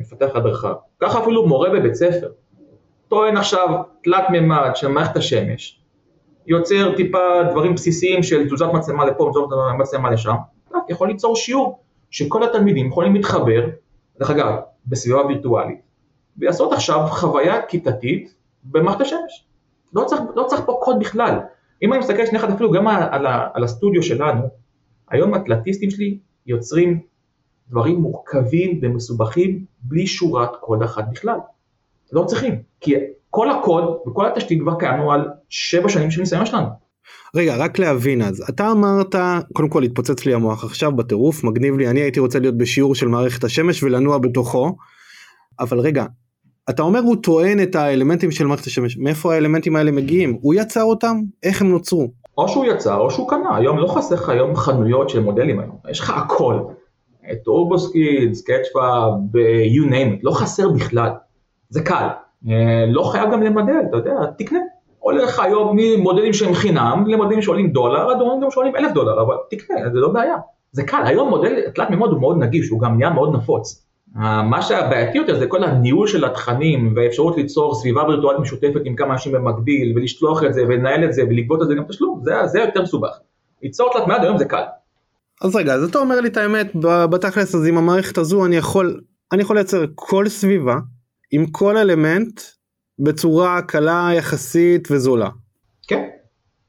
מפתח 0.00 0.28
הדרכה, 0.34 0.72
קח 0.98 1.16
אפילו 1.16 1.46
מורה 1.46 1.70
בבית 1.70 1.94
ספר, 1.94 2.28
טוען 3.08 3.36
עכשיו 3.36 3.82
תלת 4.02 4.24
מימד 4.30 4.70
של 4.74 4.88
מערכת 4.88 5.16
השמש, 5.16 5.80
יוצר 6.46 6.96
טיפה 6.96 7.18
דברים 7.50 7.74
בסיסיים 7.74 8.22
של 8.22 8.46
תזוזת 8.46 8.66
מצלמה 8.74 9.04
לפה, 9.04 9.28
תזוזת 9.30 9.56
מצלמה 9.78 10.10
לשם, 10.10 10.34
אתה 10.68 10.78
יכול 10.88 11.08
ליצור 11.08 11.36
שיעור 11.36 11.78
שכל 12.10 12.42
התלמידים 12.42 12.86
יכולים 12.86 13.14
להתחבר, 13.14 13.66
דרך 14.18 14.30
אגב, 14.30 14.54
בסביבה 14.86 15.26
וירטואלית, 15.26 15.80
ולעשות 16.38 16.72
עכשיו 16.72 17.06
חוויה 17.10 17.62
כיתתית 17.62 18.34
במערכת 18.64 19.00
השמש. 19.00 19.46
לא 19.94 20.04
צריך, 20.04 20.20
לא 20.34 20.44
צריך 20.44 20.62
פה 20.66 20.78
קוד 20.82 20.98
בכלל. 20.98 21.38
אם 21.82 21.92
אני 21.92 22.00
מסתכל 22.00 22.26
שנייה 22.26 22.44
אחת 22.44 22.54
אפילו 22.54 22.72
גם 22.72 22.88
על, 22.88 23.26
על, 23.54 23.64
הסטודיו 23.64 24.02
שלנו, 24.02 24.40
היום 25.10 25.34
התלתיסטים 25.34 25.90
שלי 25.90 26.18
יוצרים 26.46 27.00
דברים 27.70 27.96
מורכבים 27.96 28.80
ומסובכים 28.82 29.64
בלי 29.82 30.06
שורת 30.06 30.50
קוד 30.60 30.82
אחת 30.82 31.04
בכלל. 31.10 31.38
לא 32.12 32.24
צריכים, 32.24 32.54
כי 32.80 32.94
כל 33.30 33.50
הקוד 33.50 33.84
וכל 34.06 34.26
התשתית 34.26 34.60
כבר 34.60 34.78
קיימנו 34.78 35.12
על 35.12 35.28
שבע 35.48 35.88
שנים 35.88 36.10
של 36.10 36.20
ניסיון 36.20 36.46
שלנו. 36.46 36.66
רגע 37.34 37.56
רק 37.56 37.78
להבין 37.78 38.22
אז 38.22 38.44
אתה 38.48 38.70
אמרת 38.70 39.14
קודם 39.52 39.68
כל 39.68 39.82
התפוצץ 39.82 40.26
לי 40.26 40.34
המוח 40.34 40.64
עכשיו 40.64 40.96
בטירוף 40.96 41.44
מגניב 41.44 41.78
לי 41.78 41.88
אני 41.88 42.00
הייתי 42.00 42.20
רוצה 42.20 42.38
להיות 42.38 42.58
בשיעור 42.58 42.94
של 42.94 43.08
מערכת 43.08 43.44
השמש 43.44 43.82
ולנוע 43.82 44.18
בתוכו 44.18 44.76
אבל 45.60 45.80
רגע 45.80 46.04
אתה 46.70 46.82
אומר 46.82 47.00
הוא 47.00 47.16
טוען 47.16 47.62
את 47.62 47.74
האלמנטים 47.74 48.30
של 48.30 48.46
מערכת 48.46 48.66
השמש, 48.66 48.98
מאיפה 48.98 49.34
האלמנטים 49.34 49.76
האלה 49.76 49.90
מגיעים? 49.90 50.38
הוא 50.40 50.54
יצר 50.54 50.82
אותם? 50.82 51.20
איך 51.42 51.62
הם 51.62 51.70
נוצרו? 51.70 52.08
או 52.38 52.48
שהוא 52.48 52.64
יצר 52.64 52.98
או 52.98 53.10
שהוא 53.10 53.28
קנה, 53.28 53.56
היום 53.56 53.78
לא 53.78 53.86
חסר 53.86 54.14
לך 54.14 54.28
היום 54.28 54.56
חנויות 54.56 55.08
של 55.08 55.20
מודלים 55.20 55.60
היום, 55.60 55.76
יש 55.90 56.00
לך 56.00 56.10
הכל. 56.10 56.58
את 57.32 57.46
TurboSquid, 57.46 58.34
Sketchfab, 58.34 59.12
you 59.76 59.90
name 59.90 60.18
it, 60.18 60.20
לא 60.22 60.30
חסר 60.30 60.68
בכלל, 60.68 61.10
זה 61.68 61.82
קל. 61.82 62.06
אה, 62.48 62.84
לא 62.88 63.02
חייב 63.02 63.30
גם 63.32 63.42
למדל, 63.42 63.80
אתה 63.88 63.96
יודע, 63.96 64.12
תקנה. 64.38 64.58
עולה 64.98 65.24
לך 65.24 65.40
היום 65.40 65.76
ממודלים 65.80 66.32
שהם 66.32 66.54
חינם 66.54 67.04
למודלים 67.06 67.42
שעולים 67.42 67.70
דולר, 67.70 68.10
עד 68.10 68.16
מודלים 68.16 68.50
שעולים 68.50 68.76
אלף 68.76 68.92
דולר, 68.92 69.22
אבל 69.22 69.34
תקנה, 69.50 69.76
זה 69.92 70.00
לא 70.00 70.08
בעיה. 70.08 70.36
זה 70.72 70.82
קל, 70.82 71.02
היום 71.04 71.28
מודל 71.28 71.70
תלת 71.74 71.90
מימוד 71.90 72.10
הוא 72.10 72.20
מאוד 72.20 72.38
נגיש, 72.38 72.68
הוא 72.68 72.80
גם 72.80 72.96
נהיה 72.96 73.10
מאוד 73.10 73.36
נפוץ. 73.36 73.85
מה 74.14 74.62
שהבעייתי 74.62 75.18
יותר 75.18 75.38
זה 75.38 75.46
כל 75.46 75.64
הניהול 75.64 76.08
של 76.08 76.24
התכנים 76.24 76.92
והאפשרות 76.96 77.36
ליצור 77.36 77.74
סביבה 77.74 78.04
וירטואלית 78.04 78.40
משותפת 78.40 78.80
עם 78.84 78.96
כמה 78.96 79.12
אנשים 79.12 79.32
במקביל 79.32 79.92
ולשלוח 79.96 80.44
את 80.44 80.54
זה 80.54 80.62
ולנהל 80.62 81.04
את 81.04 81.12
זה 81.12 81.22
ולגבות 81.22 81.62
את 81.62 81.68
זה 81.68 81.74
גם 81.74 81.84
תשלום, 81.88 82.20
זה, 82.24 82.46
זה 82.46 82.58
יותר 82.58 82.82
מסובך. 82.82 83.18
ליצור 83.62 83.90
תלת 83.92 84.06
מימד 84.06 84.20
היום 84.22 84.38
זה 84.38 84.44
קל. 84.44 84.62
אז 85.42 85.56
רגע, 85.56 85.74
אז 85.74 85.82
אתה 85.82 85.98
אומר 85.98 86.20
לי 86.20 86.28
את 86.28 86.36
האמת, 86.36 86.72
בתכלס 87.10 87.54
אז 87.54 87.66
עם 87.66 87.78
המערכת 87.78 88.18
הזו 88.18 88.46
אני 88.46 88.56
יכול, 88.56 89.00
אני 89.32 89.42
יכול 89.42 89.56
לייצר 89.56 89.84
כל 89.94 90.28
סביבה 90.28 90.76
עם 91.32 91.46
כל 91.46 91.76
אלמנט 91.76 92.40
בצורה 92.98 93.62
קלה 93.62 94.10
יחסית 94.16 94.88
וזולה. 94.90 95.28
כן, 95.88 96.08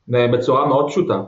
בצורה 0.07 0.67
מאוד 0.67 0.89
פשוטה, 0.89 1.21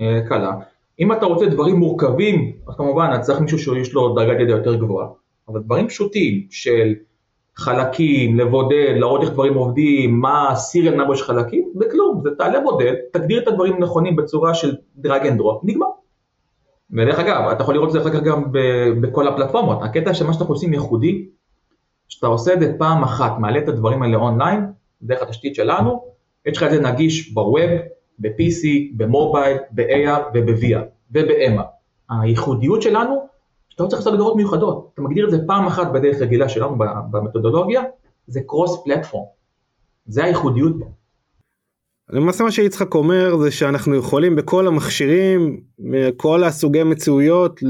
אה, 0.00 0.20
קלה. 0.28 0.52
אם 1.00 1.12
אתה 1.12 1.26
רוצה 1.26 1.46
דברים 1.46 1.76
מורכבים, 1.76 2.52
אז 2.68 2.74
כמובן 2.76 3.10
אתה 3.14 3.22
צריך 3.22 3.40
מישהו 3.40 3.58
שיש 3.58 3.92
לו 3.92 4.14
דרגת 4.14 4.40
ידע 4.40 4.52
יותר 4.52 4.74
גבוהה. 4.74 5.06
אבל 5.48 5.60
דברים 5.60 5.88
פשוטים 5.88 6.46
של 6.50 6.94
חלקים, 7.56 8.38
לבודד, 8.38 8.94
להראות 8.96 9.22
איך 9.22 9.30
דברים 9.30 9.54
עובדים, 9.54 10.20
מה 10.20 10.52
serial 10.54 10.94
number 10.96 11.16
של 11.16 11.24
חלקים, 11.24 11.72
זה 11.74 11.84
כלום, 11.90 12.20
זה 12.24 12.30
תעלה 12.38 12.60
בודד, 12.60 12.94
תגדיר 13.12 13.42
את 13.42 13.48
הדברים 13.48 13.74
הנכונים 13.74 14.16
בצורה 14.16 14.54
של 14.54 14.76
drag 14.96 15.26
and 15.26 15.38
drop, 15.38 15.64
נגמר. 15.64 15.86
ודרך 16.90 17.18
אגב, 17.18 17.48
אתה 17.52 17.62
יכול 17.62 17.74
לראות 17.74 17.88
את 17.88 17.92
זה 17.92 18.00
אחר 18.00 18.10
כך 18.10 18.22
גם 18.22 18.44
בכל 19.00 19.28
הפלטפורמות, 19.28 19.78
הקטע 19.82 20.14
שמה 20.14 20.32
שאנחנו 20.32 20.54
עושים 20.54 20.72
ייחודי, 20.72 21.26
שאתה 22.08 22.26
עושה 22.26 22.54
את 22.54 22.60
זה 22.60 22.74
פעם 22.78 23.02
אחת, 23.02 23.38
מעלה 23.38 23.58
את 23.58 23.68
הדברים 23.68 24.02
האלה 24.02 24.16
אונליין, 24.16 24.60
דרך 25.02 25.22
התשתית 25.22 25.54
שלנו, 25.54 26.04
יש 26.46 26.56
לך 26.56 26.62
את 26.62 26.70
זה 26.70 26.80
נגיש 26.80 27.32
בווב, 27.32 27.70
ב-PC, 28.18 28.66
במובייל, 28.96 29.56
ב-AR 29.70 30.20
וב-VR 30.34 30.84
וב-MR. 31.12 31.62
הייחודיות 32.10 32.82
שלנו 32.82 33.25
אתה 33.76 33.84
לא 33.84 33.88
צריך 33.88 34.00
לעשות 34.00 34.12
הגדרות 34.12 34.36
מיוחדות, 34.36 34.90
אתה 34.94 35.02
מגדיר 35.02 35.26
את 35.26 35.30
זה 35.30 35.38
פעם 35.46 35.66
אחת 35.66 35.92
בדרך 35.92 36.20
רגילה 36.20 36.48
שלנו 36.48 36.78
במתודולוגיה, 37.10 37.82
זה 38.26 38.40
קרוס 38.46 38.84
פלטפורם, 38.84 39.24
זה 40.06 40.24
הייחודיות 40.24 40.78
בו. 40.78 40.92
למעשה 42.10 42.44
מה 42.44 42.50
שיצחק 42.50 42.94
אומר 42.94 43.38
זה 43.38 43.50
שאנחנו 43.50 43.94
יכולים 43.94 44.36
בכל 44.36 44.66
המכשירים, 44.66 45.60
מכל 45.78 46.44
הסוגי 46.44 46.82
מציאויות, 46.82 47.60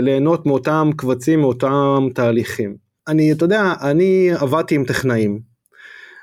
ליהנות 0.00 0.46
מאותם 0.46 0.90
קבצים, 0.96 1.40
מאותם 1.40 2.08
תהליכים. 2.14 2.76
אני, 3.08 3.32
אתה 3.32 3.44
יודע, 3.44 3.72
אני 3.82 4.30
עבדתי 4.40 4.74
עם 4.74 4.84
טכנאים, 4.84 5.40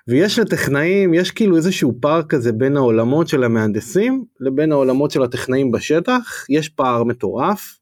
ויש 0.07 0.39
לטכנאים, 0.39 1.13
יש 1.13 1.31
כאילו 1.31 1.55
איזשהו 1.55 1.93
פער 2.01 2.23
כזה 2.23 2.51
בין 2.51 2.77
העולמות 2.77 3.27
של 3.27 3.43
המהנדסים 3.43 4.25
לבין 4.39 4.71
העולמות 4.71 5.11
של 5.11 5.23
הטכנאים 5.23 5.71
בשטח, 5.71 6.45
יש 6.49 6.69
פער 6.69 7.03
מטורף. 7.03 7.77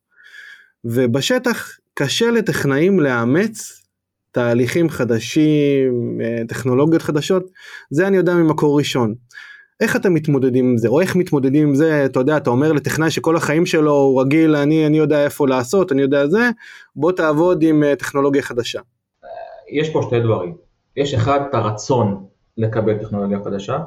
ובשטח 0.86 1.78
קשה 1.94 2.32
לטכנאים 2.32 3.00
לאמץ 3.00 3.82
תהליכים 4.32 4.90
חדשים, 4.90 6.22
אה, 6.24 6.42
טכנולוגיות 6.48 7.02
חדשות, 7.02 7.44
זה 7.90 8.08
אני 8.08 8.18
יודע 8.18 8.34
ממקור 8.34 8.78
ראשון. 8.78 9.16
איך 9.82 9.96
אתם 9.96 10.14
מתמודדים 10.14 10.66
עם 10.66 10.78
זה, 10.78 10.88
או 10.88 11.02
איך 11.02 11.16
מתמודדים 11.16 11.68
עם 11.68 11.76
זה, 11.76 12.06
אתה 12.06 12.20
יודע, 12.20 12.38
אתה 12.38 12.50
אומר 12.50 12.72
לטכנאי 12.72 13.12
שכל 13.12 13.36
החיים 13.36 13.66
שלו 13.66 13.92
הוא 13.92 14.22
רגיל, 14.22 14.56
אני, 14.56 14.88
אני 14.88 14.98
יודע 14.98 15.24
איפה 15.24 15.48
לעשות, 15.48 15.92
אני 15.92 16.02
יודע 16.02 16.28
זה, 16.28 16.50
בוא 16.96 17.12
תעבוד 17.12 17.64
עם 17.64 17.84
אה, 17.84 17.96
טכנולוגיה 17.96 18.42
חדשה. 18.42 18.82
יש 19.72 19.90
פה 19.90 20.02
שתי 20.08 20.20
דברים, 20.20 20.56
יש 20.98 21.14
אחד 21.14 21.40
את 21.50 21.54
הרצון 21.54 22.26
לקבל 22.58 22.98
טכנולוגיה 22.98 23.40
חדשה, 23.44 23.80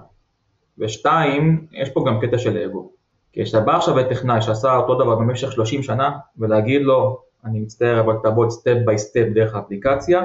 ושתיים, 0.79 1.67
יש 1.73 1.91
פה 1.91 2.05
גם 2.07 2.21
קטע 2.21 2.39
של 2.39 2.59
אגו. 2.59 2.98
כי 3.33 3.45
כשאתה 3.45 3.61
בא 3.61 3.77
עכשיו 3.77 3.97
לטכנאי 3.97 4.43
שעשה 4.43 4.77
אותו 4.77 4.95
דבר 4.95 5.15
במשך 5.15 5.53
30 5.53 5.83
שנה, 5.83 6.11
ולהגיד 6.39 6.83
לו, 6.83 7.21
אני 7.45 7.61
מצטער 7.61 8.01
אבל 8.01 8.15
תעבוד 8.23 8.51
step 8.51 8.77
by 8.85 8.99
step 8.99 9.27
דרך 9.35 9.55
האפליקציה, 9.55 10.25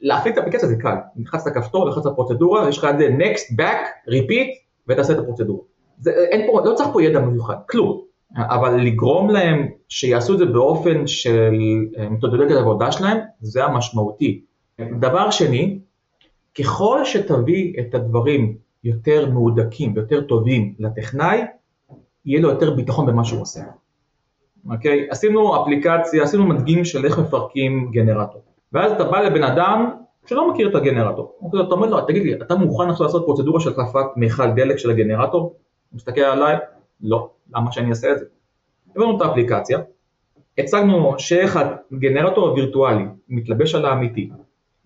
להפעיל 0.00 0.32
את 0.32 0.38
האפליקציה 0.38 0.68
זה 0.68 0.76
קל, 0.76 0.96
נלחץ 1.16 1.46
את 1.46 1.56
הכפתור, 1.56 1.84
נלחץ 1.84 2.06
את 2.06 2.12
הפרוצדורה, 2.12 2.68
יש 2.68 2.78
לך 2.78 2.84
את 2.84 2.98
זה 2.98 3.08
next, 3.18 3.60
back, 3.60 4.08
repeat, 4.08 4.48
ותעשה 4.88 5.12
את 5.12 5.18
הפרוצדורה. 5.18 5.62
זה, 6.00 6.10
אין 6.10 6.46
פה, 6.46 6.60
לא 6.64 6.74
צריך 6.74 6.88
פה 6.92 7.02
ידע 7.02 7.20
מיוחד, 7.20 7.56
כלום. 7.68 8.00
אבל 8.36 8.76
לגרום 8.76 9.30
להם 9.30 9.68
שיעשו 9.88 10.32
את 10.32 10.38
זה 10.38 10.46
באופן 10.46 11.06
של 11.06 11.54
אה, 11.98 12.08
מתודולוגיית 12.08 12.58
עבודה 12.58 12.92
שלהם, 12.92 13.18
זה 13.40 13.64
המשמעותי. 13.64 14.40
דבר 15.00 15.30
שני, 15.30 15.78
ככל 16.58 17.04
שתביא 17.04 17.74
את 17.80 17.94
הדברים 17.94 18.56
יותר 18.84 19.30
מהודקים 19.30 19.92
ויותר 19.94 20.20
טובים 20.20 20.74
לטכנאי, 20.78 21.40
יהיה 22.26 22.40
לו 22.40 22.48
יותר 22.48 22.74
ביטחון 22.74 23.06
במה 23.06 23.24
שהוא 23.24 23.42
עושה. 23.42 23.60
אוקיי? 24.68 25.06
עשינו 25.10 25.62
אפליקציה, 25.62 26.22
עשינו 26.22 26.46
מדגים 26.46 26.84
של 26.84 27.04
איך 27.04 27.18
מפרקים 27.18 27.90
גנרטור. 27.90 28.42
ואז 28.72 28.92
אתה 28.92 29.04
בא 29.04 29.20
לבן 29.20 29.42
אדם 29.42 29.90
שלא 30.26 30.50
מכיר 30.50 30.68
את 30.68 30.74
הגנרטור. 30.74 31.32
אוקיי, 31.42 31.60
אתה 31.60 31.74
אומר 31.74 31.86
לו, 31.86 32.00
תגיד 32.00 32.22
לי, 32.22 32.34
אתה 32.34 32.54
מוכן 32.54 32.90
עכשיו 32.90 33.06
לעשות 33.06 33.24
פרוצדורה 33.24 33.60
של 33.60 33.70
החלפת 33.70 34.06
מיכל 34.16 34.50
דלק 34.50 34.76
של 34.76 34.90
הגנרטור? 34.90 35.42
הוא 35.42 35.52
מסתכל 35.96 36.20
עליי, 36.20 36.56
לא, 37.00 37.30
למה 37.54 37.72
שאני 37.72 37.90
אעשה 37.90 38.12
את 38.12 38.18
זה? 38.18 38.24
הבאנו 38.96 39.16
את 39.16 39.22
האפליקציה, 39.22 39.78
הצגנו 40.58 41.14
שאיך 41.18 41.60
הגנרטור 41.92 42.48
הווירטואלי 42.48 43.04
מתלבש 43.28 43.74
על 43.74 43.84
האמיתי, 43.84 44.30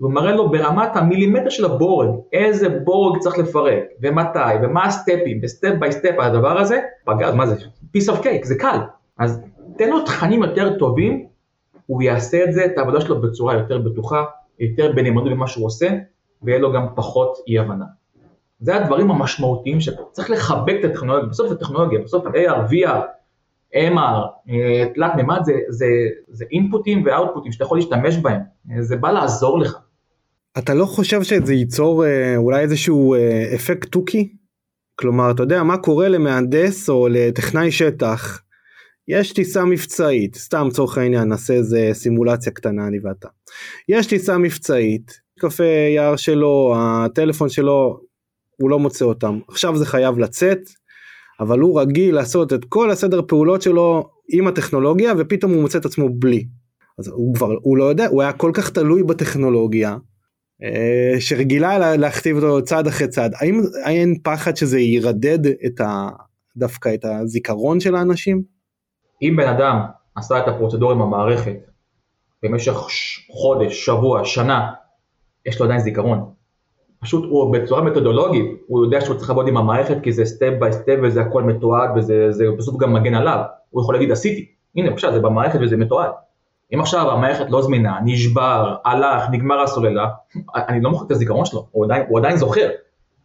ומראה 0.00 0.32
לו 0.32 0.50
ברמת 0.50 0.96
המילימטר 0.96 1.50
של 1.50 1.64
הבורג, 1.64 2.08
איזה 2.32 2.68
בורג 2.68 3.18
צריך 3.18 3.38
לפרק, 3.38 3.84
ומתי, 4.02 4.38
ומה 4.62 4.84
הסטפים, 4.84 5.40
ו 5.42 5.48
step 5.48 5.72
by 5.78 5.92
step 5.92 6.14
הדבר 6.18 6.58
הזה, 6.58 6.80
פגז, 7.04 7.34
מה 7.34 7.46
זה, 7.46 7.54
piece 7.96 8.10
of 8.10 8.22
cake, 8.22 8.44
זה 8.46 8.54
קל. 8.58 8.78
אז 9.18 9.40
תן 9.78 9.90
לו 9.90 10.04
תכנים 10.04 10.42
יותר 10.42 10.78
טובים, 10.78 11.26
הוא 11.86 12.02
יעשה 12.02 12.44
את 12.44 12.52
זה, 12.52 12.64
את 12.64 12.78
העבודה 12.78 13.00
שלו 13.00 13.20
בצורה 13.20 13.54
יותר 13.54 13.78
בטוחה, 13.78 14.24
יותר 14.58 14.92
בנאמנות 14.92 15.24
במה 15.24 15.46
שהוא 15.46 15.66
עושה, 15.66 15.88
ויהיה 16.42 16.58
לו 16.58 16.72
גם 16.72 16.86
פחות 16.94 17.38
אי 17.48 17.58
הבנה. 17.58 17.84
זה 18.60 18.76
הדברים 18.76 19.10
המשמעותיים 19.10 19.80
שצריך 19.80 20.30
לחבק 20.30 20.74
את 20.80 20.84
הטכנולוגיה, 20.84 21.28
בסוף 21.28 21.48
זה 21.48 21.56
טכנולוגיה, 21.56 21.98
בסוף 22.00 22.24
AR, 22.26 22.70
VR, 22.70 23.00
MR, 23.74 24.50
תלת 24.94 25.14
מימד 25.16 25.40
זה, 25.44 25.52
זה, 26.28 26.44
אינפוטים 26.50 27.02
ואוטפוטים 27.06 27.52
שאתה 27.52 27.64
יכול 27.64 27.78
להשתמש 27.78 28.16
בהם, 28.16 28.40
זה 28.80 28.96
בא 28.96 29.10
לעזור 29.10 29.58
לך. 29.58 29.78
אתה 30.58 30.74
לא 30.74 30.84
חושב 30.84 31.22
שזה 31.22 31.54
ייצור 31.54 32.06
אה, 32.06 32.36
אולי 32.36 32.60
איזשהו 32.60 33.14
אה, 33.14 33.54
אפקט 33.54 33.88
תוכי? 33.88 34.32
כלומר, 34.94 35.30
אתה 35.30 35.42
יודע 35.42 35.62
מה 35.62 35.78
קורה 35.78 36.08
למהנדס 36.08 36.88
או 36.88 37.08
לטכנאי 37.10 37.72
שטח, 37.72 38.42
יש 39.08 39.32
טיסה 39.32 39.64
מבצעית, 39.64 40.36
סתם 40.36 40.66
לצורך 40.68 40.98
העניין 40.98 41.28
נעשה 41.28 41.54
איזה 41.54 41.90
סימולציה 41.92 42.52
קטנה 42.52 42.86
אני 42.86 42.98
ואתה. 43.02 43.28
יש 43.88 44.06
טיסה 44.06 44.38
מבצעית, 44.38 45.20
קפה 45.38 45.64
יער 45.94 46.16
שלו, 46.16 46.74
הטלפון 46.76 47.48
שלו, 47.48 48.00
הוא 48.56 48.70
לא 48.70 48.78
מוצא 48.78 49.04
אותם. 49.04 49.38
עכשיו 49.48 49.76
זה 49.76 49.86
חייב 49.86 50.18
לצאת, 50.18 50.58
אבל 51.40 51.58
הוא 51.58 51.80
רגיל 51.80 52.14
לעשות 52.14 52.52
את 52.52 52.64
כל 52.68 52.90
הסדר 52.90 53.20
פעולות 53.28 53.62
שלו 53.62 54.10
עם 54.32 54.46
הטכנולוגיה 54.46 55.12
ופתאום 55.18 55.52
הוא 55.52 55.62
מוצא 55.62 55.78
את 55.78 55.84
עצמו 55.84 56.08
בלי. 56.08 56.46
אז 56.98 57.08
הוא 57.08 57.34
כבר, 57.34 57.54
הוא 57.62 57.76
לא 57.76 57.84
יודע, 57.84 58.06
הוא 58.06 58.22
היה 58.22 58.32
כל 58.32 58.50
כך 58.54 58.70
תלוי 58.70 59.02
בטכנולוגיה, 59.02 59.96
שרגילה 61.18 61.96
להכתיב 61.96 62.36
אותו 62.36 62.64
צעד 62.64 62.86
אחרי 62.86 63.08
צעד. 63.08 63.32
האם 63.40 63.60
אין 63.86 64.18
פחד 64.22 64.56
שזה 64.56 64.80
ירדד 64.80 65.46
את 65.66 65.80
ה, 65.80 66.08
דווקא 66.56 66.94
את 66.94 67.04
הזיכרון 67.04 67.80
של 67.80 67.96
האנשים? 67.96 68.42
אם 69.22 69.34
בן 69.36 69.48
אדם 69.48 69.80
עשה 70.14 70.38
את 70.38 70.48
הפרוצדורה 70.48 70.94
עם 70.94 71.02
המערכת 71.02 71.56
במשך 72.42 72.74
חודש, 73.30 73.86
שבוע, 73.86 74.24
שנה, 74.24 74.70
יש 75.46 75.60
לו 75.60 75.66
עדיין 75.66 75.80
זיכרון. 75.80 76.30
פשוט 77.00 77.24
הוא 77.30 77.52
בצורה 77.52 77.82
מתודולוגית, 77.82 78.46
הוא 78.66 78.84
יודע 78.84 79.00
שהוא 79.00 79.16
צריך 79.16 79.28
לעבוד 79.28 79.48
עם 79.48 79.56
המערכת 79.56 79.96
כי 80.02 80.12
זה 80.12 80.24
step 80.24 80.52
by 80.60 80.72
step 80.72 80.96
וזה 81.02 81.20
הכל 81.20 81.42
מתועד 81.42 81.90
וזה 81.96 82.44
בסוף 82.58 82.76
גם 82.76 82.92
מגן 82.92 83.14
עליו, 83.14 83.42
הוא 83.70 83.82
יכול 83.82 83.94
להגיד 83.94 84.10
עשיתי, 84.10 84.46
הנה 84.76 84.90
בבקשה 84.90 85.12
זה 85.12 85.20
במערכת 85.20 85.58
וזה 85.62 85.76
מתועד. 85.76 86.10
אם 86.74 86.80
עכשיו 86.80 87.10
המערכת 87.10 87.46
לא 87.50 87.62
זמינה, 87.62 87.98
נשבר, 88.04 88.76
הלך, 88.84 89.24
נגמר 89.30 89.60
הסוללה, 89.60 90.08
אני 90.54 90.80
לא 90.80 90.90
מוחק 90.90 91.06
את 91.06 91.10
הזיכרון 91.10 91.44
שלו, 91.44 91.66
הוא 91.70 91.84
עדיין, 91.84 92.04
הוא 92.08 92.18
עדיין 92.18 92.36
זוכר. 92.36 92.70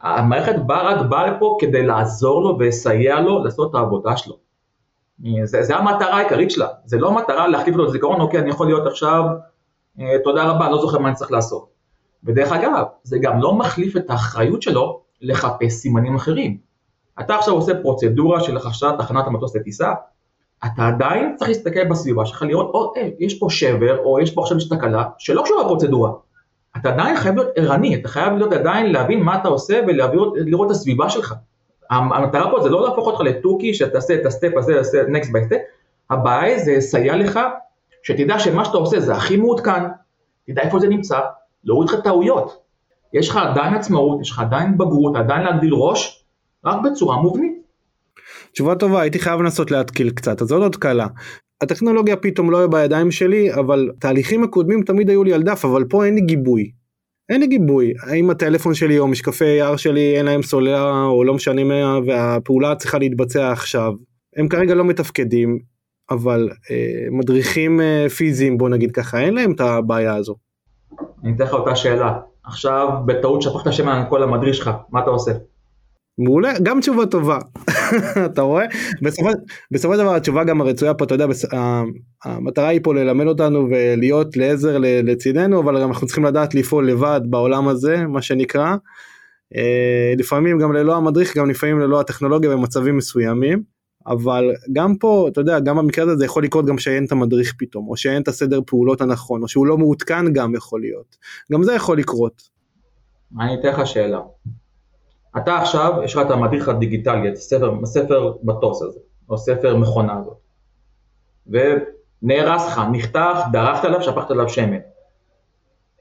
המערכת 0.02 0.56
באה 0.66 0.84
רק 0.84 1.06
באה 1.10 1.28
לפה 1.28 1.58
כדי 1.62 1.86
לעזור 1.86 2.44
לו 2.44 2.58
ולסייע 2.60 3.20
לו 3.20 3.44
לעשות 3.44 3.70
את 3.70 3.76
העבודה 3.76 4.18
שלו. 4.18 4.36
זה, 5.44 5.64
זה 5.64 5.76
המטרה 5.76 6.18
העיקרית 6.18 6.52
שלה, 6.52 6.68
זה 6.86 6.98
לא 6.98 7.12
מטרה 7.12 7.48
להחליף 7.48 7.76
לו 7.76 7.84
את 7.84 7.90
הזיכרון, 7.90 8.22
אוקיי, 8.22 8.40
אני 8.40 8.50
יכול 8.50 8.68
להיות 8.68 8.88
עכשיו, 8.88 9.24
אה, 10.00 10.16
תודה 10.24 10.44
רבה, 10.44 10.70
לא 10.70 10.82
זוכר 10.82 11.00
מה 11.00 11.08
אני 11.08 11.16
צריך 11.16 11.32
לעשות. 11.32 11.70
ודרך 12.24 12.52
אגב, 12.52 12.84
זה 13.04 13.18
גם 13.22 13.42
לא 13.42 13.54
מחליף 13.54 13.98
את 13.98 14.10
האחריות 14.10 14.62
שלו 14.62 15.02
לחפש 15.22 15.74
סימנים 15.74 16.16
אחרים. 16.16 16.58
אתה 17.20 17.36
עכשיו 17.36 17.54
עושה 17.54 17.82
פרוצדורה 17.82 18.42
של 18.42 18.58
הכשרת 18.58 18.98
תחנת 18.98 19.28
המטוס 19.28 19.56
לטיסה, 19.56 19.94
אתה 20.66 20.88
עדיין 20.88 21.36
צריך 21.36 21.50
להסתכל 21.50 21.84
בסביבה 21.84 22.26
שלך 22.26 22.42
לראות, 22.42 22.72
או, 22.74 22.94
אה, 22.98 23.10
יש 23.20 23.40
פה 23.40 23.48
שבר, 23.50 23.98
או 24.00 24.20
יש 24.20 24.32
פה 24.32 24.42
עכשיו 24.42 24.58
יש 24.58 24.70
תקלה, 24.70 25.04
שלא 25.18 25.42
קשורה 25.42 25.64
לפרוצדורה. 25.64 26.12
אתה 26.78 26.90
עדיין 26.90 27.18
חייב 27.18 27.36
להיות 27.36 27.50
ערני, 27.56 27.96
אתה 27.96 28.08
חייב 28.08 28.34
להיות 28.34 28.54
עדיין 28.54 28.92
להבין 28.92 29.24
מה 29.24 29.36
אתה 29.36 29.48
עושה 29.48 29.82
ולראות 29.88 30.66
את 30.66 30.72
הסביבה 30.72 31.10
שלך. 31.10 31.34
המטרה 31.90 32.52
פה 32.52 32.64
זה 32.64 32.70
לא 32.70 32.84
להפוך 32.84 33.08
אותך 33.08 33.22
לתוכי 33.22 33.74
שתעשה 33.74 34.16
את 34.16 34.26
ה 34.26 34.31
step 34.31 34.52
הזה, 34.58 34.74
תעשה 34.74 35.04
next 35.08 35.32
by 35.32 35.44
step, 35.44 35.58
הבעיה 36.10 36.60
זה 36.60 36.76
לסייע 36.78 37.16
לך, 37.16 37.40
שתדע 38.04 38.40
שמה 38.40 38.66
שאתה 38.66 38.78
עושה 38.78 39.00
זה 39.00 39.16
הכי 39.16 39.38
מעודכן, 39.38 39.84
תדע 40.48 40.62
איפה 40.62 40.80
זה 40.80 40.88
נמצא, 40.88 41.20
להוריד 41.64 41.90
לך 41.90 42.00
טעויות. 42.00 42.62
יש 43.14 43.30
לך 43.30 43.38
עדיין 43.38 43.74
עצמאות, 43.74 44.22
יש 44.22 44.32
לך 44.32 44.40
עדיין 44.40 44.78
בגרות, 44.78 45.16
עדיין 45.16 45.44
להגדיל 45.44 45.74
ראש, 45.74 46.26
רק 46.66 46.78
בצורה 46.84 47.18
מובנית. 47.18 47.55
תשובה 48.56 48.76
טובה, 48.76 49.02
הייתי 49.02 49.20
חייב 49.20 49.42
לנסות 49.42 49.72
להתקיל 49.72 50.10
קצת, 50.10 50.42
אז 50.42 50.52
עוד 50.52 50.62
עוד 50.62 50.76
קלה. 50.76 51.08
הטכנולוגיה 51.64 52.16
פתאום 52.16 52.52
לא 52.52 52.68
בידיים 52.68 53.12
שלי, 53.12 53.54
אבל 53.54 53.92
תהליכים 54.00 54.44
הקודמים 54.44 54.84
תמיד 54.84 55.10
היו 55.10 55.24
לי 55.24 55.34
על 55.34 55.44
דף, 55.44 55.66
אבל 55.66 55.84
פה 55.84 56.06
אין 56.06 56.16
לי 56.16 56.22
גיבוי. 56.22 56.72
אין 57.30 57.42
לי 57.42 57.48
גיבוי, 57.48 57.94
האם 58.02 58.30
הטלפון 58.30 58.74
שלי 58.74 59.00
או 59.00 59.08
משקפי 59.08 59.62
AR 59.62 59.78
שלי 59.78 60.18
אין 60.18 60.26
להם 60.26 60.42
סוללה 60.42 61.04
או 61.04 61.24
לא 61.24 61.34
משנה 61.34 61.64
מה 61.64 62.00
והפעולה 62.08 62.76
צריכה 62.76 62.98
להתבצע 62.98 63.52
עכשיו. 63.52 63.94
הם 64.36 64.48
כרגע 64.48 64.76
לא 64.76 64.84
מתפקדים, 64.84 65.60
אבל 66.10 66.50
אה, 66.72 67.08
מדריכים 67.12 67.82
אה, 67.82 68.10
פיזיים 68.10 68.58
בוא 68.58 68.70
נגיד 68.70 68.92
ככה 68.92 69.20
אין 69.20 69.34
להם 69.34 69.52
את 69.52 69.62
הבעיה 69.62 70.16
הזו. 70.16 70.36
אני 71.24 71.34
אתן 71.36 71.44
לך 71.44 71.54
אותה 71.54 71.76
שאלה, 71.76 72.20
עכשיו 72.44 72.90
בטעות 73.06 73.42
שפכת 73.42 73.74
שם 73.74 73.88
על 73.88 74.04
כל 74.10 74.24
המדריך 74.24 74.56
שלך, 74.56 74.72
מה 74.92 75.00
אתה 75.00 75.10
עושה? 75.10 75.32
מעולה, 76.18 76.54
גם 76.64 76.80
תשובה 76.80 77.06
טובה, 77.06 77.40
אתה 78.26 78.42
רואה? 78.42 78.66
בסופו, 79.02 79.30
בסופו 79.72 79.94
של 79.94 80.00
דבר 80.00 80.16
התשובה 80.16 80.44
גם 80.44 80.62
הרצויה 80.62 80.94
פה, 80.94 81.06
אתה 81.06 81.16
יודע, 81.16 81.28
בס... 81.28 81.46
המטרה 82.26 82.68
היא 82.68 82.80
פה 82.84 82.94
ללמד 82.94 83.28
אותנו 83.28 83.68
ולהיות 83.72 84.38
לעזר 84.38 84.78
לצידנו, 84.80 85.62
אבל 85.62 85.78
אנחנו 85.78 86.08
צריכים 86.08 86.26
לדעת 86.26 86.56
לפעול 86.56 86.90
לבד 86.90 87.22
בעולם 87.30 87.68
הזה, 87.68 88.06
מה 88.08 88.22
שנקרא. 88.22 88.76
אה, 89.56 90.14
לפעמים 90.18 90.60
גם 90.60 90.74
ללא 90.74 90.96
המדריך, 90.96 91.38
גם 91.38 91.50
לפעמים 91.50 91.80
ללא 91.80 92.00
הטכנולוגיה 92.00 92.50
במצבים 92.50 92.98
מסוימים. 92.98 93.76
אבל 94.08 94.52
גם 94.74 94.96
פה, 94.96 95.28
אתה 95.32 95.42
יודע, 95.42 95.60
גם 95.60 95.78
במקרה 95.78 96.06
הזה 96.06 96.16
זה 96.16 96.26
יכול 96.26 96.44
לקרות 96.44 96.66
גם 96.66 96.78
שאין 96.78 97.06
את 97.06 97.12
המדריך 97.12 97.54
פתאום, 97.58 97.88
או 97.88 97.98
שאין 97.98 98.22
את 98.22 98.28
הסדר 98.28 98.60
פעולות 98.66 99.02
הנכון, 99.02 99.42
או 99.42 99.48
שהוא 99.48 99.68
לא 99.68 99.78
מעודכן 99.78 100.34
גם 100.34 100.56
יכול 100.56 100.82
להיות. 100.82 101.16
גם 101.52 101.64
זה 101.64 101.74
יכול 101.74 101.98
לקרות. 101.98 102.42
אני 103.40 103.60
אתן 103.60 103.68
לך 103.68 103.88
שאלה. 103.88 104.20
אתה 105.38 105.58
עכשיו, 105.58 105.94
יש 106.04 106.16
לך 106.16 106.22
את 106.26 106.32
המדריך 106.32 106.70
הדיגיטלי, 106.70 107.30
את 107.30 107.36
ספר, 107.36 107.86
ספר 107.86 108.34
מטוס 108.44 108.82
הזה, 108.82 109.00
או 109.30 109.38
ספר 109.38 109.78
מכונה 109.78 110.20
הזאת, 110.20 110.38
ונהרס 111.48 112.68
לך, 112.68 112.82
נחתך, 112.92 113.40
דרכת 113.52 113.86
עליו, 113.86 114.02
שפכת 114.02 114.32
עליו 114.32 114.50
שמן. 114.50 114.78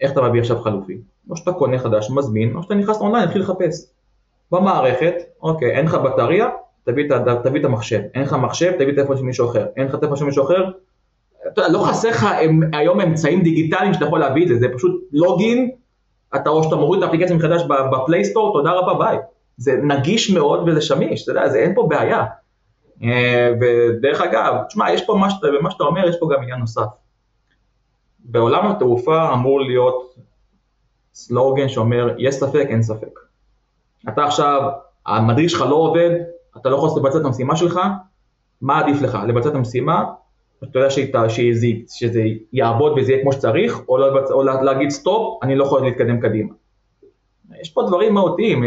איך 0.01 0.13
אתה 0.13 0.23
מביא 0.23 0.41
עכשיו 0.41 0.61
חלופי? 0.61 0.99
או 1.31 1.37
שאתה 1.37 1.53
קונה 1.53 1.79
חדש, 1.79 2.11
מזמין, 2.11 2.57
או 2.57 2.63
שאתה 2.63 2.75
נכנס 2.75 3.01
לאונליין, 3.01 3.25
התחיל 3.25 3.43
לחפש. 3.43 3.87
במערכת, 4.53 5.15
אוקיי, 5.43 5.71
אין 5.71 5.87
לך 5.87 5.95
בטריה, 5.95 6.49
תביא, 6.85 7.05
תביא 7.45 7.61
את 7.61 7.65
המחשב. 7.65 8.01
אין 8.15 8.23
לך 8.23 8.33
מחשב, 8.33 8.73
תביא 8.79 8.95
טלפון 8.97 9.17
של 9.17 9.23
מישהו 9.23 9.51
אחר. 9.51 9.67
אין 9.77 9.87
לך 9.87 9.97
טלפון 9.97 10.17
של 10.17 10.25
מישהו 10.25 10.45
אחר, 10.45 10.71
אתה 11.53 11.69
לא 11.69 11.79
חסר 11.79 12.09
לך 12.09 12.27
היום 12.73 13.01
אמצעים 13.01 13.43
דיגיטליים 13.43 13.95
שאתה 13.95 14.05
יכול 14.05 14.21
להביא 14.21 14.43
את 14.43 14.49
זה, 14.49 14.59
זה 14.59 14.67
פשוט 14.75 15.09
login 15.13 15.71
אתה 16.37 16.51
או 16.51 16.65
שאתה 16.65 16.77
מוריד 16.77 17.03
את 17.03 17.09
האפליקציה 17.09 17.37
מחדש 17.37 17.63
ב 17.93 17.98
Play 17.98 18.20
Store, 18.20 18.53
תודה 18.53 18.73
רבה 18.73 18.95
ביי. 18.95 19.19
זה 19.57 19.81
נגיש 19.83 20.31
מאוד 20.31 20.69
וזה 20.69 20.81
שמיש, 20.81 21.23
אתה 21.23 21.31
יודע, 21.31 21.49
זה 21.49 21.59
אין 21.59 21.75
פה 21.75 21.87
בעיה. 21.89 22.25
אה, 23.03 23.53
ודרך 23.61 24.21
אגב, 24.21 24.55
תשמע, 24.69 24.93
יש 24.93 25.07
פה 25.07 25.15
מה 25.15 25.31
שאתה, 25.31 25.47
מה 25.63 25.71
שאתה 25.71 25.85
אומר, 25.85 26.09
יש 26.09 26.17
פה 26.21 26.29
גם 26.35 26.43
עניין 26.43 26.61
נוסף. 26.61 26.87
בעולם 28.25 28.67
התעופה 28.67 29.33
אמור 29.33 29.61
להיות 29.61 30.15
סלוגן 31.15 31.69
שאומר, 31.69 32.15
יש 32.19 32.35
ספק, 32.35 32.67
אין 32.69 32.83
ספק. 32.83 33.19
אתה 34.09 34.25
עכשיו, 34.25 34.71
המדריך 35.07 35.51
שלך 35.51 35.61
לא 35.61 35.75
עובד, 35.75 36.11
אתה 36.57 36.69
לא 36.69 36.77
יכול 36.77 36.89
לבצע 37.01 37.19
את 37.19 37.25
המשימה 37.25 37.57
שלך, 37.57 37.81
מה 38.61 38.79
עדיף 38.79 39.03
לך? 39.03 39.19
לבצע 39.29 39.49
את 39.49 39.55
המשימה 39.55 40.05
אתה 40.63 40.79
יודע 40.79 40.91
שאתה, 40.91 41.29
שזה, 41.29 41.67
שזה 41.89 42.23
יעבוד 42.53 42.93
וזה 42.99 43.13
יהיה 43.13 43.23
כמו 43.23 43.33
שצריך, 43.33 43.81
או, 43.89 43.99
לא, 43.99 44.21
או 44.31 44.43
להגיד 44.43 44.91
סטופ, 44.91 45.39
אני 45.43 45.57
לא 45.57 45.65
יכול 45.65 45.85
להתקדם 45.85 46.21
קדימה. 46.21 46.53
יש 47.61 47.71
פה 47.71 47.83
דברים 47.83 48.15
מהותיים, 48.15 48.65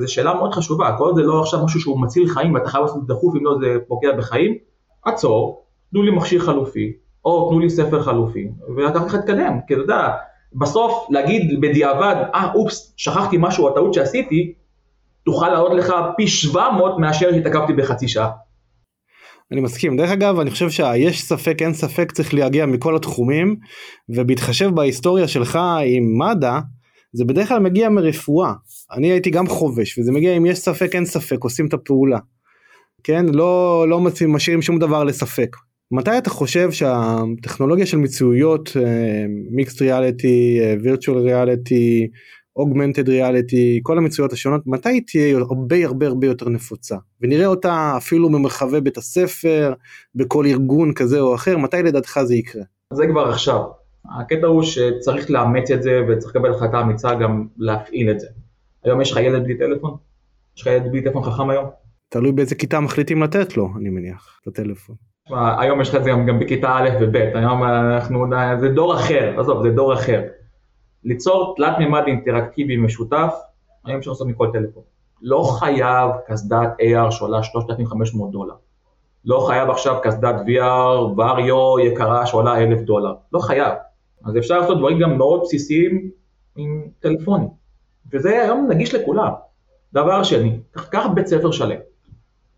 זו 0.00 0.12
שאלה 0.12 0.34
מאוד 0.34 0.54
חשובה, 0.54 0.94
כל 0.98 1.12
זה 1.14 1.22
לא 1.22 1.40
עכשיו 1.40 1.64
משהו 1.64 1.80
שהוא 1.80 2.00
מציל 2.00 2.28
חיים 2.28 2.54
ואתה 2.54 2.68
חייב 2.68 2.84
לעשות 2.84 3.06
דחוף 3.06 3.34
אם 3.36 3.44
לא 3.44 3.56
זה 3.60 3.76
פוגע 3.88 4.12
בחיים, 4.12 4.58
עצור, 5.04 5.62
תנו 5.90 6.02
לי 6.02 6.10
מכשיר 6.10 6.40
חלופי, 6.40 6.92
או 7.24 7.50
תנו 7.50 7.60
לי 7.60 7.70
ספר 7.70 8.02
חלופי, 8.02 8.48
ואחר 8.76 9.08
כך 9.08 9.14
להתקדם, 9.14 9.58
כי 9.66 9.74
אתה 9.74 9.82
יודע, 9.82 10.08
בסוף 10.54 11.06
להגיד 11.10 11.60
בדיעבד, 11.60 12.16
אה 12.34 12.52
אופס, 12.54 12.94
שכחתי 12.96 13.36
משהו, 13.40 13.68
הטעות 13.68 13.94
שעשיתי, 13.94 14.52
תוכל 15.24 15.48
לעלות 15.48 15.72
לך 15.72 15.94
פי 16.16 16.28
700 16.28 16.98
מאשר 16.98 17.28
התעכבתי 17.28 17.72
בחצי 17.72 18.08
שעה. 18.08 18.30
אני 19.52 19.60
מסכים. 19.60 19.96
דרך 19.96 20.10
אגב 20.10 20.40
אני 20.40 20.50
חושב 20.50 20.70
שהיש 20.70 21.22
ספק 21.22 21.62
אין 21.62 21.74
ספק 21.74 22.12
צריך 22.12 22.34
להגיע 22.34 22.66
מכל 22.66 22.96
התחומים 22.96 23.56
ובהתחשב 24.08 24.70
בהיסטוריה 24.74 25.28
שלך 25.28 25.58
עם 25.86 26.18
מד"א 26.18 26.58
זה 27.12 27.24
בדרך 27.24 27.48
כלל 27.48 27.58
מגיע 27.58 27.88
מרפואה. 27.88 28.52
אני 28.92 29.10
הייתי 29.10 29.30
גם 29.30 29.46
חובש 29.46 29.98
וזה 29.98 30.12
מגיע 30.12 30.36
אם 30.36 30.46
יש 30.46 30.58
ספק 30.58 30.94
אין 30.94 31.04
ספק 31.04 31.44
עושים 31.44 31.66
את 31.66 31.74
הפעולה. 31.74 32.18
כן? 33.04 33.26
לא 33.26 33.86
לא 33.88 34.00
משאירים 34.28 34.62
שום 34.62 34.78
דבר 34.78 35.04
לספק. 35.04 35.56
מתי 35.90 36.18
אתה 36.18 36.30
חושב 36.30 36.72
שהטכנולוגיה 36.72 37.86
של 37.86 37.96
מציאויות 37.96 38.76
מיקסט 39.50 39.82
ריאליטי 39.82 40.60
וירטואל 40.82 41.18
ריאליטי 41.18 42.08
אוגמנטד 42.58 43.08
ריאליטי, 43.08 43.80
כל 43.82 43.98
המציאויות 43.98 44.32
השונות, 44.32 44.66
מתי 44.66 44.88
היא 44.88 45.02
תהיה 45.06 45.38
הרבה 45.38 45.76
הרבה 45.86 46.06
הרבה 46.06 46.26
יותר 46.26 46.48
נפוצה? 46.48 46.96
ונראה 47.20 47.46
אותה 47.46 47.94
אפילו 47.96 48.32
במרחבי 48.32 48.80
בית 48.80 48.96
הספר, 48.96 49.72
בכל 50.14 50.46
ארגון 50.46 50.92
כזה 50.94 51.20
או 51.20 51.34
אחר, 51.34 51.58
מתי 51.58 51.82
לדעתך 51.82 52.20
זה 52.24 52.34
יקרה? 52.34 52.62
זה 52.92 53.06
כבר 53.06 53.28
עכשיו. 53.28 53.60
הקטע 54.18 54.46
הוא 54.46 54.62
שצריך 54.62 55.30
לאמץ 55.30 55.70
את 55.70 55.82
זה 55.82 56.00
וצריך 56.08 56.36
לקבל 56.36 56.54
החלטה 56.54 56.80
אמיצה 56.80 57.14
גם 57.14 57.46
להפעיל 57.58 58.10
את 58.10 58.20
זה. 58.20 58.26
היום 58.84 59.00
יש 59.00 59.12
לך 59.12 59.18
ילד 59.18 59.44
בלי 59.44 59.58
טלפון? 59.58 59.96
יש 60.56 60.62
לך 60.62 60.66
ילד 60.66 60.90
בלי 60.90 61.02
טלפון 61.02 61.22
חכם 61.22 61.50
היום? 61.50 61.66
תלוי 62.08 62.32
באיזה 62.32 62.54
כיתה 62.54 62.80
מחליטים 62.80 63.22
לתת 63.22 63.56
לו, 63.56 63.68
אני 63.76 63.88
מניח, 63.88 64.40
את 64.42 64.46
הטלפון. 64.46 64.96
היום 65.58 65.80
יש 65.80 65.88
לך 65.88 65.94
את 65.94 66.04
זה 66.04 66.10
גם, 66.10 66.26
גם 66.26 66.38
בכיתה 66.38 66.76
א' 66.76 66.88
וב', 67.00 67.16
היום 67.16 67.64
אנחנו, 67.64 68.26
זה 68.60 68.68
דור 68.68 68.94
אחר, 68.94 69.40
עזוב, 69.40 69.62
זה 69.62 69.70
דור 69.70 69.94
אחר. 69.94 70.22
ליצור 71.04 71.54
תלת 71.56 71.78
מימד 71.78 72.02
אינטראקטיבי 72.06 72.76
משותף, 72.76 73.34
היום 73.84 73.98
אפשר 73.98 74.10
לעשות 74.10 74.26
מכל 74.26 74.50
טלפון. 74.52 74.82
לא 75.22 75.42
חייב 75.58 76.10
קסדת 76.26 76.68
AR 76.80 77.10
שעולה 77.10 77.42
3,500 77.42 78.30
דולר. 78.30 78.54
לא 79.24 79.44
חייב 79.46 79.70
עכשיו 79.70 79.96
קסדת 80.02 80.34
VR, 80.46 81.18
וריו 81.18 81.78
יקרה 81.78 82.26
שעולה 82.26 82.62
1,000 82.62 82.82
דולר. 82.82 83.14
לא 83.32 83.38
חייב. 83.38 83.72
אז 84.24 84.36
אפשר 84.36 84.58
לעשות 84.60 84.78
דברים 84.78 84.98
גם 84.98 85.18
מאוד 85.18 85.40
בסיסיים 85.40 86.10
עם 86.56 86.84
טלפונים. 87.00 87.48
וזה 88.12 88.42
היום 88.42 88.66
נגיש 88.70 88.94
לכולם. 88.94 89.32
דבר 89.92 90.22
שני, 90.22 90.58
קח 90.72 91.06
בית 91.14 91.26
ספר 91.26 91.50
שלם. 91.50 91.78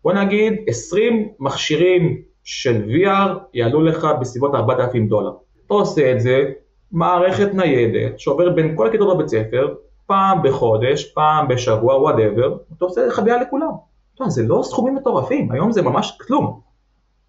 בוא 0.03 0.13
נגיד 0.13 0.53
20 0.67 1.29
מכשירים 1.39 2.21
של 2.43 2.83
VR 2.89 3.29
יעלו 3.53 3.81
לך 3.81 4.07
בסביבות 4.19 4.55
4,000 4.55 5.07
דולר. 5.07 5.31
אתה 5.65 5.73
עושה 5.73 6.11
את 6.11 6.19
זה 6.21 6.51
מערכת 6.91 7.53
ניידת 7.53 8.19
שעוברת 8.19 8.55
בין 8.55 8.75
כל 8.75 8.87
הכיתות 8.87 9.15
בבית 9.17 9.27
ספר, 9.27 9.73
פעם 10.07 10.43
בחודש, 10.43 11.05
פעם 11.05 11.47
בשבוע, 11.47 12.01
whatever, 12.01 12.57
אתה 12.77 12.85
עושה 12.85 13.01
חוויה 13.11 13.41
לכולם. 13.41 13.71
אתה 14.15 14.29
זה 14.29 14.43
לא 14.43 14.61
סכומים 14.63 14.95
מטורפים, 14.95 15.51
היום 15.51 15.71
זה 15.71 15.81
ממש 15.81 16.17
כלום. 16.27 16.59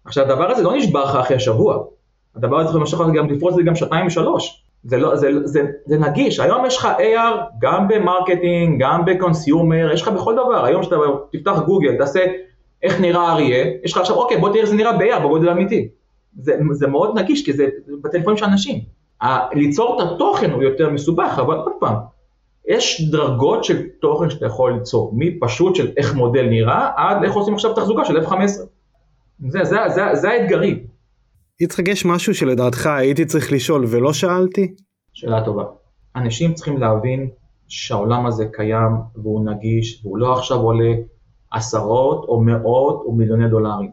עכשיו 0.05 0.25
הדבר 0.25 0.51
הזה 0.51 0.63
לא 0.63 0.75
נשבר 0.75 1.03
לך 1.03 1.15
אחרי 1.15 1.35
השבוע, 1.37 1.83
הדבר 2.35 2.59
הזה 2.59 2.69
יכול 2.69 2.81
למשוך 2.81 3.01
גם 3.15 3.29
לפרוץ 3.29 3.51
את 3.51 3.55
זה 3.55 3.63
גם 3.63 3.75
שנתיים 3.75 4.07
ושלוש. 4.07 4.63
זה, 4.83 4.97
לא, 4.97 5.15
זה, 5.15 5.29
זה, 5.43 5.61
זה 5.85 5.97
נגיש, 5.97 6.39
היום 6.39 6.65
יש 6.65 6.77
לך 6.77 6.87
AR 6.97 7.37
גם 7.59 7.87
ב 7.87 7.96
marketing, 7.96 8.83
גם 8.83 9.05
ב 9.05 9.14
consumer, 9.14 9.91
יש 9.93 10.01
לך 10.01 10.07
בכל 10.07 10.33
דבר, 10.33 10.65
היום 10.65 10.83
שאתה 10.83 10.95
תפתח 11.31 11.59
גוגל, 11.65 11.97
תעשה 11.97 12.25
איך 12.83 13.01
נראה 13.01 13.31
אריה, 13.31 13.65
יש 13.83 13.91
לך 13.91 13.97
עכשיו 13.97 14.15
אוקיי 14.15 14.37
בוא 14.37 14.49
תראה 14.49 14.61
איך 14.61 14.69
זה 14.69 14.75
נראה 14.75 14.97
ב-AR 14.97 15.19
בגודל 15.19 15.49
אמיתי. 15.49 15.87
זה, 16.39 16.57
זה 16.71 16.87
מאוד 16.87 17.19
נגיש 17.19 17.45
כי 17.45 17.53
זה 17.53 17.67
בטלפונים 18.03 18.37
של 18.37 18.45
אנשים. 18.45 18.79
ליצור 19.53 20.01
את 20.01 20.07
התוכן 20.07 20.51
הוא 20.51 20.63
יותר 20.63 20.89
מסובך, 20.89 21.39
אבל 21.39 21.55
עוד 21.55 21.73
פעם, 21.79 21.95
יש 22.67 23.09
דרגות 23.11 23.63
של 23.63 23.81
תוכן 24.01 24.29
שאתה 24.29 24.45
יכול 24.45 24.73
ליצור, 24.73 25.11
מפשוט 25.15 25.75
של 25.75 25.91
איך 25.97 26.15
מודל 26.15 26.45
נראה, 26.49 26.89
עד 26.95 27.23
איך 27.23 27.33
עושים 27.33 27.53
עכשיו 27.53 27.73
תחזוקה 27.73 28.05
של 28.05 28.17
F15. 28.17 28.33
זה, 29.47 29.63
זה, 29.63 29.77
זה, 29.87 30.01
זה 30.13 30.29
האתגרים. 30.29 30.83
יצחק, 31.59 31.87
יש 31.87 32.05
משהו 32.05 32.35
שלדעתך 32.35 32.85
הייתי 32.85 33.25
צריך 33.25 33.51
לשאול 33.51 33.85
ולא 33.87 34.13
שאלתי? 34.13 34.73
שאלה 35.13 35.45
טובה. 35.45 35.63
אנשים 36.15 36.53
צריכים 36.53 36.77
להבין 36.77 37.29
שהעולם 37.67 38.25
הזה 38.25 38.45
קיים 38.51 38.91
והוא 39.15 39.45
נגיש, 39.45 40.01
והוא 40.05 40.17
לא 40.17 40.33
עכשיו 40.33 40.57
עולה 40.57 40.93
עשרות 41.51 42.25
או 42.27 42.41
מאות 42.41 43.03
או 43.05 43.11
מיליוני 43.11 43.49
דולרים. 43.49 43.91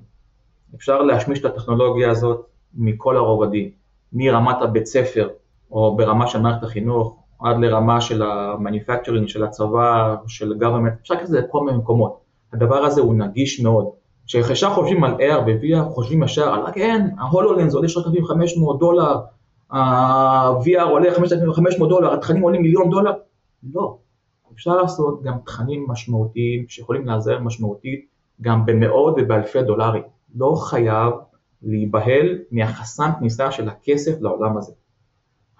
אפשר 0.77 1.03
להשמיש 1.03 1.41
את 1.41 1.45
הטכנולוגיה 1.45 2.11
הזאת 2.11 2.47
מכל 2.75 3.17
הרובדים. 3.17 3.71
מרמת 4.13 4.63
הבית 4.63 4.87
ספר, 4.87 5.29
או 5.71 5.97
ברמה 5.97 6.27
של 6.27 6.41
מערכת 6.41 6.63
החינוך, 6.63 7.17
עד 7.41 7.57
לרמה 7.59 8.01
של 8.01 8.23
ה-manufacturing, 8.23 9.27
של 9.27 9.45
הצבא, 9.45 10.17
של 10.27 10.53
government, 10.53 11.01
אפשר 11.03 11.15
כזה 11.21 11.41
לכל 11.41 11.65
מיני 11.65 11.79
מקומות. 11.79 12.21
הדבר 12.53 12.85
הזה 12.85 13.01
הוא 13.01 13.15
נגיש 13.15 13.61
מאוד. 13.61 13.91
כשישר 14.27 14.71
חושבים 14.71 15.05
על 15.05 15.15
AR 15.15 15.39
ו-VR, 15.47 15.85
חושבים 15.85 16.23
ישר 16.23 16.55
על, 16.55 16.73
כן, 16.73 17.09
ההולולנס 17.19 17.75
עולה 17.75 17.89
3,500 17.89 18.79
דולר, 18.79 19.17
ה-VR 19.71 20.83
עולה 20.83 21.15
5,500 21.15 21.89
דולר, 21.89 22.15
התכנים 22.15 22.43
עולים 22.43 22.63
מיליון 22.63 22.91
דולר. 22.91 23.13
לא. 23.73 23.97
אפשר 24.55 24.77
לעשות 24.77 25.23
גם 25.23 25.35
תכנים 25.45 25.87
משמעותיים 25.89 26.65
שיכולים 26.69 27.07
לעזר 27.07 27.39
משמעותית 27.39 28.07
גם 28.41 28.67
במאות 28.67 29.15
ובאלפי 29.19 29.63
דולרים. 29.63 30.03
לא 30.35 30.55
חייב 30.55 31.13
להיבהל 31.63 32.39
מהחסם 32.51 33.11
כניסה 33.19 33.51
של 33.51 33.69
הכסף 33.69 34.21
לעולם 34.21 34.57
הזה. 34.57 34.73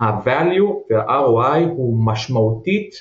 ה-value 0.01 0.73
וה-ROI 0.91 1.69
הוא 1.69 2.05
משמעותית 2.05 2.95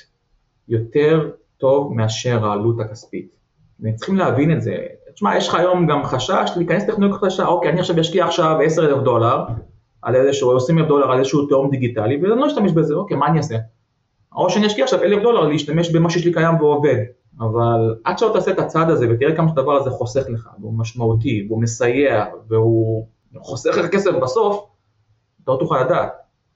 יותר 0.68 1.30
טוב 1.58 1.92
מאשר 1.92 2.46
העלות 2.46 2.80
הכספית. 2.80 3.36
וצריכים 3.80 4.16
להבין 4.16 4.52
את 4.52 4.62
זה. 4.62 4.76
תשמע, 5.14 5.36
יש 5.36 5.48
לך 5.48 5.54
היום 5.54 5.86
גם 5.86 6.04
חשש 6.04 6.50
להיכנס 6.56 6.82
לטכנולוגיה 6.88 7.18
חדשה, 7.18 7.46
אוקיי, 7.46 7.70
אני 7.70 7.80
עכשיו 7.80 8.00
אשקיע 8.00 8.24
עכשיו 8.24 8.60
10,000 8.60 9.02
דולר 9.04 9.44
על 10.02 10.16
איזשהו, 10.16 10.56
20,000 10.56 10.88
דולר 10.88 11.12
על 11.12 11.18
איזשהו 11.18 11.46
תאום 11.46 11.70
דיגיטלי, 11.70 12.16
ואני 12.16 12.40
לא 12.40 12.46
אשתמש 12.46 12.72
בזה, 12.72 12.94
אוקיי, 12.94 13.16
מה 13.16 13.26
אני 13.26 13.38
אעשה? 13.38 13.56
או 14.36 14.50
שאני 14.50 14.66
אשקיע 14.66 14.84
עכשיו 14.84 15.02
1,000 15.02 15.22
דולר 15.22 15.48
להשתמש 15.48 15.90
במה 15.92 16.10
שיש 16.10 16.24
לי 16.24 16.32
קיים 16.32 16.54
ועובד. 16.60 16.96
אבל 17.40 17.94
עד 18.04 18.18
שלא 18.18 18.30
תעשה 18.34 18.50
את 18.50 18.58
הצעד 18.58 18.90
הזה 18.90 19.06
ותראה 19.10 19.36
כמה 19.36 19.48
שהדבר 19.48 19.72
הזה 19.72 19.90
חוסך 19.90 20.24
לך, 20.28 20.48
והוא 20.60 20.78
משמעותי, 20.78 21.46
והוא 21.48 21.62
מסייע, 21.62 22.24
והוא 22.48 23.06
חוסך 23.36 23.76
לך 23.78 23.86
כסף 23.86 24.10
בסוף, 24.22 24.66
אתה 25.44 25.52
לא 25.52 25.56
תוכל 25.56 25.80
לדעת. 25.84 26.12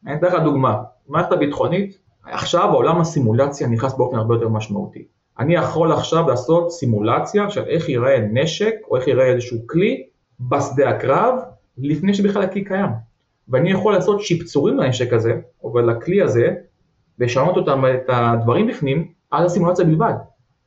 אני 0.06 0.14
אתן 0.14 0.26
לך 0.26 0.34
דוגמה, 0.42 0.82
במערכת 1.08 1.32
הביטחונית, 1.32 1.98
עכשיו 2.24 2.72
עולם 2.74 3.00
הסימולציה 3.00 3.68
נכנס 3.68 3.94
באופן 3.94 4.16
הרבה 4.16 4.34
יותר 4.34 4.48
משמעותי. 4.48 5.04
אני 5.38 5.54
יכול 5.54 5.92
עכשיו 5.92 6.28
לעשות 6.28 6.72
סימולציה 6.72 7.50
של 7.50 7.64
איך 7.64 7.88
ייראה 7.88 8.18
נשק, 8.32 8.74
או 8.90 8.96
איך 8.96 9.08
ייראה 9.08 9.26
איזשהו 9.26 9.58
כלי, 9.66 10.06
בשדה 10.40 10.90
הקרב, 10.90 11.34
לפני 11.78 12.14
שבכלל 12.14 12.42
הכלי 12.42 12.64
קיים. 12.64 12.90
ואני 13.48 13.70
יכול 13.70 13.92
לעשות 13.92 14.20
שיפצורים 14.20 14.76
לנשק 14.78 15.12
הזה, 15.12 15.40
או 15.62 15.78
לכלי 15.78 16.22
הזה, 16.22 16.54
ולשנות 17.18 17.56
אותם, 17.56 17.84
את 17.94 18.08
הדברים 18.08 18.66
בפנים, 18.66 19.12
על 19.30 19.46
הסימולציה 19.46 19.84
בלבד. 19.84 20.14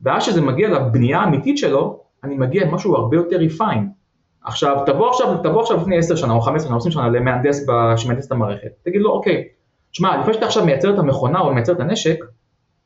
ואז 0.02 0.24
שזה 0.24 0.41
מגיע 0.41 0.70
לבנייה 0.70 1.20
האמיתית 1.20 1.58
שלו, 1.58 2.00
אני 2.24 2.36
מגיע 2.36 2.66
למשהו 2.66 2.95
הרבה 2.95 3.18
יותר 3.18 3.38
ריפיין. 3.38 3.89
עכשיו, 4.43 4.84
תבוא 4.86 5.10
עכשיו, 5.10 5.38
תבוא 5.43 5.62
עכשיו 5.62 5.78
לפני 5.78 5.98
10 5.98 6.16
שנה 6.16 6.34
או 6.34 6.41
15 6.41 6.68
שנה 6.68 6.76
או 6.76 6.80
20 6.80 6.91
שנה 6.91 7.10
למהנדס 7.10 7.66
שמהנדס 7.98 8.28
את 8.28 8.32
המערכת, 8.32 8.72
תגיד 8.84 9.02
לו, 9.02 9.12
אוקיי, 9.12 9.43
שמע, 9.91 10.18
לפני 10.18 10.34
שאתה 10.34 10.45
עכשיו 10.45 10.66
מייצר 10.66 10.93
את 10.93 11.00
המכונה 11.00 11.39
או 11.39 11.54
מייצר 11.54 11.72
את 11.72 11.80
הנשק, 11.80 12.26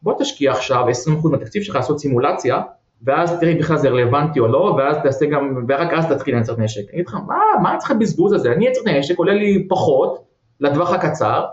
בוא 0.01 0.13
תשקיע 0.19 0.51
עכשיו 0.51 0.85
20% 1.25 1.29
מהתקציב 1.31 1.63
שלך 1.63 1.75
לעשות 1.75 1.99
סימולציה, 1.99 2.61
ואז 3.03 3.39
תראי 3.39 3.55
בכלל 3.55 3.77
זה 3.77 3.89
רלוונטי 3.89 4.39
או 4.39 4.47
לא, 4.47 4.75
ואז 4.77 4.97
תעשה 5.03 5.25
גם, 5.25 5.65
ורק 5.67 5.93
אז 5.93 6.05
תתחיל 6.05 6.35
לייצר 6.35 6.55
נשק. 6.57 6.81
אני 6.81 6.93
אגיד 6.93 7.07
לך, 7.07 7.13
מה, 7.27 7.35
מה 7.61 7.71
אני 7.71 7.77
צריך 7.77 7.91
לבזבוז 7.91 8.33
הזה? 8.33 8.51
אני 8.51 8.67
אייצר 8.67 8.81
נשק, 8.85 9.17
עולה 9.17 9.33
לי 9.33 9.67
פחות 9.69 10.25
לטווח 10.59 10.93
הקצר, 10.93 11.45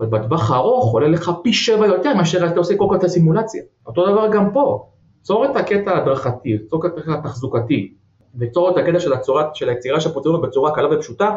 ובטווח 0.00 0.50
הארוך 0.50 0.92
עולה 0.92 1.08
לך 1.08 1.30
פי 1.42 1.52
שבע 1.52 1.86
יותר 1.86 2.14
מאשר 2.14 2.46
אתה 2.46 2.58
עושה 2.58 2.74
כל 2.76 2.86
כך 2.90 2.98
את 2.98 3.04
הסימולציה. 3.04 3.62
אותו 3.86 4.12
דבר 4.12 4.28
גם 4.32 4.52
פה, 4.52 4.86
צור 5.22 5.44
את 5.44 5.56
הקטע 5.56 5.90
ההדרכתי, 5.90 6.58
צור 6.70 6.86
את 6.86 6.98
הקטע 6.98 7.14
התחזוקתי, 7.14 7.94
וצור 8.40 8.70
את 8.70 8.76
הקטע 8.76 9.00
של, 9.00 9.12
הצורת, 9.12 9.56
של 9.56 9.68
היצירה 9.68 10.00
של 10.00 10.10
הפרוצדורות 10.10 10.42
בצורה 10.42 10.74
קלה 10.74 10.96
ופשוטה, 10.96 11.34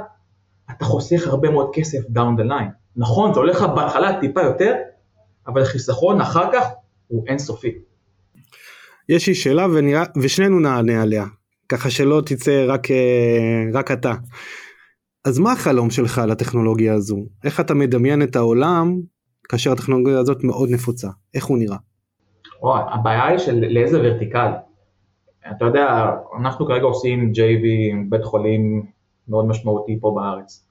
אתה 0.71 0.85
חוסך 0.85 1.27
הרבה 1.27 1.49
מאוד 1.49 1.69
כסף 1.73 1.99
down 1.99 2.39
the 2.39 2.43
line. 2.49 2.71
נכון, 2.95 3.33
זה 3.33 3.39
הולך 3.39 3.61
לך 3.61 3.69
בהתחלה 3.75 4.19
טיפה 4.19 4.41
יותר, 4.41 4.75
אבל 5.47 5.61
החיסכון 5.61 6.21
אחר 6.21 6.51
כך 6.53 6.65
הוא 7.07 7.23
אינסופי. 7.27 7.71
יש 9.09 9.27
לי 9.27 9.35
שאלה 9.35 9.67
ונראה, 9.73 10.03
ושנינו 10.21 10.59
נענה 10.59 11.01
עליה, 11.01 11.25
ככה 11.69 11.89
שלא 11.89 12.21
תצא 12.25 12.65
רק, 12.67 12.91
אה, 12.91 13.63
רק 13.73 13.91
אתה. 13.91 14.13
אז 15.29 15.39
מה 15.39 15.51
החלום 15.51 15.89
שלך 15.89 16.21
לטכנולוגיה 16.27 16.93
הזו? 16.93 17.17
איך 17.43 17.59
אתה 17.59 17.73
מדמיין 17.73 18.23
את 18.23 18.35
העולם 18.35 18.99
כאשר 19.49 19.71
הטכנולוגיה 19.71 20.19
הזאת 20.19 20.43
מאוד 20.43 20.69
נפוצה? 20.69 21.07
איך 21.33 21.45
הוא 21.45 21.57
נראה? 21.57 21.77
או, 22.63 22.77
הבעיה 22.77 23.27
היא 23.27 23.37
של 23.37 23.65
לאיזה 23.69 23.99
ורטיקל. 24.03 24.51
אתה 25.51 25.65
יודע, 25.65 26.11
אנחנו 26.39 26.65
כרגע 26.65 26.83
עושים 26.83 27.31
JV 27.35 27.91
עם 27.91 28.09
בית 28.09 28.23
חולים 28.23 28.85
מאוד 29.27 29.45
משמעותי 29.45 29.99
פה 30.01 30.13
בארץ. 30.15 30.67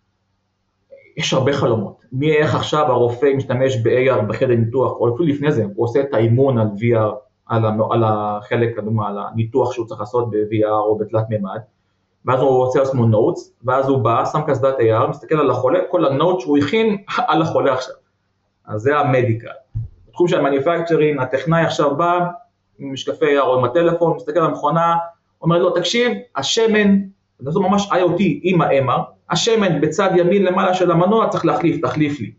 יש 1.16 1.32
הרבה 1.32 1.52
חלומות. 1.52 2.04
מאיך 2.12 2.54
עכשיו 2.54 2.86
הרופא 2.86 3.26
משתמש 3.36 3.76
ב-AR 3.76 4.22
בחדר 4.28 4.54
ניתוח, 4.54 4.92
או 4.92 5.14
אפילו 5.14 5.28
לפני 5.28 5.52
זה, 5.52 5.64
הוא 5.74 5.84
עושה 5.84 6.00
את 6.00 6.14
האימון 6.14 6.58
על 6.58 6.66
VR, 6.66 7.14
על, 7.46 7.64
על 7.90 8.04
החלק, 8.04 8.78
על 8.78 9.18
הניתוח 9.18 9.72
שהוא 9.72 9.86
צריך 9.86 10.00
לעשות 10.00 10.30
ב-VR 10.30 10.70
או 10.70 10.98
בתלת 10.98 11.24
מימד, 11.28 11.60
ואז 12.26 12.40
הוא 12.40 12.62
עושה 12.62 12.78
לעצמו 12.78 13.06
נוטס, 13.06 13.52
ואז 13.64 13.88
הוא 13.88 13.98
בא, 13.98 14.24
שם 14.32 14.40
קסדת 14.46 14.78
AR, 14.78 15.06
מסתכל 15.06 15.34
על 15.40 15.50
החולה, 15.50 15.78
כל 15.90 16.04
הנוט 16.04 16.40
שהוא 16.40 16.58
הכין 16.58 16.96
על 17.28 17.42
החולה 17.42 17.72
עכשיו. 17.72 17.94
אז 18.66 18.80
זה 18.80 18.98
המדיקל. 18.98 19.48
בתחום 20.08 20.28
של 20.28 20.38
המניפקצ'רינג, 20.38 21.20
הטכנאי 21.20 21.62
עכשיו 21.62 21.96
בא 21.96 22.18
עם 22.78 22.92
משקפי 22.92 23.38
AR 23.38 23.42
או 23.42 23.58
עם 23.58 23.64
הטלפון, 23.64 24.16
מסתכל 24.16 24.38
על 24.38 24.46
המכונה, 24.46 24.96
אומר 25.42 25.58
לו, 25.58 25.70
תקשיב, 25.70 26.12
השמן, 26.36 26.98
זה 27.38 27.60
ממש 27.60 27.90
IoT 27.92 28.22
עם 28.42 28.62
ה-MR, 28.62 29.00
השמן 29.30 29.80
בצד 29.80 30.10
ימין 30.16 30.44
למעלה 30.44 30.74
של 30.74 30.90
המנוע 30.90 31.28
צריך 31.28 31.44
להחליף, 31.44 31.86
תחליף 31.86 32.20
לי. 32.20 32.32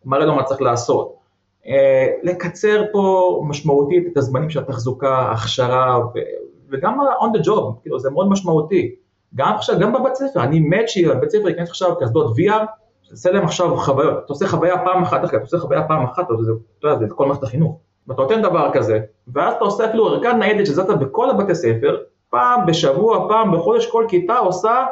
הוא 0.00 0.10
מראה 0.10 0.26
לו 0.26 0.34
מה 0.34 0.42
צריך 0.42 0.62
לעשות. 0.62 1.16
אה, 1.66 2.06
לקצר 2.22 2.84
פה 2.92 3.42
משמעותית 3.48 4.06
את 4.12 4.16
הזמנים 4.16 4.50
של 4.50 4.60
התחזוקה, 4.60 5.30
הכשרה, 5.32 6.00
וגם 6.70 6.98
on 7.00 7.38
the 7.38 7.46
job, 7.46 7.80
כאילו 7.82 7.98
זה 7.98 8.10
מאוד 8.10 8.28
משמעותי. 8.28 8.94
גם 9.36 9.54
עכשיו, 9.54 9.78
גם 9.78 9.92
בבית 9.92 10.14
ספר, 10.14 10.42
אני 10.42 10.60
מת 10.60 10.88
שבית 10.88 11.30
ספר 11.30 11.48
ייכנס 11.48 11.68
עכשיו 11.68 11.96
קסדות 12.00 12.36
VR, 12.36 12.64
תעשה 13.08 13.30
להם 13.30 13.44
עכשיו 13.44 13.76
חוויות, 13.76 14.18
אתה 14.24 14.32
עושה 14.32 14.46
חוויה 14.46 14.84
פעם 14.84 15.02
אחת, 15.02 15.24
אתה 15.24 15.36
עושה 15.36 15.58
חוויה 15.58 15.82
פעם 15.88 16.04
אחת, 16.04 16.24
אתה 16.24 16.88
יודע, 16.88 16.98
זה 16.98 17.06
כל 17.14 17.26
מערכת 17.26 17.42
החינוך. 17.42 17.78
ואתה 18.08 18.22
נותן 18.22 18.42
דבר 18.42 18.70
כזה, 18.72 19.00
ואז 19.28 19.54
אתה 19.54 19.64
עושה 19.64 19.84
אפילו 19.84 20.08
ערכה 20.08 20.32
ניידת 20.32 20.66
שזאת 20.66 20.98
בכל 20.98 21.30
הבתי 21.30 21.54
ספר, 21.54 21.96
פעם 22.30 22.66
בשבוע, 22.66 23.28
פעם 23.28 23.52
בחודש, 23.52 23.86
כל 23.90 24.04
כיתה 24.08 24.38
עושה 24.38 24.86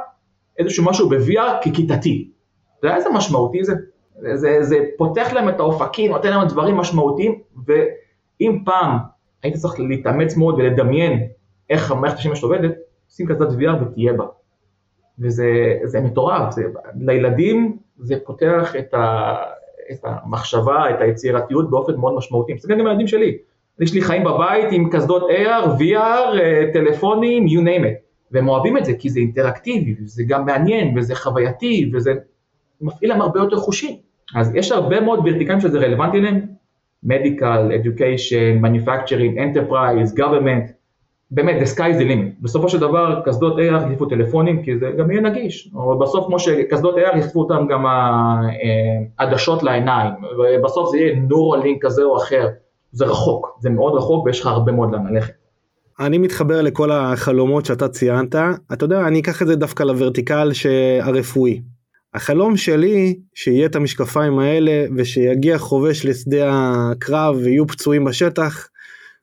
איזשהו 0.58 0.84
משהו 0.84 1.08
ב-VR 1.08 1.64
ככיתתי. 1.64 2.30
אתה 2.78 2.86
יודע 2.86 2.96
איזה 2.96 3.08
משמעותי 3.10 3.64
זה? 3.64 3.74
זה, 4.34 4.58
זה 4.62 4.76
פותח 4.96 5.32
להם 5.32 5.48
את 5.48 5.60
האופקים, 5.60 6.12
נותן 6.12 6.30
להם 6.30 6.48
דברים 6.48 6.76
משמעותיים, 6.76 7.40
ואם 7.66 8.58
פעם 8.64 8.98
היית 9.42 9.56
צריך 9.56 9.80
להתאמץ 9.80 10.36
מאוד 10.36 10.54
ולדמיין 10.54 11.28
איך 11.70 11.90
המערכת 11.90 12.18
השמש 12.18 12.42
עובדת, 12.42 12.72
שים 13.16 13.26
קסדת 13.26 13.48
VR 13.48 13.82
ותהיה 13.82 14.12
בה. 14.12 14.24
וזה 15.18 16.00
מטורף, 16.04 16.54
זה, 16.54 16.62
לילדים 17.00 17.76
זה 17.98 18.14
פותח 18.24 18.76
את, 18.78 18.94
ה, 18.94 19.34
את 19.90 19.98
המחשבה, 20.04 20.90
את 20.90 21.00
היצירתיות 21.00 21.70
באופן 21.70 21.96
מאוד 21.96 22.14
משמעותי. 22.14 22.54
מסתכל 22.54 22.78
גם 22.78 22.86
הילדים 22.86 23.06
שלי, 23.06 23.38
יש 23.80 23.94
לי 23.94 24.02
חיים 24.02 24.24
בבית 24.24 24.66
עם 24.70 24.90
קסדות 24.90 25.22
AR, 25.22 25.66
VR, 25.80 26.38
אה, 26.40 26.64
טלפונים, 26.72 27.46
you 27.46 27.60
name 27.60 27.84
it. 27.84 28.04
והם 28.30 28.48
אוהבים 28.48 28.76
את 28.76 28.84
זה 28.84 28.92
כי 28.98 29.10
זה 29.10 29.20
אינטראקטיבי, 29.20 29.94
וזה 30.02 30.22
גם 30.26 30.46
מעניין, 30.46 30.98
וזה 30.98 31.14
חווייתי, 31.14 31.90
וזה 31.94 32.12
מפעיל 32.80 33.10
להם 33.10 33.20
הרבה 33.20 33.40
יותר 33.40 33.56
חושים. 33.56 33.96
אז 34.34 34.54
יש 34.54 34.72
הרבה 34.72 35.00
מאוד 35.00 35.18
ורטיקלים 35.18 35.60
שזה 35.60 35.78
רלוונטי 35.78 36.20
להם, 36.20 36.40
medical, 37.06 37.70
education, 37.82 38.62
manufacturing, 38.62 39.38
enterprise, 39.38 40.18
government, 40.18 40.83
באמת, 41.30 41.62
the 41.62 41.66
sky 41.66 41.78
is 41.78 42.00
the 42.00 42.04
limit. 42.04 42.42
בסופו 42.42 42.68
של 42.68 42.80
דבר, 42.80 43.20
קסדות 43.24 43.58
AR 43.58 43.82
יחליפו 43.82 44.06
טלפונים, 44.06 44.62
כי 44.62 44.78
זה 44.78 44.90
גם 44.98 45.10
יהיה 45.10 45.22
נגיש. 45.22 45.72
אבל 45.74 45.94
בסוף, 46.02 46.26
כמו 46.26 46.38
שקסדות 46.38 46.94
AR 46.94 47.18
יחליפו 47.18 47.40
אותם 47.40 47.66
גם 47.70 47.84
העדשות 49.18 49.62
לעיניים, 49.62 50.12
ובסוף 50.38 50.90
זה 50.90 50.98
יהיה 50.98 51.14
נורלינק 51.28 51.84
כזה 51.84 52.02
או 52.02 52.16
אחר. 52.16 52.48
זה 52.92 53.04
רחוק, 53.04 53.58
זה 53.60 53.70
מאוד 53.70 53.94
רחוק 53.94 54.26
ויש 54.26 54.40
לך 54.40 54.46
הרבה 54.46 54.72
מאוד 54.72 54.92
לאן 54.92 55.14
ללכת. 55.14 55.32
אני 56.00 56.18
מתחבר 56.18 56.62
לכל 56.62 56.90
החלומות 56.90 57.66
שאתה 57.66 57.88
ציינת, 57.88 58.34
אתה 58.72 58.84
יודע, 58.84 59.00
אני 59.00 59.20
אקח 59.20 59.42
את 59.42 59.46
זה 59.46 59.56
דווקא 59.56 59.82
לוורטיקל 59.82 60.50
הרפואי. 61.00 61.60
החלום 62.14 62.56
שלי 62.56 63.18
שיהיה 63.34 63.66
את 63.66 63.76
המשקפיים 63.76 64.38
האלה 64.38 64.84
ושיגיע 64.96 65.58
חובש 65.58 66.06
לשדה 66.06 66.50
הקרב 66.50 67.36
ויהיו 67.44 67.66
פצועים 67.66 68.04
בשטח 68.04 68.68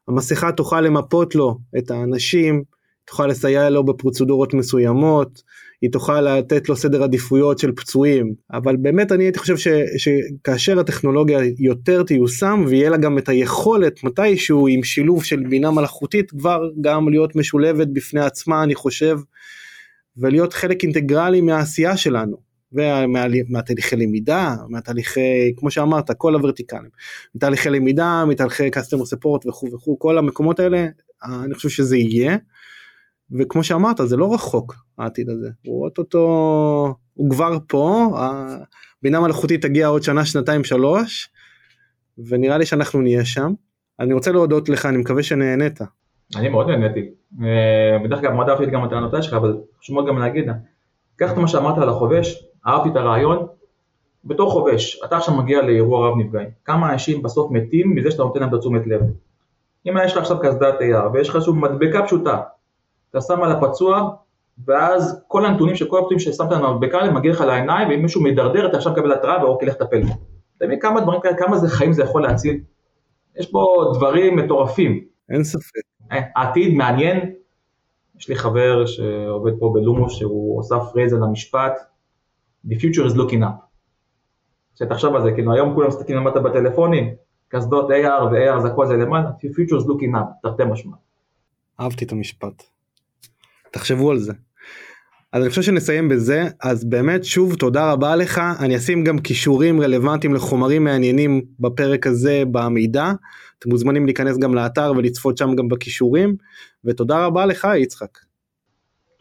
המסכה 0.08 0.52
תוכל 0.52 0.82
למפות 0.82 1.36
לו 1.36 1.58
את 1.78 1.92
האנשים, 1.92 2.64
תוכל 3.06 3.28
לסייע 3.28 3.70
לו 3.70 3.84
בפרוצדורות 3.84 4.54
מסוימות, 4.54 5.42
היא 5.82 5.92
תוכל 5.92 6.22
לתת 6.22 6.70
לו 6.70 6.76
סדר 6.76 7.04
עדיפויות 7.04 7.60
של 7.60 7.72
פצועים, 7.72 8.34
אבל 8.54 8.76
באמת 8.76 9.12
אני 9.12 9.24
הייתי 9.24 9.40
חושב 9.40 9.58
ש, 9.58 9.68
שכאשר 9.98 10.80
הטכנולוגיה 10.80 11.40
יותר 11.60 12.04
תיושם 12.04 12.64
ויהיה 12.68 12.90
לה 12.90 12.98
גם 12.98 13.18
את 13.18 13.30
היכולת 13.30 14.04
מתישהו 14.04 14.68
עם 14.68 14.84
שילוב 14.84 15.24
של 15.24 15.44
בינה 15.50 15.72
מלאכותית 15.72 16.32
כבר 16.32 16.62
גם 16.82 17.10
להיות 17.10 17.36
משולבת 17.36 17.88
בפני 17.88 18.22
עצמה 18.22 18.64
אני 18.64 18.76
חושב, 18.76 19.20
ולהיות 20.18 20.54
חלק 20.54 20.84
אינטגרלי 20.84 21.42
מהעשייה 21.42 21.98
שלנו. 21.98 22.51
ומהתהליכי 22.74 23.96
למידה, 23.96 24.56
מהתהליכי, 24.70 25.54
כמו 25.58 25.72
שאמרת, 25.72 26.12
כל 26.12 26.36
הוורטיקלים, 26.36 26.90
מתהליכי 27.36 27.70
למידה, 27.70 28.24
מתהליכי 28.28 28.70
customer 28.70 29.16
support 29.16 29.50
וכו' 29.50 29.74
וכו', 29.74 30.00
כל 30.00 30.18
המקומות 30.18 30.60
האלה, 30.60 30.88
אני 31.24 31.54
חושב 31.54 31.70
שזה 31.70 31.98
יהיה, 31.98 32.38
וכמו 33.40 33.64
שאמרת, 33.64 33.98
זה 34.06 34.18
לא 34.18 34.34
רחוק 34.34 34.76
העתיד 34.98 35.30
הזה, 35.30 35.50
הוא 35.66 35.86
אוטוטו, 35.86 36.96
הוא 37.14 37.30
כבר 37.30 37.58
פה, 37.68 38.10
הבינה 39.00 39.20
מלאכותית 39.20 39.62
תגיע 39.62 39.88
עוד 39.88 40.04
שנה, 40.04 40.26
שנתיים, 40.26 40.64
שלוש, 40.64 41.30
ונראה 42.18 42.58
לי 42.58 42.66
שאנחנו 42.66 43.02
נהיה 43.02 43.26
שם. 43.26 43.54
אני 44.00 44.14
רוצה 44.14 44.32
להודות 44.32 44.70
לך, 44.70 44.86
אני 44.86 44.98
מקווה 44.98 45.24
שנהנית. 45.24 45.80
אני 46.36 46.50
מאוד 46.50 46.68
נהניתי. 46.70 47.10
אה, 47.42 48.00
בדרך 48.04 48.20
כלל 48.20 48.34
מאוד 48.34 48.50
אהבתי 48.50 48.72
גם 48.72 48.84
את 48.84 48.88
הטענותיי 48.88 49.24
שלך, 49.24 49.34
אבל 49.34 49.58
חשוב 49.80 49.96
מאוד 49.96 50.08
גם 50.08 50.18
להגיד, 50.18 50.46
קח 51.16 51.32
את 51.32 51.38
מה 51.38 51.48
שאמרת 51.48 51.78
על 51.78 51.90
החובש, 51.90 52.44
אהבתי 52.68 52.90
את 52.90 52.96
הרעיון, 52.96 53.48
בתור 54.26 54.52
חובש, 54.52 55.02
אתה 55.06 55.18
עכשיו 55.18 55.36
מגיע 55.36 55.62
לאירוע 55.62 56.08
רב 56.08 56.18
נפגעים, 56.18 56.50
כמה 56.66 56.94
אנשים 56.94 57.24
בסוף 57.24 57.52
מתים 57.52 57.96
מזה 57.96 58.12
שאתה 58.12 58.24
נותן 58.24 58.40
להם 58.40 58.50
את 58.50 58.54
התשומת 58.54 58.88
לב. 58.88 59.02
אם 59.88 59.94
יש 60.06 60.12
לך 60.12 60.18
עכשיו 60.18 60.40
קסדת 60.40 60.80
AR 60.80 61.10
ויש 61.14 61.30
לך 61.30 61.36
איזושהי 61.36 61.54
מדבקה 61.54 62.04
פשוטה, 62.06 62.42
אתה 63.10 63.22
שם 63.22 63.44
על 63.44 63.52
הפצוע, 63.52 64.10
ואז 64.68 65.24
כל 65.28 65.46
הנתונים 65.46 65.76
של 65.76 65.90
כל 65.90 66.00
הפצועים 66.00 66.20
ששמת 66.20 66.52
על 66.52 66.66
המדבקה 66.66 67.12
מגיע 67.12 67.32
לך 67.32 67.42
לעיניים, 67.42 67.90
ואם 67.90 68.02
מישהו 68.02 68.22
מידרדר 68.22 68.68
אתה 68.70 68.78
עכשיו 68.78 68.92
מקבל 68.92 69.12
התראה 69.12 69.44
ואוקיי 69.44 69.68
לך 69.68 69.76
טפל 69.76 70.04
בו. 70.04 70.14
אתה 70.58 70.66
מבין 70.66 70.80
כמה 70.80 71.02
דברים 71.02 71.22
כאלה, 71.22 71.38
כמה 71.38 71.58
זה 71.58 71.70
חיים 71.70 71.94
זה 71.94 72.04
יכול 72.04 72.22
להציל? 72.22 72.60
יש 73.40 73.52
פה 73.52 73.92
דברים 73.94 74.36
מטורפים. 74.36 75.04
אין 75.30 75.44
ספק. 75.44 75.82
אה, 76.12 76.20
העתיד 76.36 76.74
מעניין, 76.74 77.32
יש 78.20 78.30
לי 78.30 78.36
חבר 78.36 78.86
שעובד 78.86 79.52
פה 79.60 79.72
בלומוס 79.74 80.14
שהוא 80.14 80.60
עושה 80.60 80.80
phrase 80.80 81.14
על 81.14 81.24
המשפט, 81.24 81.80
The 82.68 82.76
future 82.76 83.06
is 83.12 83.16
looking 83.16 83.42
up. 83.42 83.72
שתחשוב 84.76 85.16
על 85.16 85.22
זה, 85.24 85.32
כאילו 85.32 85.54
היום 85.54 85.74
כולם 85.74 85.88
מסתכלים 85.88 86.18
למטה 86.18 86.40
בטלפונים, 86.40 87.14
קסדות 87.48 87.90
AR 87.90 88.24
ו-AR 88.24 88.60
זה 88.60 88.68
הכל 88.68 88.88
זה 88.88 88.94
למעלה, 88.94 89.30
The 89.30 89.48
future 89.48 89.82
is 89.82 89.86
looking 89.86 90.16
up, 90.16 90.42
תרתי 90.44 90.64
משמע. 90.72 90.96
אהבתי 91.80 92.06
את 92.06 92.12
המשפט. 92.12 92.64
תחשבו 93.72 94.12
על 94.12 94.20
זה. 94.20 94.34
אז 95.34 95.42
אני 95.42 95.50
חושב 95.50 95.62
שנסיים 95.62 96.10
בזה, 96.10 96.44
אז 96.64 96.86
באמת 96.86 97.26
שוב 97.26 97.56
תודה 97.56 97.92
רבה 97.92 98.16
לך, 98.16 98.42
אני 98.60 98.78
אשים 98.78 99.04
גם 99.04 99.20
כישורים 99.20 99.82
רלוונטיים 99.82 100.34
לחומרים 100.34 100.84
מעניינים 100.84 101.42
בפרק 101.60 102.08
הזה 102.08 102.44
במידע, 102.52 103.12
אתם 103.60 103.70
מוזמנים 103.70 104.06
להיכנס 104.06 104.38
גם 104.38 104.56
לאתר 104.56 104.94
ולצפות 104.98 105.38
שם 105.38 105.56
גם 105.56 105.68
בכישורים, 105.68 106.36
ותודה 106.86 107.26
רבה 107.26 107.46
לך 107.46 107.68
יצחק. 107.78 108.18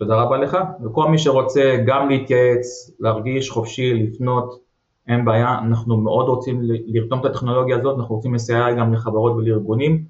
תודה 0.01 0.23
רבה 0.23 0.37
לך, 0.37 0.57
וכל 0.85 1.09
מי 1.09 1.19
שרוצה 1.19 1.77
גם 1.87 2.09
להתייעץ, 2.09 2.91
להרגיש 3.01 3.51
חופשי, 3.51 3.95
לפנות, 3.95 4.61
אין 5.09 5.25
בעיה, 5.25 5.59
אנחנו 5.59 5.97
מאוד 5.97 6.27
רוצים 6.27 6.61
לרתום 6.63 7.21
את 7.21 7.25
הטכנולוגיה 7.25 7.77
הזאת, 7.77 7.99
אנחנו 7.99 8.15
רוצים 8.15 8.35
לסייע 8.35 8.73
גם 8.73 8.93
לחברות 8.93 9.33
ולארגונים, 9.37 10.05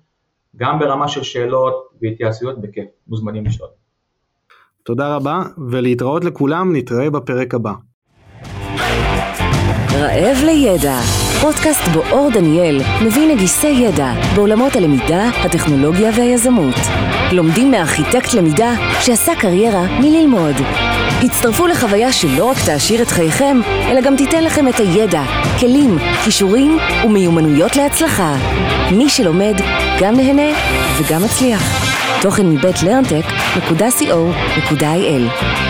גם 0.57 0.79
ברמה 0.79 1.09
של 1.09 1.23
שאלות 1.23 1.75
והתייעצויות 2.03 2.61
בכיף, 2.61 2.85
מוזמנים 3.09 3.47
לשאול. 3.47 3.69
תודה 4.83 5.17
רבה, 5.17 5.43
ולהתראות 5.71 6.25
לכולם, 6.25 6.77
נתראה 6.77 7.11
בפרק 7.11 7.55
הבא. 7.55 7.73
רעב 9.95 10.43
לידע, 10.45 11.01
פודקאסט 11.41 11.89
בו 11.89 12.03
אור 12.11 12.31
דניאל 12.31 12.81
מביא 13.03 13.35
נגיסי 13.35 13.67
ידע 13.67 14.13
בעולמות 14.35 14.77
הלמידה, 14.77 15.29
הטכנולוגיה 15.45 16.11
והיזמות. 16.17 16.75
לומדים 17.33 17.71
מארכיטקט 17.71 18.35
למידה 18.35 18.73
שעשה 19.01 19.35
קריירה 19.35 20.01
מללמוד. 20.01 20.55
הצטרפו 21.23 21.67
לחוויה 21.67 22.13
שלא 22.13 22.45
רק 22.45 22.57
תעשיר 22.67 23.03
את 23.03 23.09
חייכם, 23.09 23.61
אלא 23.91 24.01
גם 24.01 24.17
תיתן 24.17 24.45
לכם 24.45 24.69
את 24.69 24.81
הידע, 24.81 25.23
כלים, 25.61 25.99
כישורים 26.25 26.79
ומיומנויות 27.05 27.77
להצלחה. 27.77 28.37
מי 28.93 29.09
שלומד, 29.09 29.55
גם 30.01 30.17
נהנה 30.17 30.57
וגם 30.99 31.25
מצליח. 31.25 31.91
תוכן 32.23 32.47
מבית 32.47 32.83
לרנטק.co.il 32.83 35.70